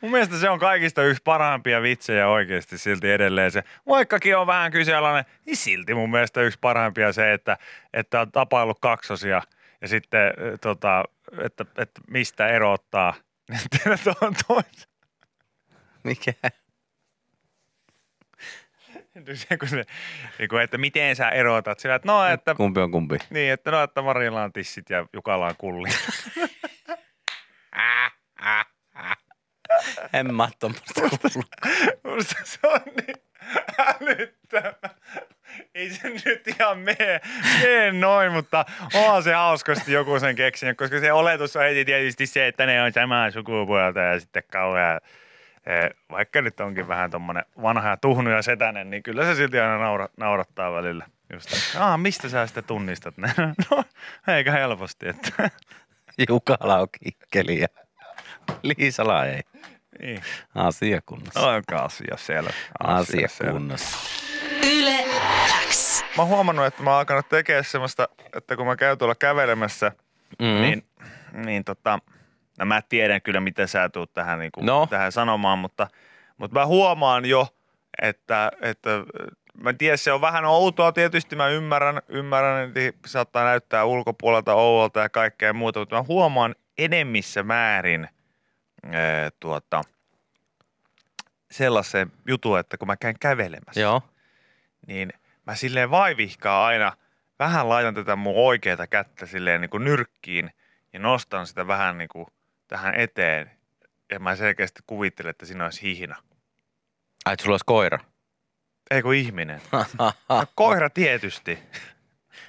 Mun 0.00 0.10
mielestä 0.10 0.36
se 0.36 0.50
on 0.50 0.58
kaikista 0.58 1.02
yksi 1.02 1.22
parhaimpia 1.22 1.82
vitsejä 1.82 2.28
oikeasti 2.28 2.78
silti 2.78 3.10
edelleen 3.10 3.50
se. 3.50 3.62
Vaikkakin 3.88 4.36
on 4.36 4.46
vähän 4.46 4.72
kyseenalainen, 4.72 5.24
niin 5.46 5.56
silti 5.56 5.94
mun 5.94 6.10
mielestä 6.10 6.42
yksi 6.42 6.58
parhaimpia 6.60 7.12
se, 7.12 7.32
että, 7.32 7.56
että 7.92 8.20
on 8.20 8.32
tapaillut 8.32 8.78
kaksosia 8.80 9.42
ja 9.80 9.88
sitten 9.88 10.20
tota, 10.60 11.04
että, 11.44 11.64
että 11.78 12.00
mistä 12.10 12.48
erottaa. 12.48 13.14
Niin 13.50 13.60
tiedät, 13.70 14.00
on 14.06 14.34
toista. 14.48 14.88
Mikä? 16.04 16.32
Se, 19.34 19.56
kun 19.56 19.68
se, 19.68 19.84
niin 20.38 20.48
kuin, 20.48 20.62
että 20.62 20.78
miten 20.78 21.16
sä 21.16 21.28
erotat 21.28 21.78
sillä, 21.78 21.94
että 21.94 22.08
no, 22.08 22.26
että, 22.26 22.54
Kumpi 22.54 22.80
on 22.80 22.90
kumpi? 22.90 23.18
niin, 23.30 23.52
että 23.52 23.70
no, 23.70 23.82
että 23.82 24.02
Marilla 24.02 24.42
on 24.42 24.52
tissit 24.52 24.90
ja 24.90 25.06
Jukala 25.12 25.46
on 25.46 25.54
kulli. 25.58 25.88
En 30.12 30.34
mä 30.34 30.48
tommoista 30.58 31.00
kuullut. 31.00 31.48
Musta 32.04 32.34
se 32.44 32.58
on 32.64 32.80
niin 32.84 33.16
älyttömä. 33.78 34.94
Ei 35.80 35.90
se 35.90 36.08
nyt 36.08 36.48
ihan 36.48 36.78
mene, 36.78 37.20
mene 37.62 37.92
noin, 37.92 38.32
mutta 38.32 38.64
onhan 38.94 39.22
se 39.22 39.32
hauskasti 39.34 39.92
joku 39.92 40.20
sen 40.20 40.36
keksinyt, 40.36 40.76
koska 40.78 41.00
se 41.00 41.12
oletus 41.12 41.56
on 41.56 41.62
heti 41.62 41.84
tietysti 41.84 42.26
se, 42.26 42.46
että 42.46 42.66
ne 42.66 42.82
on 42.82 42.92
samaa 42.92 43.30
sukupuolta 43.30 44.00
ja 44.00 44.20
sitten 44.20 44.42
kauhean, 44.52 45.00
eh, 45.66 45.90
vaikka 46.10 46.42
nyt 46.42 46.60
onkin 46.60 46.88
vähän 46.88 47.10
tommonen 47.10 47.44
vanha 47.62 47.88
ja 47.88 47.96
tuhnu 47.96 48.30
ja 48.30 48.42
setänen, 48.42 48.90
niin 48.90 49.02
kyllä 49.02 49.24
se 49.24 49.34
silti 49.34 49.58
aina 49.60 49.78
naura, 49.78 50.08
naurattaa 50.16 50.72
välillä. 50.72 51.06
Just, 51.32 51.52
että, 51.52 51.84
Aa, 51.84 51.96
mistä 51.98 52.28
sä 52.28 52.46
sitten 52.46 52.64
tunnistat 52.64 53.16
ne? 53.16 53.28
No, 53.70 53.84
eikä 54.34 54.52
helposti, 54.52 55.08
että 55.08 55.50
Jukala 56.28 56.78
on 56.80 56.88
kikkeli 57.04 57.60
ja 57.60 57.68
Liisala 58.62 59.26
ei. 59.26 59.40
niin. 60.02 60.22
Asia 60.54 61.00
kunnossa. 61.06 61.40
Onko 61.48 61.74
asia 61.76 62.16
selvä? 62.16 62.50
Asia 62.84 63.28
selvä. 63.28 63.52
kunnossa. 63.52 63.98
Yle. 64.66 65.04
Mä 66.16 66.22
oon 66.22 66.28
huomannut, 66.28 66.66
että 66.66 66.82
mä 66.82 66.90
oon 66.90 66.98
alkanut 66.98 67.28
tekemään 67.28 67.64
semmoista, 67.64 68.08
että 68.36 68.56
kun 68.56 68.66
mä 68.66 68.76
käyn 68.76 68.98
tuolla 68.98 69.14
kävelemässä, 69.14 69.92
Mm. 70.38 70.60
niin, 70.62 70.84
niin 71.32 71.64
tota, 71.64 71.98
no 72.58 72.64
mä 72.64 72.82
tiedän 72.82 73.22
kyllä, 73.22 73.40
mitä 73.40 73.66
sä 73.66 73.88
tuut 73.88 74.12
tähän, 74.12 74.38
niin 74.38 74.52
kuin, 74.52 74.66
No. 74.66 74.86
tähän 74.90 75.12
sanomaan, 75.12 75.58
mutta, 75.58 75.88
mutta 76.38 76.58
mä 76.60 76.66
huomaan 76.66 77.24
jo, 77.24 77.48
että, 78.02 78.52
että 78.60 78.90
mä 79.62 79.70
en 79.70 79.78
tiedä, 79.78 79.96
se 79.96 80.12
on 80.12 80.20
vähän 80.20 80.44
outoa 80.44 80.92
tietysti, 80.92 81.36
mä 81.36 81.48
ymmärrän, 81.48 82.02
ymmärrän, 82.08 82.72
että 82.74 83.08
saattaa 83.08 83.44
näyttää 83.44 83.84
ulkopuolelta 83.84 84.54
ouolta 84.54 85.00
ja 85.00 85.08
kaikkea 85.08 85.52
muuta, 85.52 85.80
mutta 85.80 85.96
mä 85.96 86.02
huomaan 86.08 86.54
enemmissä 86.78 87.42
määrin 87.42 88.08
ää, 88.84 89.30
tuota, 89.40 89.82
sellaisen 91.50 92.12
jutun, 92.26 92.58
että 92.58 92.78
kun 92.78 92.88
mä 92.88 92.96
käyn 92.96 93.16
kävelemässä, 93.20 93.80
Joo. 93.80 94.02
niin 94.86 95.12
mä 95.46 95.54
silleen 95.54 95.90
vaivihkaa 95.90 96.66
aina, 96.66 96.92
vähän 97.38 97.68
laitan 97.68 97.94
tätä 97.94 98.16
mun 98.16 98.34
oikeata 98.36 98.86
kättä 98.86 99.26
silleen 99.26 99.60
niin 99.60 99.70
kuin 99.70 99.84
nyrkkiin 99.84 100.50
ja 100.92 100.98
nostan 100.98 101.46
sitä 101.46 101.66
vähän 101.66 101.98
niin 101.98 102.08
kuin 102.08 102.26
tähän 102.68 102.94
eteen. 102.94 103.50
Ja 104.12 104.18
mä 104.18 104.36
selkeästi 104.36 104.80
kuvittelen, 104.86 105.30
että 105.30 105.46
siinä 105.46 105.64
olisi 105.64 105.82
hihna. 105.82 106.16
Ai, 107.24 107.32
että 107.32 107.42
sulla 107.42 107.54
olisi 107.54 107.64
koira. 107.66 107.98
Ei 108.90 109.02
kun 109.02 109.14
ihminen. 109.14 109.60
No, 110.28 110.44
koira 110.54 110.90
tietysti. 110.90 111.58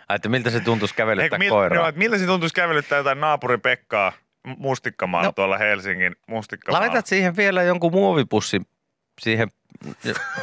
Ai, 0.10 0.16
että 0.16 0.30
miltä 0.30 0.50
se 0.50 0.60
tuntuisi 0.60 0.96
kävelyttää 0.96 1.40
mil, 1.40 1.50
koiraa? 1.50 1.86
no, 1.92 1.94
miltä 1.98 2.18
se 2.18 2.26
tuntuisi 2.26 2.56
kävelyttää 2.56 2.98
jotain 2.98 3.20
naapurin 3.22 3.62
Pekkaa 3.62 4.14
Mustikkamaan 4.58 5.26
No. 5.26 5.32
tuolla 5.32 5.58
Helsingin 5.58 6.16
Mustikkamaalla. 6.28 6.88
Laitat 6.88 7.06
siihen 7.08 7.36
vielä 7.36 7.64
jonkun 7.64 7.92
muovipussin 7.92 8.66
siihen, 9.22 9.48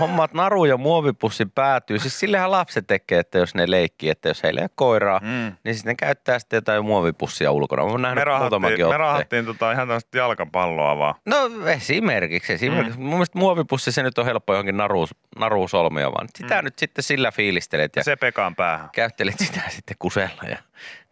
hommaat 0.00 0.34
naru 0.34 0.64
ja 0.64 0.76
muovipussin 0.76 1.50
päätyy. 1.50 1.98
Siis 1.98 2.20
sillehän 2.20 2.50
lapset 2.50 2.86
tekee, 2.86 3.18
että 3.18 3.38
jos 3.38 3.54
ne 3.54 3.70
leikkii, 3.70 4.10
että 4.10 4.28
jos 4.28 4.42
heillä 4.42 4.60
ei 4.60 4.64
ole 4.64 4.70
koiraa, 4.74 5.20
Mm. 5.22 5.52
niin 5.64 5.74
sitten 5.74 5.90
ne 5.90 5.94
käyttää 5.94 6.38
sitten 6.38 6.56
jotain 6.56 6.84
muovipussia 6.84 7.52
ulkona. 7.52 7.84
Mä 7.92 7.98
nähnyt 7.98 8.14
Me 8.20 8.24
rahattiin, 8.24 8.88
me 8.88 8.96
rahattiin 8.96 9.44
tota 9.44 9.72
ihan 9.72 9.88
tämmöistä 9.88 10.18
jalkapalloa 10.18 10.98
vaan. 10.98 11.14
No 11.26 11.36
esimerkiksi, 11.66 12.52
esimerkiksi. 12.52 12.98
Mm. 12.98 13.04
Mun 13.04 13.12
mielestä 13.14 13.38
muovipussi 13.38 13.92
se 13.92 14.02
nyt 14.02 14.18
on 14.18 14.24
helppo 14.24 14.52
johonkin 14.52 14.76
naruus, 14.76 15.10
naruusolmia, 15.38 16.12
vaan 16.12 16.28
sitä 16.38 16.62
mm. 16.62 16.64
nyt 16.64 16.78
sitten 16.78 17.02
sillä 17.04 17.30
fiilistelet 17.32 17.96
ja 17.96 18.04
Se 18.04 18.16
Pekan 18.16 18.54
päähän. 18.56 18.88
käyttelet 18.92 19.38
sitä 19.38 19.60
sitten 19.68 19.96
kusella 19.98 20.42
ja 20.48 20.56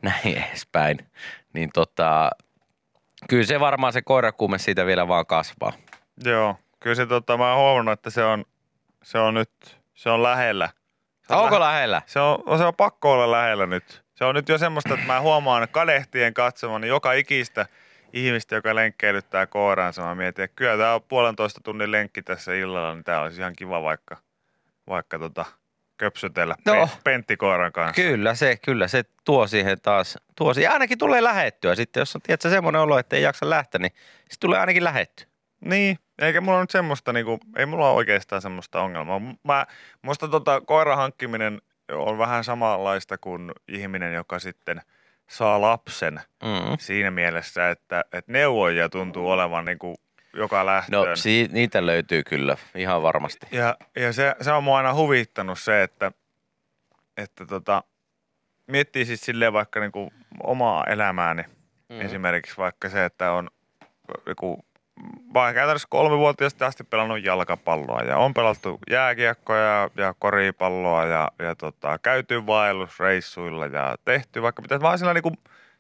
näin 0.03 0.37
edespäin. 0.49 0.99
Niin 1.53 1.71
tota, 1.75 2.31
kyllä 3.29 3.45
se 3.47 3.61
varmaan 3.61 3.93
se 3.93 4.03
koirakuume 4.03 4.59
siitä 4.59 4.87
vielä 4.87 5.09
vaan 5.09 5.27
kasvaa. 5.27 5.73
Joo, 6.25 6.57
kyllä 6.81 6.95
se 6.97 7.07
tota, 7.07 7.37
mä 7.37 7.53
oon 7.55 7.61
huomannut, 7.63 7.93
että 7.93 8.11
se 8.11 8.25
on, 8.25 8.45
se 9.03 9.19
on 9.19 9.35
nyt, 9.35 9.81
se 9.95 10.11
on 10.11 10.23
lähellä. 10.23 10.69
Se 11.29 11.35
on 11.35 11.41
Onko 11.43 11.55
lähe- 11.61 11.61
lähellä? 11.61 12.03
Se 12.07 12.21
on, 12.21 12.59
se 12.59 12.65
on 12.65 12.75
pakko 12.75 13.13
olla 13.13 13.31
lähellä 13.31 13.67
nyt. 13.67 14.03
Se 14.15 14.25
on 14.25 14.35
nyt 14.35 14.49
jo 14.49 14.59
semmoista, 14.59 14.95
että 14.95 15.07
mä 15.07 15.21
huomaan 15.21 15.69
kadehtien 15.71 16.35
katsomani 16.35 16.89
joka 16.89 17.13
ikistä 17.13 17.67
ihmistä, 18.13 18.55
joka 18.55 18.75
lenkkeilyttää 18.75 19.47
koiraansa. 19.47 20.03
Mä 20.03 20.15
mietin, 20.15 20.45
että 20.45 20.57
kyllä 20.57 20.77
tämä 20.77 20.95
on 20.95 21.03
puolentoista 21.03 21.61
tunnin 21.65 21.93
lenkki 21.93 22.23
tässä 22.23 22.55
illalla, 22.55 22.95
niin 22.95 23.05
tämä 23.05 23.21
olisi 23.21 23.41
ihan 23.41 23.53
kiva 23.57 23.83
vaikka, 23.83 24.17
vaikka 24.89 25.19
tota, 25.19 25.45
köpsötellä 25.97 26.57
No. 26.67 26.89
penttikoiran 27.05 27.73
kanssa. 27.73 28.03
Kyllä 28.03 28.35
se, 28.35 28.57
kyllä 28.65 28.89
se 28.89 29.05
tuo 29.25 29.47
siihen 29.47 29.81
taas, 29.81 30.19
tuo 30.37 30.55
siihen. 30.55 30.73
Ainakin 30.73 30.99
tulee 30.99 31.23
lähettyä 31.23 31.75
sitten, 31.75 32.01
jos 32.01 32.17
on 32.17 32.23
tiedätkö, 32.23 32.51
semmoinen 32.51 32.81
olo, 32.83 32.99
että 32.99 33.17
ei 33.17 33.23
jaksa 33.23 33.51
lähteä, 33.51 33.79
niin 33.79 33.93
sitten 34.19 34.37
tulee 34.41 34.59
ainakin 34.61 34.85
lähettyä. 34.85 35.27
Niin, 35.61 35.99
eikä 36.19 36.41
mulla 36.41 36.61
nyt 36.61 36.71
semmoista, 36.71 37.13
niinku, 37.13 37.39
ei 37.57 37.67
mulla 37.67 37.89
ole 37.89 37.97
oikeastaan 37.97 38.43
semmoista 38.43 38.81
ongelmaa. 38.81 39.21
Mä, 39.45 39.67
musta 40.03 40.29
tota, 40.29 40.61
koiran 40.61 40.97
hankkiminen 40.97 41.63
on 41.93 42.19
vähän 42.19 42.45
samanlaista 42.45 43.19
kuin 43.19 43.53
ihminen, 43.69 44.15
joka 44.15 44.39
sitten 44.39 44.81
saa 45.31 45.61
lapsen 45.61 46.21
Mm. 46.43 46.77
siinä 46.79 47.11
mielessä, 47.11 47.71
että, 47.71 48.05
että 48.13 48.33
neuvoja 48.33 48.89
tuntuu 48.89 49.31
olevan 49.31 49.65
niinku 49.65 49.95
joka 50.35 50.67
lähtöön. 50.67 51.09
No 51.09 51.17
si- 51.17 51.49
niitä 51.53 51.87
löytyy 51.87 52.23
kyllä, 52.23 52.57
ihan 52.75 53.03
varmasti. 53.03 53.47
Ja, 53.53 53.77
ja 53.97 54.13
se, 54.13 54.35
se 54.41 54.53
on 54.53 54.65
mua 54.65 54.77
aina 54.77 54.95
huvittanut 54.95 55.59
se, 55.59 55.83
että, 55.83 56.13
että 57.17 57.47
tota, 57.47 57.83
miettii 58.67 59.05
siis 59.05 59.21
silleen 59.21 59.53
vaikka 59.53 59.81
niinku 59.81 60.13
omaa 60.43 60.85
elämääni. 60.85 61.43
Mm. 61.89 62.01
Esimerkiksi 62.01 62.57
vaikka 62.57 62.89
se, 62.89 63.05
että 63.05 63.33
on 63.33 63.51
joku, 64.27 64.65
vaikka 65.35 65.55
käytännössä 65.59 65.89
kolmivuotiaasta 65.91 66.67
asti 66.67 66.85
pelannut 66.85 67.25
jalkapalloa 67.25 68.01
ja 68.01 68.19
on 68.19 68.35
pelattu 68.35 68.79
jääkiekkoa 68.91 69.57
ja, 69.57 69.91
ja 69.97 70.15
koripalloa 70.19 71.05
ja, 71.05 71.31
ja 71.39 71.55
tota, 71.55 71.99
käyty 71.99 72.47
vaellusreissuilla 72.47 73.67
ja 73.67 73.97
tehty 74.05 74.43
vaikka 74.43 74.63
mitä 74.63 74.81
vaan 74.81 74.99
sillä 74.99 75.15
niinku 75.15 75.33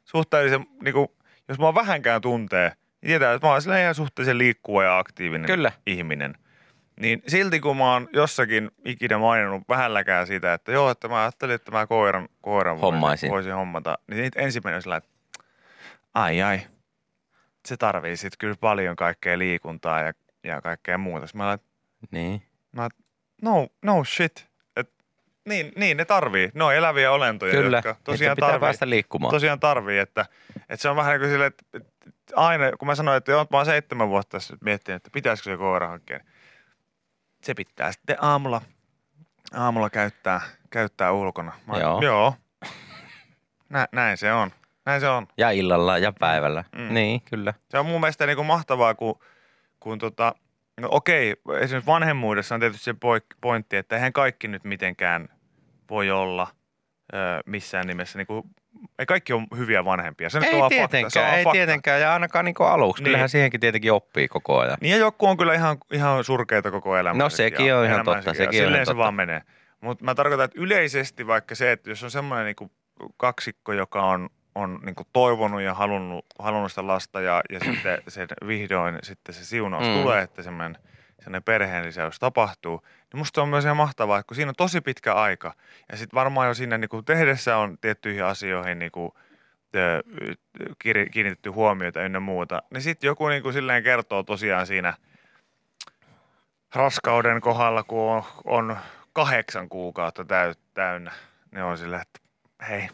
suhteellisen, 0.05 0.67
niinku, 0.83 1.17
jos 1.49 1.59
mua 1.59 1.75
vähänkään 1.75 2.21
tuntee, 2.21 2.69
niin 2.69 3.09
tietää, 3.09 3.33
että 3.33 3.47
mä 3.47 3.53
oon 3.53 3.62
sillä 3.62 3.81
ihan 3.81 3.95
suhteellisen 3.95 4.39
liikkuva 4.39 4.85
ja 4.85 4.99
aktiivinen 4.99 5.47
Kyllä. 5.47 5.73
ihminen. 5.87 6.35
Niin 7.01 7.23
silti 7.27 7.61
kun 7.61 7.77
mä 7.77 7.93
oon 7.93 8.09
jossakin 8.12 8.71
ikinä 8.85 9.19
maininnut 9.19 9.62
vähälläkään 9.69 10.27
sitä, 10.27 10.55
että 10.55 10.73
joo, 10.73 10.91
että 10.91 11.09
mä 11.09 11.21
ajattelin, 11.23 11.55
että 11.55 11.71
mä 11.71 11.87
koiran, 11.87 12.29
koiran 12.41 12.81
voisin, 12.81 12.95
Hommaisin. 12.95 13.31
voisin 13.31 13.55
hommata, 13.55 13.99
niin 14.11 14.31
ensimmäinen 14.37 14.77
on 14.77 14.83
sillä, 14.83 14.97
että 14.97 15.11
ai 16.14 16.43
ai, 16.43 16.61
se 17.67 17.77
tarvii 17.77 18.17
sitten 18.17 18.39
kyllä 18.39 18.57
paljon 18.61 18.97
kaikkea 18.97 19.39
liikuntaa 19.39 20.01
ja, 20.01 20.12
ja 20.45 20.61
kaikkea 20.62 20.99
muuta. 20.99 21.27
Sitten 21.27 21.39
Mä 21.39 21.49
olen, 21.49 21.59
Niin. 22.11 22.43
mä, 22.73 22.89
no, 23.43 23.67
no 23.83 24.05
shit. 24.05 24.49
Et, 24.77 24.91
niin, 25.49 25.73
niin, 25.77 25.97
ne 25.97 26.05
tarvii. 26.05 26.51
Ne 26.55 26.64
on 26.64 26.75
eläviä 26.75 27.12
olentoja, 27.12 27.53
Kyllä, 27.53 27.77
jotka 27.77 27.97
tosiaan 28.05 28.37
pitää 28.37 28.49
tarvii 28.49 28.61
päästä 28.67 28.91
liikkumaan. 28.91 29.31
tosiaan 29.31 29.61
tarvii, 29.61 29.99
että, 29.99 30.27
että 30.57 30.77
se 30.77 30.89
on 30.89 30.97
vähän 30.97 31.12
niin 31.12 31.21
kuin 31.21 31.31
silleen, 31.31 31.49
että, 31.49 31.64
että 31.75 31.93
aina, 32.37 32.64
kun 32.79 32.89
mä 32.89 32.95
sanoin, 32.95 33.17
että 33.17 33.33
joo, 33.33 33.47
mä 33.51 33.57
oon 33.57 33.67
seitsemän 33.67 34.09
vuotta 34.09 34.31
tässä 34.39 34.55
nyt 34.55 34.62
miettinyt, 34.62 34.97
että 34.97 35.11
pitäisikö 35.12 35.51
se 35.51 35.57
koira 35.57 35.89
hankkia, 35.89 36.17
niin 36.19 36.27
se 37.43 37.55
pitää 37.55 37.93
sitten 37.93 38.17
aamulla, 38.21 38.62
aamulla 39.55 39.91
käyttää, 39.91 40.41
käyttää 40.71 41.12
ulkona. 41.12 41.53
Mä, 41.67 41.79
Joo. 41.79 42.01
joo. 42.03 42.35
Nä, 43.69 43.89
näin 43.93 44.17
se 44.17 44.33
on. 44.33 44.51
Näin 44.87 45.01
se 45.01 45.09
on. 45.09 45.26
Ja 45.39 45.51
illalla 45.51 45.99
ja 45.99 46.12
päivällä. 46.20 46.64
Mm. 46.76 46.82
Mm. 46.82 46.95
Niin, 46.95 47.20
kyllä. 47.30 47.55
Se 47.70 47.78
on 47.78 47.87
mun 47.87 48.01
mielestä 48.01 48.26
niin 48.26 48.37
kuin 48.37 48.47
mahtavaa, 48.47 48.95
kun, 48.95 49.18
kun 49.80 49.99
tota, 49.99 50.34
no 50.80 50.89
okei, 50.91 51.34
esimerkiksi 51.61 51.87
vanhemmuudessa 51.87 52.55
on 52.55 52.61
tietysti 52.61 52.84
se 52.84 52.95
pointti, 53.41 53.76
että 53.76 53.97
eihän 53.97 54.12
kaikki 54.12 54.49
nyt 54.49 54.64
mitenkään 54.64 55.28
voi 55.91 56.11
olla 56.11 56.47
ö, 57.14 57.16
missään 57.47 57.87
nimessä, 57.87 58.18
niin 58.18 58.26
kuin, 58.26 58.43
ei 58.99 59.07
kaikki 59.07 59.32
ole 59.32 59.43
hyviä 59.57 59.84
vanhempia. 59.84 60.30
Se 60.30 60.41
nyt 60.41 60.49
on 60.49 60.55
Ei 60.55 60.61
vaan 60.61 60.70
fakta. 60.70 60.80
Se 60.80 60.84
on 60.84 60.91
tietenkään, 60.91 61.39
ei 61.39 61.45
fakta. 61.45 61.53
tietenkään. 61.53 62.01
Ja 62.01 62.12
ainakaan 62.12 62.45
niin 62.45 62.55
aluksi. 62.59 63.03
Niin. 63.03 63.09
Kyllähän 63.09 63.28
siihenkin 63.28 63.61
tietenkin 63.61 63.93
oppii 63.93 64.28
koko 64.28 64.59
ajan. 64.59 64.76
Niin 64.80 64.91
ja 64.93 64.97
joku 64.97 65.26
on 65.26 65.37
kyllä 65.37 65.55
ihan, 65.55 65.76
ihan 65.93 66.24
surkeita 66.24 66.70
koko 66.70 66.97
elämä. 66.97 67.18
No 67.18 67.30
sekin 67.30 67.74
on 67.74 67.84
ihan 67.84 68.05
totta, 68.05 68.34
sekin 68.34 68.47
on 68.47 68.53
Silleen 68.53 68.74
ihan 68.74 68.87
se 68.87 68.91
totta. 68.91 68.99
vaan 68.99 69.14
menee. 69.14 69.43
Mutta 69.80 70.05
mä 70.05 70.14
tarkoitan, 70.14 70.45
että 70.45 70.61
yleisesti 70.61 71.26
vaikka 71.26 71.55
se, 71.55 71.72
että 71.72 71.91
jos 71.91 72.05
on 72.05 72.11
semmoinen 72.11 72.45
niinku 72.47 72.70
kaksikko, 73.16 73.72
joka 73.72 74.03
on, 74.03 74.28
on 74.57 74.78
niinku 74.82 75.07
toivonut 75.12 75.61
ja 75.61 75.74
halunnut, 75.74 76.26
halunnut 76.38 76.72
sitä 76.72 76.86
lasta 76.86 77.20
ja, 77.20 77.42
ja 77.50 77.61
sitten 77.61 78.02
se 78.09 78.26
vihdoin 78.46 78.98
sitten 79.02 79.34
se 79.34 79.44
siunaus 79.44 79.86
Mm. 79.86 79.92
tulee, 80.02 80.22
että 80.22 80.42
semmoinen, 80.42 80.78
semmoinen 81.18 81.42
perheenlisäys 81.42 82.18
tapahtuu, 82.18 82.82
niin 83.12 83.18
musta 83.18 83.42
on 83.42 83.48
myös 83.48 83.64
ihan 83.64 83.76
mahtavaa, 83.76 84.18
että 84.18 84.28
kun 84.28 84.34
siinä 84.36 84.48
on 84.48 84.54
tosi 84.57 84.80
pitkä 84.80 85.14
aika 85.14 85.54
ja 85.92 85.96
sitten 85.96 86.16
varmaan 86.16 86.48
jo 86.48 86.54
siinä 86.54 86.78
niinku 86.78 87.02
tehdessä 87.02 87.57
on 87.57 87.78
tiettyihin 87.80 88.24
asioihin 88.24 88.78
niinku, 88.78 89.14
ö, 89.74 90.02
kir- 90.84 91.11
kiinnitetty 91.11 91.50
huomiota 91.50 92.02
ynnä 92.02 92.20
muuta, 92.20 92.62
niin 92.70 92.82
sitten 92.82 93.09
joku 93.09 93.28
niinku 93.28 93.52
silleen 93.52 93.82
kertoo 93.82 94.22
tosiaan 94.22 94.66
siinä 94.66 94.94
raskauden 96.74 97.40
kohdalla, 97.40 97.82
kun 97.82 98.11
on, 98.11 98.22
on 98.44 98.76
kahdeksan 99.12 99.68
kuukautta 99.68 100.24
täy, 100.24 100.54
täynnä, 100.74 101.12
ne 101.50 101.64
on 101.64 101.78
sillä, 101.78 102.00
että 102.02 102.20
hei, 102.68 102.88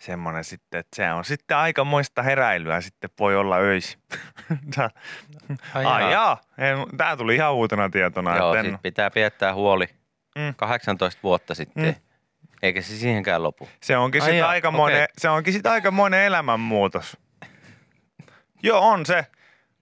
semmoinen 0.00 0.44
sitten, 0.44 0.80
että 0.80 0.96
se 0.96 1.12
on 1.12 1.24
sitten 1.24 1.56
aikamoista 1.56 2.22
heräilyä 2.22 2.80
sitten 2.80 3.10
voi 3.18 3.36
olla 3.36 3.56
öisi. 3.56 3.98
Ai 5.74 5.84
Ai 5.86 6.12
jaa. 6.12 6.40
tämä 6.96 7.16
tuli 7.16 7.34
ihan 7.34 7.54
uutena 7.54 7.90
tietona. 7.90 8.36
Joo, 8.36 8.54
että 8.54 8.68
en, 8.68 8.72
sit 8.72 8.82
pitää 8.82 9.10
piettää 9.10 9.54
huoli. 9.54 9.86
Mm. 10.38 10.54
18 10.56 11.20
vuotta 11.22 11.54
sitten. 11.54 11.84
Mm. 11.84 11.94
Eikä 12.62 12.82
se 12.82 12.96
siihenkään 12.96 13.42
lopu. 13.42 13.68
se 13.82 13.96
onkin 13.96 14.22
sitten 14.22 14.46
aikamoinen, 14.46 15.02
okei. 15.02 15.14
se 15.18 15.28
onkin 15.28 15.52
sitten 15.52 15.72
aikamoinen 15.72 16.24
elämänmuutos. 16.24 17.16
Joo, 18.62 18.88
on 18.88 19.06
se. 19.06 19.26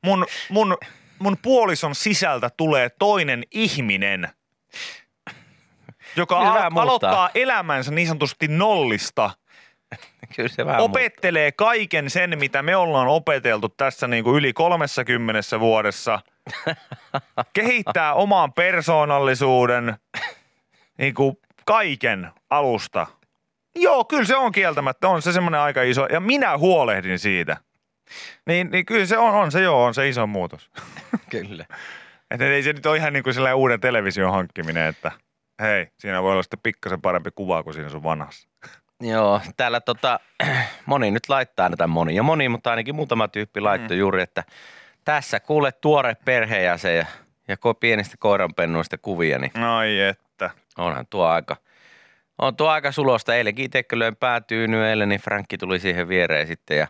Mun, 0.04 0.26
mun, 0.48 0.76
mun 1.18 1.36
puolison 1.42 1.94
sisältä 1.94 2.50
tulee 2.56 2.90
toinen 2.98 3.42
ihminen, 3.50 4.28
joka 6.16 6.38
al- 6.38 6.70
aloittaa 6.76 7.30
elämänsä 7.34 7.90
niin 7.90 8.06
sanotusti 8.06 8.48
nollista. 8.48 9.30
Kyllä 10.36 10.48
se 10.48 10.66
vähän 10.66 10.80
opettelee 10.80 11.52
kaiken 11.52 12.10
sen, 12.10 12.38
mitä 12.38 12.62
me 12.62 12.76
ollaan 12.76 13.08
opeteltu 13.08 13.68
tässä 13.68 14.08
niin 14.08 14.24
kuin 14.24 14.36
yli 14.36 14.52
30 14.52 15.60
vuodessa. 15.60 16.20
Kehittää 17.52 18.14
oman 18.14 18.52
persoonallisuuden, 18.52 19.96
niin 20.98 21.14
kuin 21.14 21.36
kaiken 21.64 22.30
alusta. 22.50 23.06
Joo, 23.76 24.04
kyllä 24.04 24.24
se 24.24 24.36
on 24.36 24.52
kieltämättä, 24.52 25.08
on 25.08 25.22
se 25.22 25.32
semmoinen 25.32 25.60
aika 25.60 25.82
iso, 25.82 26.06
ja 26.06 26.20
minä 26.20 26.58
huolehdin 26.58 27.18
siitä. 27.18 27.56
Niin, 28.46 28.70
niin 28.70 28.86
kyllä 28.86 29.06
se 29.06 29.18
on, 29.18 29.34
on 29.34 29.52
se 29.52 29.62
joo, 29.62 29.84
on 29.84 29.94
se 29.94 30.08
iso 30.08 30.26
muutos. 30.26 30.70
muuttuu. 30.76 31.20
Kyllä. 31.40 31.66
Että 32.30 32.44
ei 32.44 32.62
se 32.62 32.72
nyt 32.72 32.86
ole 32.86 32.96
ihan 32.96 33.12
niin 33.12 33.22
kuin 33.22 33.34
sellainen 33.34 33.56
uuden 33.56 33.80
television 33.80 34.32
hankkiminen, 34.32 34.86
että 34.86 35.12
hei, 35.62 35.86
siinä 35.98 36.22
voi 36.22 36.32
olla 36.32 36.42
sitten 36.42 36.60
pikkasen 36.62 37.00
parempi 37.00 37.30
kuva 37.34 37.62
kuin 37.62 37.74
siinä 37.74 37.88
sun 37.88 38.02
vanhassa. 38.02 38.48
Joo, 39.00 39.40
täällä 39.56 39.80
tota, 39.80 40.20
moni 40.86 41.10
nyt 41.10 41.28
laittaa 41.28 41.68
näitä 41.68 41.86
moni 41.86 42.14
ja 42.14 42.22
moni, 42.22 42.48
mutta 42.48 42.70
ainakin 42.70 42.94
muutama 42.94 43.28
tyyppi 43.28 43.60
laittoi 43.60 43.96
mm. 43.96 43.98
juuri, 44.00 44.22
että 44.22 44.44
tässä 45.04 45.40
kuule 45.40 45.72
tuore 45.72 46.16
perheenjäsen 46.24 46.96
ja, 46.96 47.06
ja 47.48 47.56
ko, 47.56 47.74
pienistä 47.74 48.16
koiranpennuista 48.18 48.98
kuvia, 48.98 49.38
niin 49.38 49.58
Ai 49.58 50.00
että. 50.00 50.50
onhan 50.78 51.06
tuo 51.10 51.26
aika, 51.26 51.56
on 52.38 52.56
tuo 52.56 52.68
aika 52.68 52.92
sulosta. 52.92 53.34
Eilenkin 53.34 53.64
itse 53.64 53.84
löin 53.92 54.16
päätyynyt 54.16 54.80
eilen, 54.84 55.08
niin 55.08 55.20
Frankki 55.20 55.58
tuli 55.58 55.78
siihen 55.78 56.08
viereen 56.08 56.46
sitten 56.46 56.78
ja 56.78 56.86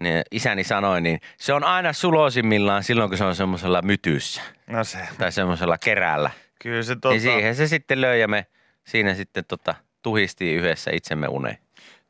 niin 0.00 0.22
isäni 0.30 0.64
sanoi, 0.64 1.00
niin 1.00 1.20
se 1.36 1.52
on 1.52 1.64
aina 1.64 1.92
sulosimmillaan 1.92 2.82
silloin, 2.82 3.10
kun 3.10 3.18
se 3.18 3.24
on 3.24 3.36
semmoisella 3.36 3.82
mytyssä 3.82 4.42
No 4.66 4.84
se. 4.84 4.98
tai 5.18 5.32
semmoisella 5.32 5.78
kerällä. 5.78 6.30
Kyllä 6.62 6.82
se 6.82 6.94
Tota... 6.94 7.00
tota... 7.00 7.12
Niin 7.12 7.20
siihen 7.20 7.54
se 7.54 7.66
sitten 7.66 8.00
löi 8.00 8.20
ja 8.20 8.28
me 8.28 8.46
siinä 8.84 9.14
sitten 9.14 9.44
tota, 9.48 9.74
tuhistiin 10.04 10.56
yhdessä 10.58 10.90
itsemme 10.94 11.28
uneen. 11.28 11.58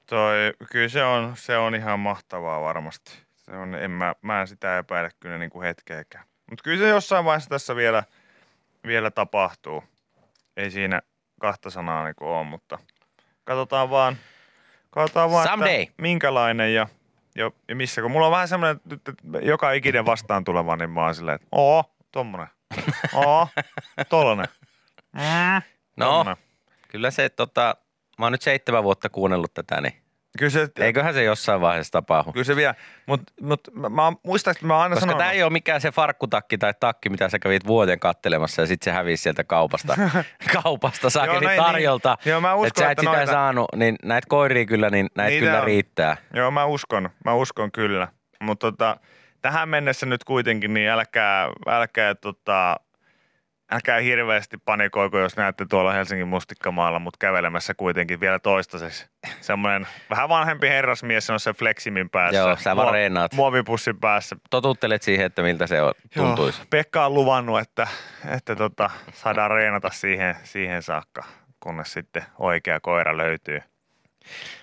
Toi, 0.07 0.35
kyllä 0.73 0.89
se 0.89 1.05
on, 1.05 1.33
se 1.37 1.57
on 1.57 1.75
ihan 1.75 2.01
mahtavaa 2.01 2.61
varmasti. 2.61 3.13
Se 3.37 3.51
on, 3.57 3.75
en 3.75 3.91
mä, 3.91 4.15
mä 4.23 4.41
en 4.41 4.47
sitä 4.49 4.79
epäile 4.79 5.11
kyllä 5.21 5.39
niin 5.39 5.51
kuin 5.51 5.67
hetkeäkään. 5.67 6.25
Mutta 6.51 6.63
kyllä 6.63 6.79
se 6.85 6.89
jossain 6.89 7.25
vaiheessa 7.25 7.51
tässä 7.51 7.77
vielä, 7.77 8.03
vielä 8.87 9.11
tapahtuu. 9.11 9.85
Ei 10.57 10.71
siinä 10.71 11.01
kahta 11.41 11.71
sanaa 11.71 12.05
niin 12.05 12.15
kuin 12.15 12.29
ole, 12.29 12.45
mutta 12.45 12.79
katsotaan 13.45 13.91
vaan, 13.91 14.17
katsotaan 14.91 15.31
vaan 15.31 15.49
Someday. 15.49 15.83
että 15.83 15.95
minkälainen 16.03 16.75
ja, 16.75 16.87
ja, 17.35 17.51
ja 17.69 17.77
missä. 17.77 18.03
Kun 18.03 18.11
mulla 18.11 18.27
on 18.27 18.33
vähän 18.33 18.49
semmoinen, 18.49 18.81
että 18.93 19.13
joka 19.43 19.73
ikinen 19.73 20.07
vastaan 20.07 20.45
tuleva, 20.45 20.77
niin 20.77 20.91
mä 20.91 21.05
oon 21.05 21.15
silleen, 21.15 21.35
että 21.35 21.49
oo, 21.53 21.85
tommonen. 22.13 22.47
Oo, 23.15 23.49
tollanen. 24.09 24.47
Mm, 25.13 25.63
No, 25.97 26.07
tommonen. 26.07 26.37
kyllä 26.89 27.11
se 27.11 27.29
tota, 27.29 27.77
mä 28.19 28.25
oon 28.27 28.33
nyt 28.33 28.43
seitsemän 28.43 28.85
vuotta 28.85 29.09
kuunnellut 29.09 29.55
tätä, 29.55 29.81
niin 29.81 29.93
Kyllä 30.39 30.51
se, 30.51 30.69
eiköhän 30.81 31.15
se 31.15 31.25
jossain 31.25 31.61
vaiheessa 31.61 31.91
tapahdu. 31.93 32.33
Kyllä 32.33 32.45
se 32.45 32.57
vie, 32.57 32.75
mutta 33.07 33.33
mut, 33.41 33.61
mä, 33.75 33.89
mä 33.89 34.13
muistan, 34.25 34.51
että 34.53 34.67
mä 34.67 34.75
oon 34.75 34.83
aina 34.83 34.95
Koska 34.95 35.01
sanonut. 35.07 35.19
tämä 35.19 35.31
ei 35.33 35.43
ole 35.43 35.51
mikään 35.53 35.81
se 35.81 35.91
farkkutakki 35.93 36.59
tai 36.59 36.75
takki, 36.81 37.09
mitä 37.09 37.29
sä 37.29 37.39
kävit 37.39 37.67
vuoden 37.67 38.01
kattelemassa 38.01 38.63
ja 38.63 38.67
sitten 38.67 38.85
se 38.93 38.97
hävisi 38.97 39.23
sieltä 39.23 39.45
kaupasta, 39.45 39.97
kaupasta 40.63 41.11
sakeli 41.11 41.45
näin, 41.47 41.63
tarjolta. 41.63 42.17
niin. 42.25 42.31
Joo, 42.31 42.41
mä 42.41 42.55
uskon, 42.55 42.67
että 42.67 42.81
sä 42.81 42.87
et 42.87 42.91
että 42.91 43.03
sitä 43.03 43.17
noita- 43.17 43.33
saanut, 43.33 43.67
niin 43.77 43.97
näitä 44.05 44.27
koiria 44.29 44.65
kyllä, 44.67 44.91
niin 44.91 45.09
näitä 45.17 45.31
Niitä 45.31 45.47
kyllä 45.47 45.59
on. 45.59 45.65
riittää. 45.65 46.17
Joo, 46.35 46.51
mä 46.51 46.65
uskon, 46.65 47.11
mä 47.25 47.35
uskon 47.35 47.73
kyllä. 47.73 48.09
Mutta 48.43 48.71
tota, 48.73 48.97
tähän 49.43 49.69
mennessä 49.69 50.07
nyt 50.07 50.25
kuitenkin, 50.25 50.75
niin 50.75 50.89
älkää, 50.91 51.49
älkää 51.67 52.15
tota, 52.15 52.77
älkää 53.73 54.01
hirveästi 54.01 54.57
panikoiko, 54.65 55.19
jos 55.19 55.37
näette 55.37 55.67
tuolla 55.71 55.93
Helsingin 55.93 56.29
mustikkamaalla, 56.29 56.99
mutta 56.99 57.17
kävelemässä 57.21 57.75
kuitenkin 57.75 58.21
vielä 58.21 58.39
toistaiseksi. 58.39 59.07
Semmoinen 59.41 59.87
vähän 60.11 60.29
vanhempi 60.29 60.69
herrasmies 60.69 61.31
on 61.31 61.41
se 61.41 61.53
Fleximin 61.53 62.11
päässä. 62.11 62.39
Joo, 62.39 62.57
sä 62.57 62.77
vaan 62.77 62.93
reenaat. 62.93 63.33
Muovipussin 63.33 64.01
päässä. 64.01 64.37
Totuttelet 64.51 65.03
siihen, 65.03 65.27
että 65.27 65.43
miltä 65.43 65.67
se 65.67 65.83
on, 65.83 65.95
tuntuisi. 66.15 66.61
Joo, 66.61 66.67
Pekka 66.71 67.07
on 67.07 67.15
luvannut, 67.15 67.61
että, 67.61 67.89
että 68.29 68.57
tota, 68.57 68.91
saadaan 69.13 69.51
reenata 69.51 69.91
siihen, 69.91 70.37
siihen 70.43 70.83
saakka, 70.83 71.25
kunnes 71.61 71.93
sitten 71.93 72.23
oikea 72.39 72.81
koira 72.81 73.17
löytyy. 73.17 73.63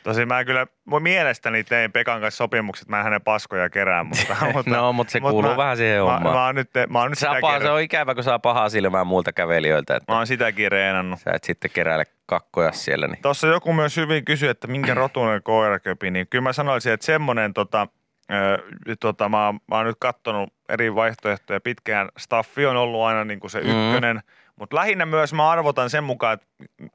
Tosi 0.04 0.26
mä 0.26 0.46
kyllä, 0.46 0.68
mun 0.86 1.02
mielestäni 1.04 1.64
tein 1.64 1.92
Pekan 1.92 2.22
kanssa 2.22 2.38
sopimukset, 2.38 2.88
mä 2.88 2.98
en 2.98 3.04
hänen 3.04 3.22
paskoja 3.22 3.70
kerään, 3.70 4.06
mutta... 4.08 4.36
mutta 4.54 4.72
No, 4.72 4.94
mutta 4.94 5.12
se 5.12 5.20
kuuluu 5.20 5.58
vähän 5.58 5.78
siihen 5.78 6.04
mä, 6.04 6.12
hommaan. 6.14 6.36
Mä, 6.36 6.46
oon 6.46 6.56
nyt, 6.56 6.70
mä 6.90 7.00
oon 7.00 7.10
nyt 7.10 7.20
sitäkin, 7.20 7.42
paha, 7.42 7.60
se 7.60 7.70
on 7.70 7.82
ikävä, 7.82 8.16
kun 8.16 8.24
saa 8.24 8.40
pahaa 8.40 8.70
silmää 8.70 9.04
muilta 9.04 9.34
kävelijöiltä, 9.34 9.96
että 9.96 10.12
mä 10.12 10.18
oon 10.18 10.28
sitäkin 10.28 10.72
reenannut. 10.72 11.20
sä 11.20 11.32
et 11.34 11.44
sitten 11.44 11.72
keräile 11.74 12.04
kakkoja 12.26 12.72
siellä. 12.72 13.08
Niin. 13.08 13.22
Tuossa 13.22 13.48
joku 13.48 13.74
myös 13.74 13.98
hyvin 13.98 14.26
kysyi, 14.26 14.50
että 14.50 14.68
minkä 14.68 14.94
rotuinen 14.94 15.44
koiraköpi, 15.44 16.12
niin 16.12 16.28
kyllä 16.30 16.42
mä 16.44 16.54
sanoisin, 16.54 16.94
että 16.94 17.06
semmoinen 17.06 17.54
tota, 17.54 17.88
ö, 18.32 18.58
tota, 19.00 19.30
mä, 19.30 19.38
mä 19.68 19.76
oon 19.76 19.86
nyt 19.86 19.98
kattonut 20.00 20.54
eri 20.70 20.96
vaihtoehtoja 20.96 21.62
pitkään. 21.62 22.10
Staffi 22.18 22.66
on 22.66 22.78
ollut 22.78 23.02
aina 23.02 23.24
niin 23.24 23.40
kuin 23.40 23.52
se 23.52 23.60
Mm. 23.62 23.70
ykkönen, 23.70 24.22
mutta 24.56 24.76
lähinnä 24.76 25.06
myös 25.06 25.34
mä 25.34 25.50
arvotan 25.52 25.90
sen 25.90 26.04
mukaan, 26.04 26.34
että 26.34 26.48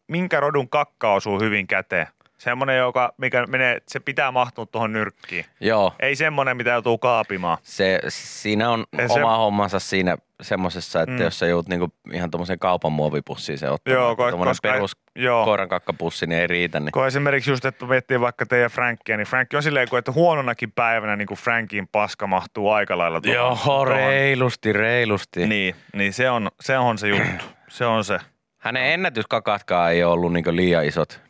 minkä 0.08 0.40
rodun 0.40 0.68
kakka 0.68 1.12
osuu 1.12 1.40
hyvin 1.40 1.66
käteen. 1.66 2.06
Semmoinen, 2.38 2.78
joka, 2.78 3.12
mikä 3.18 3.46
menee, 3.46 3.78
se 3.88 4.00
pitää 4.00 4.30
mahtua 4.32 4.66
tuohon 4.66 4.92
nyrkkiin. 4.92 5.44
Joo, 5.60 5.92
Ei 6.00 6.16
semmoinen, 6.16 6.56
mitä 6.56 6.70
joutuu 6.70 6.98
kaapimaan. 6.98 7.58
se, 7.62 8.00
siinä 8.08 8.70
on 8.70 8.84
Ja 8.98 9.08
se- 9.08 9.20
oma 9.20 9.36
hommansa 9.36 9.78
siinä 9.78 10.16
semmoisessa, 10.42 11.02
että 11.02 11.12
Mm. 11.14 11.20
jos 11.22 11.38
sä 11.38 11.46
joudut 11.46 11.68
niinku 11.68 11.88
ihan 12.12 12.30
tuommoisen 12.30 12.58
kaupan 12.58 12.92
muovipussiin 12.92 13.58
se 13.58 13.70
ottaa, 13.70 13.94
Joo, 13.94 14.10
että 14.12 14.24
ko- 14.26 14.30
tommonen 14.30 14.50
koska- 14.50 14.72
perus 14.72 14.96
joo. 15.14 15.44
koiran 15.44 15.68
kakkapussi, 15.68 16.26
niin 16.26 16.40
ei 16.40 16.46
riitä. 16.46 16.80
Niin. 16.80 16.92
Kun 16.92 17.06
esimerkiksi 17.06 17.50
just, 17.50 17.64
että 17.64 17.86
miettii 17.86 18.20
vaikka 18.20 18.46
teidän 18.46 18.70
Frankia, 18.70 19.16
niin 19.16 19.26
Frank 19.26 19.48
on 19.54 19.62
silleen, 19.62 19.88
että 19.98 20.12
huononakin 20.12 20.72
päivänä 20.72 21.16
niin 21.16 21.28
kuin 21.28 21.38
Frankin 21.38 21.88
paska 21.88 22.26
mahtuu 22.26 22.70
aika 22.70 22.98
lailla 22.98 23.20
tuohon- 23.20 23.34
Joo, 23.34 23.58
tuohon 23.64 23.86
reilusti, 23.88 24.72
reilusti. 24.72 25.46
Niin, 25.46 25.74
niin 25.94 26.12
se, 26.12 26.30
on, 26.30 26.50
se 26.60 26.78
on 26.78 26.98
se 26.98 27.08
juttu. 27.08 27.44
Se 27.68 27.86
on 27.86 28.04
se. 28.04 28.18
Hänen 28.58 28.92
ennätyskakatkaan 28.92 29.92
ei 29.92 30.04
ole 30.04 30.12
ollut 30.12 30.32
niinku 30.32 30.56
liian 30.56 30.84
isot 30.84 31.20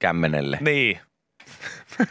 kämmenelle. 0.00 0.58
Niin. 0.60 1.00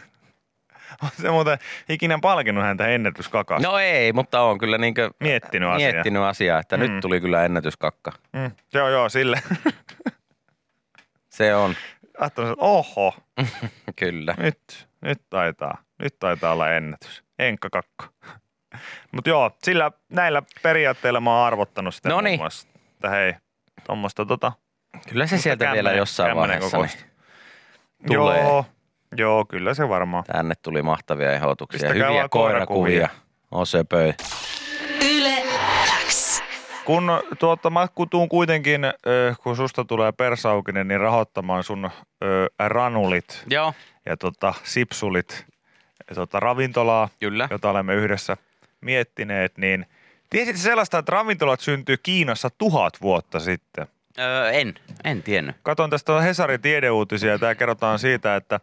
on 1.02 1.08
se 1.22 1.30
muuten 1.30 1.58
ikinä 1.88 2.18
palkinnut 2.22 2.64
häntä 2.64 2.86
ennätyskakasta. 2.88 3.68
No 3.68 3.78
ei, 3.78 4.12
mutta 4.12 4.40
on 4.40 4.58
kyllä 4.58 4.78
niinku 4.78 5.00
Miettinyt 5.20 5.68
asiaa. 5.68 5.92
miettinyt 5.92 6.22
asiaa, 6.22 6.60
että 6.60 6.76
Mm. 6.76 6.80
nyt 6.82 7.00
tuli 7.00 7.20
kyllä 7.20 7.44
ennätyskakka. 7.44 8.12
Mm, 8.32 8.50
joo, 8.74 8.88
joo, 8.88 9.08
sille. 9.08 9.42
Se 11.30 11.54
on, 11.54 11.74
Ajattelin, 12.18 12.50
että 12.52 12.64
oho, 12.64 13.14
kyllä. 14.00 14.34
nyt, 14.38 14.88
nyt 15.00 15.18
taitaa, 15.30 15.78
nyt 16.02 16.18
taitaa 16.18 16.52
olla 16.52 16.70
ennätys. 16.72 17.24
Enkka 17.38 17.70
kakko. 17.70 18.04
Mutta 19.12 19.30
joo, 19.30 19.50
sillä 19.62 19.90
näillä 20.08 20.42
periaatteilla 20.62 21.20
mä 21.20 21.30
oon 21.38 21.46
arvottanut 21.46 21.94
sitä 21.94 22.08
Noniin. 22.08 22.32
muun 22.32 22.42
muassa. 22.42 22.68
Että 22.94 23.10
hei, 23.10 23.34
tuommoista 23.86 24.26
tota. 24.26 24.52
Kyllä 25.08 25.26
se 25.26 25.38
sieltä 25.38 25.64
kämmenen- 25.64 25.74
vielä 25.84 25.92
jossain 25.98 26.36
vaiheessa 26.36 26.78
niin 26.78 26.90
tulee. 28.06 28.40
Joo, 28.40 28.64
joo, 29.16 29.44
kyllä 29.44 29.74
se 29.74 29.88
varmaan. 29.88 30.24
Tänne 30.24 30.54
tuli 30.62 30.82
mahtavia 30.82 31.32
ehdotuksia. 31.32 31.78
Pistäkää 31.78 32.08
Hyviä 32.08 32.28
koirakuvia. 32.28 33.08
koirakuvia. 33.08 33.08
On 33.50 33.66
söpöi. 33.66 34.14
Yle 35.10 35.42
X. 36.08 36.40
Kun 36.84 37.10
tuota, 37.38 37.70
mä 37.70 37.88
kutuun 37.94 38.28
kuitenkin, 38.28 38.80
kun 39.42 39.56
susta 39.56 39.84
tulee 39.84 40.12
persaukinen, 40.12 40.88
niin 40.88 41.00
rahoittamaan 41.00 41.64
sun 41.64 41.90
ranulit 42.58 43.44
Joo, 43.50 43.74
ja 44.06 44.16
tota, 44.16 44.54
sipsulit 44.64 45.46
ja 46.08 46.14
tota, 46.14 46.40
ravintolaa, 46.40 47.08
kyllä. 47.20 47.48
jota 47.50 47.70
olemme 47.70 47.94
yhdessä 47.94 48.36
miettineet, 48.80 49.58
niin 49.58 49.86
tiesitkö 50.30 50.60
sellaista, 50.60 50.98
että 50.98 51.12
ravintolat 51.12 51.60
syntyy 51.60 51.96
Kiinassa 51.96 52.50
tuhat 52.58 53.02
vuotta 53.02 53.40
sitten? 53.40 53.86
Öö, 54.20 54.50
en, 54.50 54.74
en 55.04 55.22
tiennyt. 55.22 55.56
Katon 55.62 55.90
tästä 55.90 56.20
Hesarin 56.20 56.60
tiedeuutisia 56.60 57.30
ja 57.30 57.38
tämä 57.38 57.54
kerrotaan 57.54 57.98
siitä, 57.98 58.36
että 58.36 58.60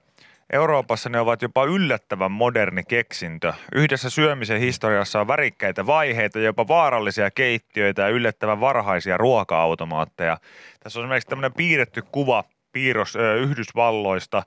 Euroopassa 0.53 1.09
ne 1.09 1.19
ovat 1.19 1.41
jopa 1.41 1.65
yllättävän 1.65 2.31
moderni 2.31 2.83
keksintö. 2.83 3.53
Yhdessä 3.75 4.09
syömisen 4.09 4.59
historiassa 4.59 5.21
on 5.21 5.27
värikkäitä 5.27 5.85
vaiheita, 5.85 6.39
jopa 6.39 6.67
vaarallisia 6.67 7.31
keittiöitä 7.31 8.01
ja 8.01 8.09
yllättävän 8.09 8.59
varhaisia 8.59 9.17
ruoka-automaatteja. 9.17 10.37
Tässä 10.79 10.99
on 10.99 11.05
esimerkiksi 11.05 11.29
tämmöinen 11.29 11.53
piirretty 11.53 12.01
kuva 12.11 12.43
piirros 12.71 13.15
ö, 13.15 13.35
Yhdysvalloista. 13.35 14.43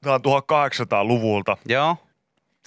Tämä 0.00 0.14
on 0.14 0.20
1800-luvulta 0.20 1.56
Joo, 1.66 1.96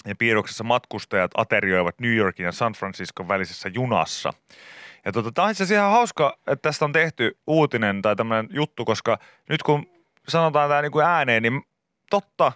ja 0.06 0.14
piirroksessa 0.14 0.64
matkustajat 0.64 1.30
aterioivat 1.36 1.98
New 1.98 2.14
Yorkin 2.14 2.44
ja 2.44 2.52
San 2.52 2.72
Franciscon 2.72 3.28
välisessä 3.28 3.68
junassa. 3.68 4.32
Ja 5.04 5.12
tota, 5.12 5.32
tämä 5.32 5.44
on 5.44 5.50
itse 5.50 5.64
asiassa 5.64 5.80
ihan 5.82 5.92
hauska, 5.92 6.38
että 6.46 6.68
tästä 6.68 6.84
on 6.84 6.92
tehty 6.92 7.38
uutinen 7.46 8.02
tai 8.02 8.16
tämmöinen 8.16 8.46
juttu, 8.50 8.84
koska 8.84 9.18
nyt 9.48 9.62
kun 9.62 9.86
sanotaan 10.28 10.68
tämä 10.70 10.82
niin 10.82 10.92
kuin 10.92 11.06
ääneen, 11.06 11.42
niin 11.42 11.62
totta, 12.10 12.52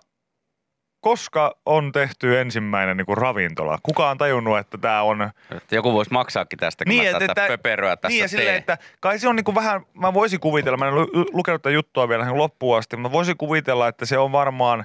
koska 1.00 1.54
on 1.66 1.92
tehty 1.92 2.38
ensimmäinen 2.40 2.96
niin 2.96 3.06
kuin 3.06 3.18
ravintola? 3.18 3.78
Kuka 3.82 4.10
on 4.10 4.18
tajunnut, 4.18 4.58
että 4.58 4.78
tämä 4.78 5.02
on... 5.02 5.30
että 5.50 5.74
joku 5.74 5.92
voisi 5.92 6.12
maksaakin 6.12 6.58
tästä, 6.58 6.84
kun 6.84 6.90
Niin, 6.90 7.12
mä 7.12 7.18
tätä 7.18 7.24
että- 7.32 7.46
pöperöä 7.48 7.96
tässä 7.96 8.18
niin 8.18 8.28
silleen, 8.28 8.56
että 8.56 8.78
kai 9.00 9.18
se 9.18 9.28
on 9.28 9.36
niin 9.36 9.44
kuin 9.44 9.54
vähän, 9.54 9.80
mä 9.94 10.14
voisin 10.14 10.40
kuvitella, 10.40 10.76
mä 10.78 10.88
en 10.88 10.94
lu- 10.94 11.26
lukenut 11.32 11.62
tätä 11.62 11.70
juttua 11.74 12.08
vielä 12.08 12.24
ihan 12.24 12.38
loppuun 12.38 12.78
asti, 12.78 12.96
mutta 12.96 13.12
voisin 13.16 13.36
kuvitella, 13.36 13.88
että 13.88 14.06
se 14.06 14.18
on 14.18 14.32
varmaan, 14.32 14.84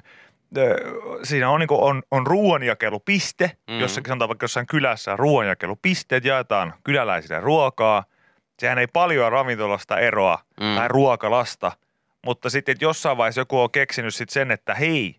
siinä 1.22 1.50
on, 1.50 1.60
niin 1.60 1.68
on, 1.70 2.02
on 2.10 2.26
ruoanjakelupiste, 2.26 3.50
mm. 3.70 3.80
Jossakin 3.80 4.08
sanotaan 4.08 4.28
vaikka 4.28 4.44
jossain 4.44 4.66
kylässä 4.66 5.16
ruoanjakelupisteet, 5.16 6.24
jaetaan 6.24 6.74
kyläläisille 6.84 7.40
ruokaa. 7.40 8.04
Sehän 8.58 8.78
ei 8.78 8.86
paljon 8.86 9.32
ravintolasta 9.32 9.98
eroa 9.98 10.38
mm. 10.60 10.74
Tai 10.76 10.88
ruokalasta, 10.88 11.72
mutta 12.26 12.50
sitten 12.50 12.72
että 12.72 12.84
jossain 12.84 13.16
vaiheessa 13.16 13.40
joku 13.40 13.60
on 13.60 13.70
keksinyt 13.70 14.14
sitten 14.14 14.34
sen, 14.34 14.50
että 14.50 14.74
hei, 14.74 15.16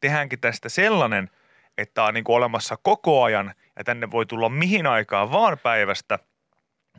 tehdäänkin 0.00 0.40
tästä 0.40 0.68
sellainen, 0.68 1.30
että 1.78 2.04
on 2.04 2.14
niin 2.14 2.24
olemassa 2.28 2.76
koko 2.82 3.22
ajan 3.22 3.54
ja 3.76 3.84
tänne 3.84 4.10
voi 4.10 4.26
tulla 4.26 4.48
mihin 4.48 4.86
aikaan 4.86 5.32
vaan 5.32 5.58
päivästä, 5.58 6.18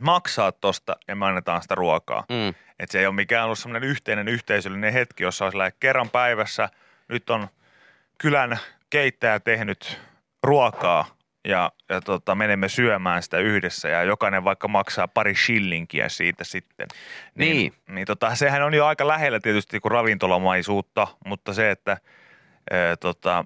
maksaa 0.00 0.52
tosta 0.52 0.96
ja 1.08 1.16
me 1.16 1.26
annetaan 1.26 1.62
sitä 1.62 1.74
ruokaa. 1.74 2.24
Mm. 2.28 2.48
Että 2.78 2.92
se 2.92 2.98
ei 2.98 3.06
ole 3.06 3.14
mikään 3.14 3.44
ollut 3.44 3.58
semmoinen 3.58 3.88
yhteinen 3.88 4.28
yhteisöllinen 4.28 4.92
hetki, 4.92 5.22
jossa 5.22 5.44
olisi 5.44 5.58
kerran 5.80 6.10
päivässä, 6.10 6.68
nyt 7.12 7.30
on 7.30 7.48
kylän 8.18 8.58
keittäjä 8.90 9.40
tehnyt 9.40 10.00
ruokaa 10.42 11.06
ja, 11.44 11.72
ja 11.88 12.00
tota, 12.00 12.34
menemme 12.34 12.68
syömään 12.68 13.22
sitä 13.22 13.38
yhdessä 13.38 13.88
ja 13.88 14.02
jokainen 14.02 14.44
vaikka 14.44 14.68
maksaa 14.68 15.08
pari 15.08 15.34
shillinkiä 15.34 16.08
siitä 16.08 16.44
sitten. 16.44 16.88
Niin. 17.34 17.74
niin 17.88 18.06
tota, 18.06 18.34
sehän 18.34 18.62
on 18.62 18.74
jo 18.74 18.86
aika 18.86 19.08
lähellä 19.08 19.40
tietysti 19.40 19.80
kuin 19.80 19.92
ravintolamaisuutta, 19.92 21.06
mutta 21.26 21.52
se, 21.52 21.70
että 21.70 21.96
ää, 22.70 22.96
tota, 22.96 23.44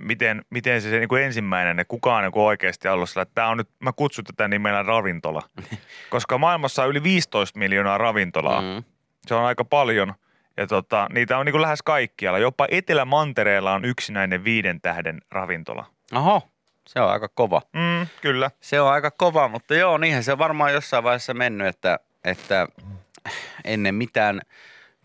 miten, 0.00 0.44
miten 0.50 0.82
se, 0.82 0.90
se 0.90 0.98
niin 0.98 1.08
kuin 1.08 1.22
ensimmäinen, 1.22 1.84
kukaan 1.88 2.22
niin 2.22 2.32
kuin 2.32 2.44
oikeasti 2.44 2.88
ollut 2.88 3.10
sillä, 3.10 3.22
että 3.22 3.34
tämä 3.34 3.48
on 3.48 3.56
nyt, 3.56 3.68
mä 3.78 3.92
kutsun 3.92 4.24
tätä 4.24 4.48
nimellä 4.48 4.82
ravintola. 4.82 5.42
Koska 6.10 6.38
maailmassa 6.38 6.82
on 6.82 6.90
yli 6.90 7.02
15 7.02 7.58
miljoonaa 7.58 7.98
ravintolaa. 7.98 8.60
Mm. 8.60 8.84
Se 9.26 9.34
on 9.34 9.44
aika 9.44 9.64
paljon. 9.64 10.14
Ja 10.56 10.66
tota, 10.66 11.06
niitä 11.12 11.38
on 11.38 11.46
niin 11.46 11.52
kuin 11.52 11.62
lähes 11.62 11.82
kaikkialla. 11.82 12.38
Jopa 12.38 12.66
Etelä-Mantereella 12.70 13.72
on 13.72 13.84
yksinäinen 13.84 14.44
viiden 14.44 14.80
tähden 14.80 15.20
ravintola. 15.30 15.86
Oho, 16.14 16.48
se 16.86 17.00
on 17.00 17.10
aika 17.10 17.28
kova. 17.28 17.62
Mm, 17.72 18.06
kyllä. 18.20 18.50
Se 18.60 18.80
on 18.80 18.92
aika 18.92 19.10
kova, 19.10 19.48
mutta 19.48 19.74
joo, 19.74 19.98
niinhän 19.98 20.24
se 20.24 20.32
on 20.32 20.38
varmaan 20.38 20.72
jossain 20.72 21.04
vaiheessa 21.04 21.34
mennyt, 21.34 21.66
että, 21.66 21.98
että 22.24 22.66
ennen 23.64 23.94
mitään, 23.94 24.40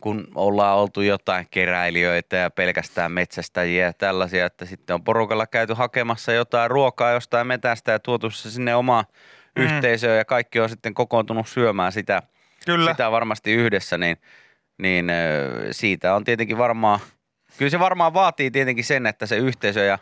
kun 0.02 0.28
ollaan 0.36 0.78
oltu 0.78 1.02
jotain 1.02 1.48
keräilijöitä 1.52 2.36
ja 2.36 2.50
pelkästään 2.50 3.12
metsästäjiä 3.12 3.86
ja 3.86 3.94
tällaisia, 3.94 4.46
että 4.46 4.66
sitten 4.66 4.94
on 4.94 5.04
porukalla 5.04 5.48
käyty 5.48 5.74
hakemassa 5.74 6.32
jotain 6.34 6.72
ruokaa 6.72 7.12
jostain 7.12 7.48
metästä 7.48 7.92
ja 7.92 8.00
tuotu 8.00 8.30
se 8.30 8.52
sinne 8.52 8.76
omaan 8.76 9.06
Mm. 9.56 9.64
yhteisöön 9.64 10.18
ja 10.18 10.26
kaikki 10.26 10.60
on 10.60 10.70
sitten 10.70 10.94
kokoontunut 10.94 11.48
syömään 11.48 11.92
sitä, 11.92 12.22
Kyllä. 12.66 12.92
sitä 12.92 13.12
varmasti 13.12 13.54
yhdessä, 13.54 13.98
niin, 13.98 14.18
niin 14.78 15.12
siitä 15.72 16.16
on 16.16 16.24
tietenkin 16.24 16.58
varmaan, 16.58 17.00
kyllä 17.58 17.70
se 17.70 17.80
varmaan 17.80 18.14
vaatii 18.14 18.52
tietenkin 18.52 18.86
sen, 18.86 19.08
että 19.08 19.26
se 19.26 19.38
yhteisö 19.38 19.84
ja 19.84 20.00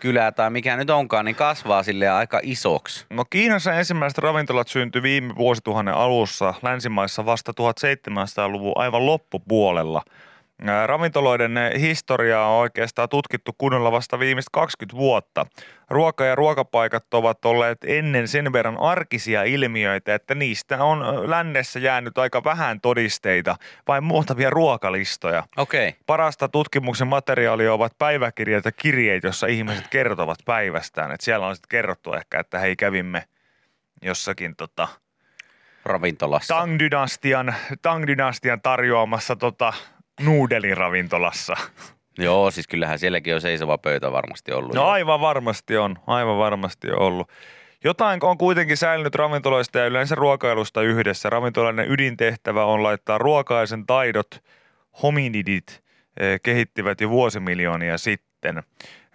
kylä 0.00 0.32
tai 0.32 0.50
mikä 0.50 0.76
nyt 0.76 0.90
onkaan, 0.90 1.24
niin 1.24 1.36
kasvaa 1.36 1.82
sille 1.82 2.08
aika 2.08 2.40
isoksi. 2.42 3.06
No 3.10 3.24
Kiinassa 3.24 3.72
ensimmäiset 3.72 4.18
ravintolat 4.18 4.68
syntyi 4.68 5.02
viime 5.02 5.34
vuosituhannen 5.36 5.94
alussa, 5.94 6.54
länsimaissa 6.62 7.26
vasta 7.26 7.52
1700-luvun 7.52 8.72
aivan 8.76 9.06
loppupuolella. 9.06 10.02
Ravintoloiden 10.86 11.58
historiaa 11.80 12.48
on 12.48 12.60
oikeastaan 12.60 13.08
tutkittu 13.08 13.52
kunnolla 13.58 13.92
vasta 13.92 14.18
viimeiset 14.18 14.50
20 14.52 14.96
vuotta. 14.96 15.46
Ruoka- 15.90 16.24
ja 16.24 16.34
ruokapaikat 16.34 17.14
ovat 17.14 17.44
olleet 17.44 17.78
ennen 17.84 18.28
sen 18.28 18.52
verran 18.52 18.78
arkisia 18.78 19.42
ilmiöitä, 19.42 20.14
että 20.14 20.34
niistä 20.34 20.84
on 20.84 21.30
lännessä 21.30 21.78
jäänyt 21.78 22.18
aika 22.18 22.44
vähän 22.44 22.80
todisteita, 22.80 23.56
vain 23.88 24.04
muutamia 24.04 24.50
ruokalistoja. 24.50 25.44
Okei. 25.56 25.88
Okay. 25.88 26.00
Parasta 26.06 26.48
tutkimuksen 26.48 27.08
materiaalia 27.08 27.72
ovat 27.72 27.92
päiväkirjat 27.98 28.64
ja 28.64 28.72
kirjeet, 28.72 29.24
jossa 29.24 29.46
ihmiset 29.46 29.88
kertovat 29.88 30.38
päivästään. 30.44 31.12
Et 31.12 31.20
siellä 31.20 31.46
on 31.46 31.56
sitten 31.56 31.68
kerrottu 31.68 32.12
ehkä, 32.12 32.40
että 32.40 32.58
hei 32.58 32.76
kävimme 32.76 33.24
jossakin 34.02 34.56
tota, 34.56 34.88
Ravintolassa. 35.84 36.54
Tang-dynastian, 36.54 37.54
Tang-dynastian 37.82 38.60
tarjoamassa 38.62 39.36
tota, 39.36 39.72
nuudeliravintolassa. 40.20 41.56
Joo, 42.18 42.50
siis 42.50 42.68
kyllähän 42.68 42.98
sielläkin 42.98 43.34
on 43.34 43.40
seisova 43.40 43.78
pöytä 43.78 44.12
varmasti 44.12 44.52
ollut. 44.52 44.74
No 44.74 44.82
jo. 44.82 44.88
aivan 44.88 45.20
varmasti 45.20 45.76
on, 45.76 45.96
aivan 46.06 46.38
varmasti 46.38 46.90
on 46.90 46.98
ollut. 46.98 47.28
Jotain 47.84 48.20
on 48.22 48.38
kuitenkin 48.38 48.76
säilynyt 48.76 49.14
ravintoloista 49.14 49.78
ja 49.78 49.86
yleensä 49.86 50.14
ruokailusta 50.14 50.82
yhdessä. 50.82 51.30
Ravintolainen 51.30 51.90
ydintehtävä 51.90 52.64
on 52.64 52.82
laittaa 52.82 53.18
ruokaisen 53.18 53.86
taidot, 53.86 54.44
hominidit, 55.02 55.84
eh, 56.20 56.40
kehittivät 56.42 57.00
jo 57.00 57.10
vuosimiljoonia 57.10 57.98
sitten. 57.98 58.62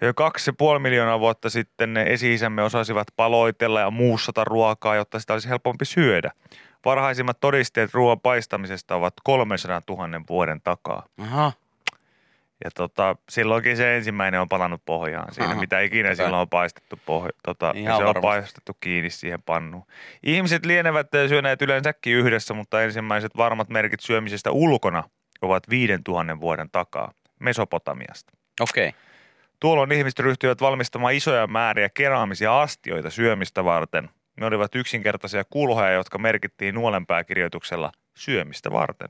Jo 0.01 0.13
kaksi 0.13 0.49
ja 0.49 0.53
puoli 0.57 0.79
miljoonaa 0.79 1.19
vuotta 1.19 1.49
sitten 1.49 1.93
ne 1.93 2.03
esi-isämme 2.07 2.63
osasivat 2.63 3.07
paloitella 3.15 3.79
ja 3.79 3.91
muussata 3.91 4.43
ruokaa, 4.43 4.95
jotta 4.95 5.19
sitä 5.19 5.33
olisi 5.33 5.49
helpompi 5.49 5.85
syödä. 5.85 6.31
Varhaisimmat 6.85 7.39
todisteet 7.39 7.93
ruoan 7.93 8.19
paistamisesta 8.19 8.95
ovat 8.95 9.13
300 9.23 9.81
000 9.89 10.21
vuoden 10.29 10.61
takaa. 10.61 11.05
Aha. 11.21 11.51
Ja 12.63 12.71
tota, 12.71 13.15
silloinkin 13.29 13.77
se 13.77 13.97
ensimmäinen 13.97 14.41
on 14.41 14.49
palannut 14.49 14.81
pohjaan 14.85 15.33
siinä, 15.33 15.49
Aha, 15.49 15.59
mitä 15.59 15.79
ikinä 15.79 16.11
tota- 16.11 16.15
silloin 16.15 16.41
on 16.41 16.49
paistettu 16.49 16.99
pohja, 17.05 17.31
tota, 17.43 17.65
ja 17.65 17.81
Ihan 17.81 17.97
se 17.97 18.05
on 18.05 18.15
paistettu 18.21 18.77
kiinni 18.79 19.09
siihen 19.09 19.41
pannuun. 19.41 19.83
Ihmiset 20.23 20.65
lienevät 20.65 21.07
syöneet 21.27 21.61
yleensäkin 21.61 22.15
yhdessä, 22.15 22.53
mutta 22.53 22.83
ensimmäiset 22.83 23.37
varmat 23.37 23.69
merkit 23.69 23.99
syömisestä 23.99 24.51
ulkona 24.51 25.03
ovat 25.41 25.69
5000 25.69 26.39
vuoden 26.39 26.69
takaa 26.69 27.11
Mesopotamiasta. 27.39 28.33
Okei. 28.59 28.87
Okay. 28.89 29.01
Tuolloin 29.59 29.91
ihmiset 29.91 30.19
ryhtyivät 30.19 30.61
valmistamaan 30.61 31.13
isoja 31.13 31.47
määriä 31.47 31.89
keraamisia 31.89 32.61
astioita 32.61 33.09
syömistä 33.09 33.63
varten. 33.63 34.09
Ne 34.41 34.47
olivat 34.47 34.75
yksinkertaisia 34.75 35.43
kulhoja, 35.49 35.91
jotka 35.91 36.17
merkittiin 36.17 36.75
nuolenpääkirjoituksella 36.75 37.91
syömistä 38.17 38.71
varten. 38.71 39.09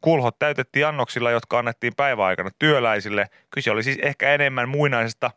Kulhot 0.00 0.38
täytettiin 0.38 0.86
annoksilla, 0.86 1.30
jotka 1.30 1.58
annettiin 1.58 1.92
päiväaikana 1.96 2.50
työläisille. 2.58 3.26
Kyse 3.50 3.70
oli 3.70 3.82
siis 3.82 3.98
ehkä 4.02 4.34
enemmän 4.34 4.68
muinaisesta 4.68 5.30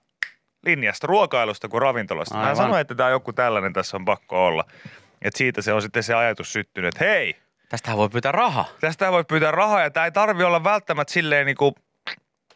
linjasta 0.66 1.08
ruokailusta 1.08 1.68
kuin 1.70 1.82
ravintolasta. 1.82 2.36
Mä 2.36 2.42
Aivan. 2.42 2.56
sanoin, 2.56 2.82
että 2.82 2.96
tämä 2.96 3.08
on 3.08 3.12
joku 3.12 3.34
tällainen 3.34 3.74
tässä 3.74 3.98
on 3.98 4.06
pakko 4.06 4.46
olla. 4.46 4.64
Et 5.22 5.36
siitä 5.36 5.62
se 5.62 5.74
on 5.74 5.82
sitten 5.82 6.04
se 6.04 6.14
ajatus 6.14 6.54
syttynyt, 6.54 6.96
että 6.96 7.06
hei, 7.06 7.36
Tästähän 7.70 7.98
voi 7.98 8.10
pyytää 8.10 8.32
rahaa. 8.32 8.66
tästä 8.82 9.12
voi 9.12 9.24
pyytää 9.24 9.52
rahaa 9.52 9.82
ja 9.82 9.92
tämä 9.92 10.06
ei 10.06 10.12
tarvi 10.12 10.44
olla 10.44 10.64
välttämättä 10.64 11.14
silleen 11.14 11.46
niin 11.46 11.58
kuin, 11.58 11.76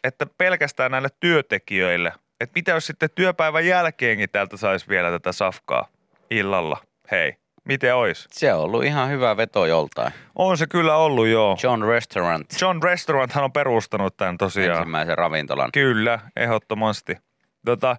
että 0.04 0.26
pelkästään 0.38 0.90
näille 0.90 1.08
työntekijöille. 1.20 2.12
Että 2.40 2.52
mitä 2.54 2.72
jos 2.72 2.86
sitten 2.86 3.10
työpäivän 3.14 3.66
jälkeenkin 3.66 4.30
täältä 4.30 4.56
saisi 4.56 4.88
vielä 4.88 5.10
tätä 5.10 5.32
safkaa 5.32 5.88
illalla? 6.30 6.78
Hei, 7.10 7.36
miten 7.64 7.94
ois? 7.96 8.26
Se 8.30 8.52
on 8.52 8.60
ollut 8.60 8.84
ihan 8.84 9.10
hyvä 9.10 9.36
veto 9.36 9.66
joltain. 9.66 10.12
On 10.34 10.58
se 10.58 10.66
kyllä 10.66 10.96
ollut 10.96 11.26
joo. 11.26 11.56
John 11.62 11.82
Restaurant. 11.82 12.46
John 12.60 12.82
Restauranthan 12.82 13.44
on 13.44 13.52
perustanut 13.52 14.16
tämän 14.16 14.38
tosiaan. 14.38 14.78
Ensimmäisen 14.78 15.18
ravintolan. 15.18 15.72
Kyllä, 15.72 16.18
ehdottomasti. 16.36 17.16
Tota, 17.64 17.96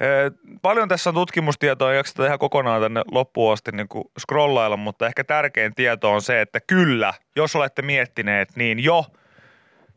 eh, 0.00 0.32
paljon 0.62 0.88
tässä 0.88 1.10
on 1.10 1.14
tutkimustietoa, 1.14 1.90
ei 1.90 1.96
jakseta 1.96 2.26
ihan 2.26 2.38
kokonaan 2.38 2.82
tänne 2.82 3.02
loppuun 3.10 3.52
asti 3.52 3.72
niin 3.72 3.88
kuin 3.88 4.04
scrollailla, 4.20 4.76
mutta 4.76 5.06
ehkä 5.06 5.24
tärkein 5.24 5.74
tieto 5.74 6.12
on 6.12 6.22
se, 6.22 6.40
että 6.40 6.60
kyllä, 6.60 7.14
jos 7.36 7.56
olette 7.56 7.82
miettineet, 7.82 8.56
niin 8.56 8.84
jo 8.84 9.04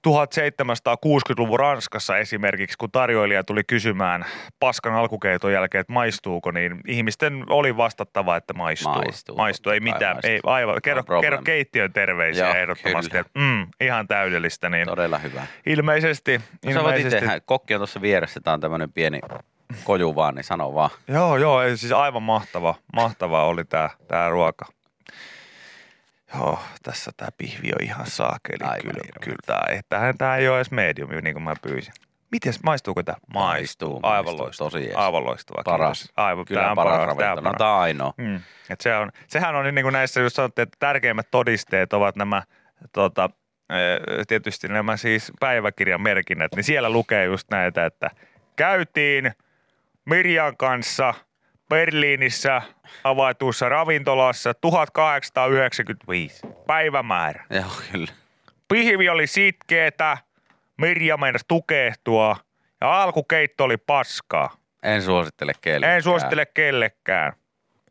1760-luvun 0.05 1.59
Ranskassa 1.59 2.17
esimerkiksi, 2.17 2.77
kun 2.77 2.91
tarjoilija 2.91 3.43
tuli 3.43 3.61
kysymään 3.67 4.25
paskan 4.59 4.93
alkukeiton 4.93 5.53
jälkeen, 5.53 5.79
että 5.79 5.93
maistuuko, 5.93 6.51
niin 6.51 6.79
ihmisten 6.87 7.43
oli 7.49 7.77
vastattava, 7.77 8.35
että 8.35 8.53
maistuu. 8.53 8.93
Maistuu, 8.93 9.35
maistuu 9.35 9.71
ei 9.71 9.79
mitään, 9.79 10.15
maistuu. 10.15 10.31
ei, 10.31 10.39
aivan. 10.43 10.81
Kerro, 10.83 11.03
No 11.09 11.21
kerro 11.21 11.41
keittiön 11.41 11.93
terveisiä 11.93 12.45
Joo, 12.45 12.55
ehdottomasti. 12.55 13.11
kyllä. 13.11 13.25
Mm, 13.37 13.67
ihan 13.81 14.07
täydellistä, 14.07 14.69
niin 14.69 14.87
Todella 14.87 15.17
hyvä. 15.17 15.47
ilmeisesti. 15.65 16.37
No, 16.37 16.71
ilmeisesti 16.71 17.25
itse, 17.25 17.39
kokki 17.45 17.73
on 17.75 17.79
tuossa 17.79 18.01
vieressä, 18.01 18.39
tää 18.43 18.53
on 18.53 18.59
tämmönen 18.59 18.91
pieni 18.93 19.19
koju 19.83 20.15
vaan, 20.15 20.35
niin 20.35 20.43
sano 20.43 20.73
vaan. 20.73 20.89
Joo, 21.07 21.37
joo, 21.37 21.61
siis 21.75 21.91
aivan 21.91 22.23
mahtava, 22.23 22.75
mahtava 22.95 23.43
oli 23.45 23.65
tää, 23.65 23.89
tää 24.07 24.29
ruoka. 24.29 24.65
Joo, 26.37 26.59
tässä 26.83 27.11
tää 27.17 27.29
pihvi 27.37 27.69
on 27.79 27.83
ihan 27.83 28.05
saakeli. 28.07 28.57
Aivan 28.63 28.81
kyllä, 28.81 28.93
hirveä. 29.05 29.23
kyllä 29.23 29.35
tää, 29.45 29.65
ei, 29.69 29.79
tämähän 29.89 30.17
tää 30.17 30.37
ei 30.37 30.47
ole 30.47 30.57
edes 30.57 30.71
mediumi, 30.71 31.21
niin 31.21 31.33
kuin 31.33 31.43
mä 31.43 31.53
pyysin. 31.61 31.93
Mites, 32.31 32.63
maistuuko 32.63 33.03
tää? 33.03 33.15
Maistuu, 33.33 33.99
Aivan 34.03 34.37
loistava. 34.37 34.69
tosi 34.69 34.83
jees. 34.83 34.95
Aivan 34.95 35.25
loistava. 35.25 35.61
Paras. 35.65 35.99
kiitos. 35.99 36.13
Aivan, 36.17 36.45
Kyllä 36.45 36.61
tää 36.61 36.69
on 36.71 36.75
paras 36.75 36.91
paras. 36.93 37.07
ravintola. 37.17 37.41
Paras. 37.41 37.57
tää 37.57 37.73
on 37.73 37.79
ainoa. 37.81 38.13
Mm. 38.17 38.35
Et 38.69 38.81
se 38.81 38.95
on, 38.95 39.11
sehän 39.27 39.55
on 39.55 39.75
niin 39.75 39.83
kuin 39.85 39.93
näissä, 39.93 40.19
jos 40.21 40.33
sanottiin, 40.33 40.63
että 40.63 40.77
tärkeimmät 40.79 41.27
todisteet 41.31 41.93
ovat 41.93 42.15
nämä 42.15 42.43
tota, 42.93 43.29
eh, 43.69 44.25
tietysti 44.27 44.67
nämä 44.67 44.97
siis 44.97 45.31
päiväkirjan 45.39 46.01
merkinnät, 46.01 46.55
niin 46.55 46.63
siellä 46.63 46.89
lukee 46.89 47.25
just 47.25 47.51
näitä, 47.51 47.85
että 47.85 48.09
käytiin 48.55 49.31
Mirjan 50.05 50.57
kanssa 50.57 51.13
Berliinissä 51.69 52.61
avaitussa 53.03 53.69
ravintolassa 53.69 54.53
1895 54.53 56.47
päivämäärä. 56.67 57.45
Joo, 57.49 57.65
kyllä. 57.91 58.07
Pihvi 58.67 59.09
oli 59.09 59.27
sitkeetä, 59.27 60.17
Mirja 60.77 61.17
meinasi 61.17 61.45
tukehtua 61.47 62.37
ja 62.81 63.03
alkukeitto 63.03 63.63
oli 63.63 63.77
paskaa. 63.77 64.57
En 64.83 65.01
suosittele 65.01 65.51
kellekään. 65.61 65.95
En 65.95 66.03
suosittele 66.03 66.45
kellekään. 66.45 67.33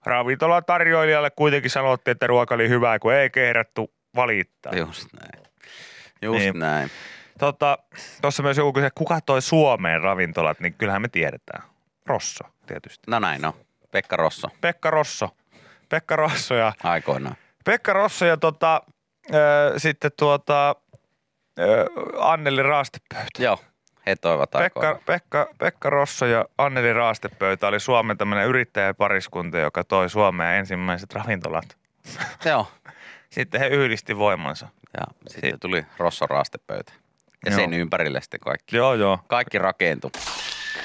Ravintolan 0.07 0.65
tarjoilijalle 0.65 1.31
kuitenkin 1.31 1.71
sanottiin, 1.71 2.13
että 2.13 2.27
ruoka 2.27 2.55
oli 2.55 2.69
hyvää, 2.69 2.99
kun 2.99 3.15
ei 3.15 3.31
kehdattu 3.31 3.93
valittaa. 4.17 4.73
Just 4.77 5.09
näin. 5.21 5.45
Just 6.23 6.39
Niin. 6.39 6.59
näin. 6.59 6.91
Tota, 7.39 7.79
Tuossa 8.23 8.43
myös 8.43 8.57
joku 8.57 8.73
kysyi, 8.73 8.91
kuka 8.95 9.21
toi 9.21 9.43
Suomeen 9.43 10.01
ravintolat, 10.01 10.61
niin 10.61 10.75
kyllähän 10.75 11.03
me 11.03 11.09
tiedetään. 11.09 11.63
Rosso 12.07 12.45
tietysti. 12.67 13.03
No 13.11 13.19
näin 13.19 13.45
on. 13.45 13.53
Pekka 13.91 14.17
Rosso 14.17 14.49
Pekka 14.61 14.91
Rosso. 14.91 15.31
Pekka 15.89 16.17
Rosso 16.17 16.55
ja, 16.55 16.73
aikoinaan. 16.83 17.37
Pekka 17.65 17.93
Rosso 17.93 18.25
ja 18.27 18.37
tota, 18.37 18.83
ö, 19.35 19.75
sitten 19.77 20.11
tuota, 20.19 20.77
ö, 21.59 21.87
Anneli 22.19 22.63
Raastepöytä. 22.63 23.43
Joo, 23.43 23.59
he 24.07 24.17
toivat 24.17 24.51
Pekka. 24.51 25.01
Pekka, 25.07 25.49
Pekka 25.59 25.91
Rosso 25.91 26.27
ja 26.27 26.45
Anneli 26.59 26.93
Raastepöytä 26.93 27.67
oli 27.69 27.81
Suomen 27.81 28.19
tämmöinen 28.19 28.47
yrittäjäpariskunta, 28.47 29.59
joka 29.59 29.85
toi 29.85 30.11
Suomeen 30.11 30.59
ensimmäiset 30.59 31.15
ravintolat. 31.15 31.77
Joo. 32.45 32.67
Sitten 33.31 33.61
he 33.61 33.67
yhdisti 33.67 34.19
voimansa. 34.19 34.69
Ja 34.97 35.07
sitten 35.27 35.61
tuli 35.61 35.87
Rosson 35.99 36.31
raastepöytä. 36.31 36.93
Ja 37.47 37.51
Joo. 37.51 37.61
sen 37.61 37.73
ympärille 37.73 38.21
sitten 38.21 38.41
kaikki. 38.41 38.77
Joo, 38.77 38.95
joo. 38.95 39.19
Kaikki 39.27 39.59
rakentui. 39.59 40.11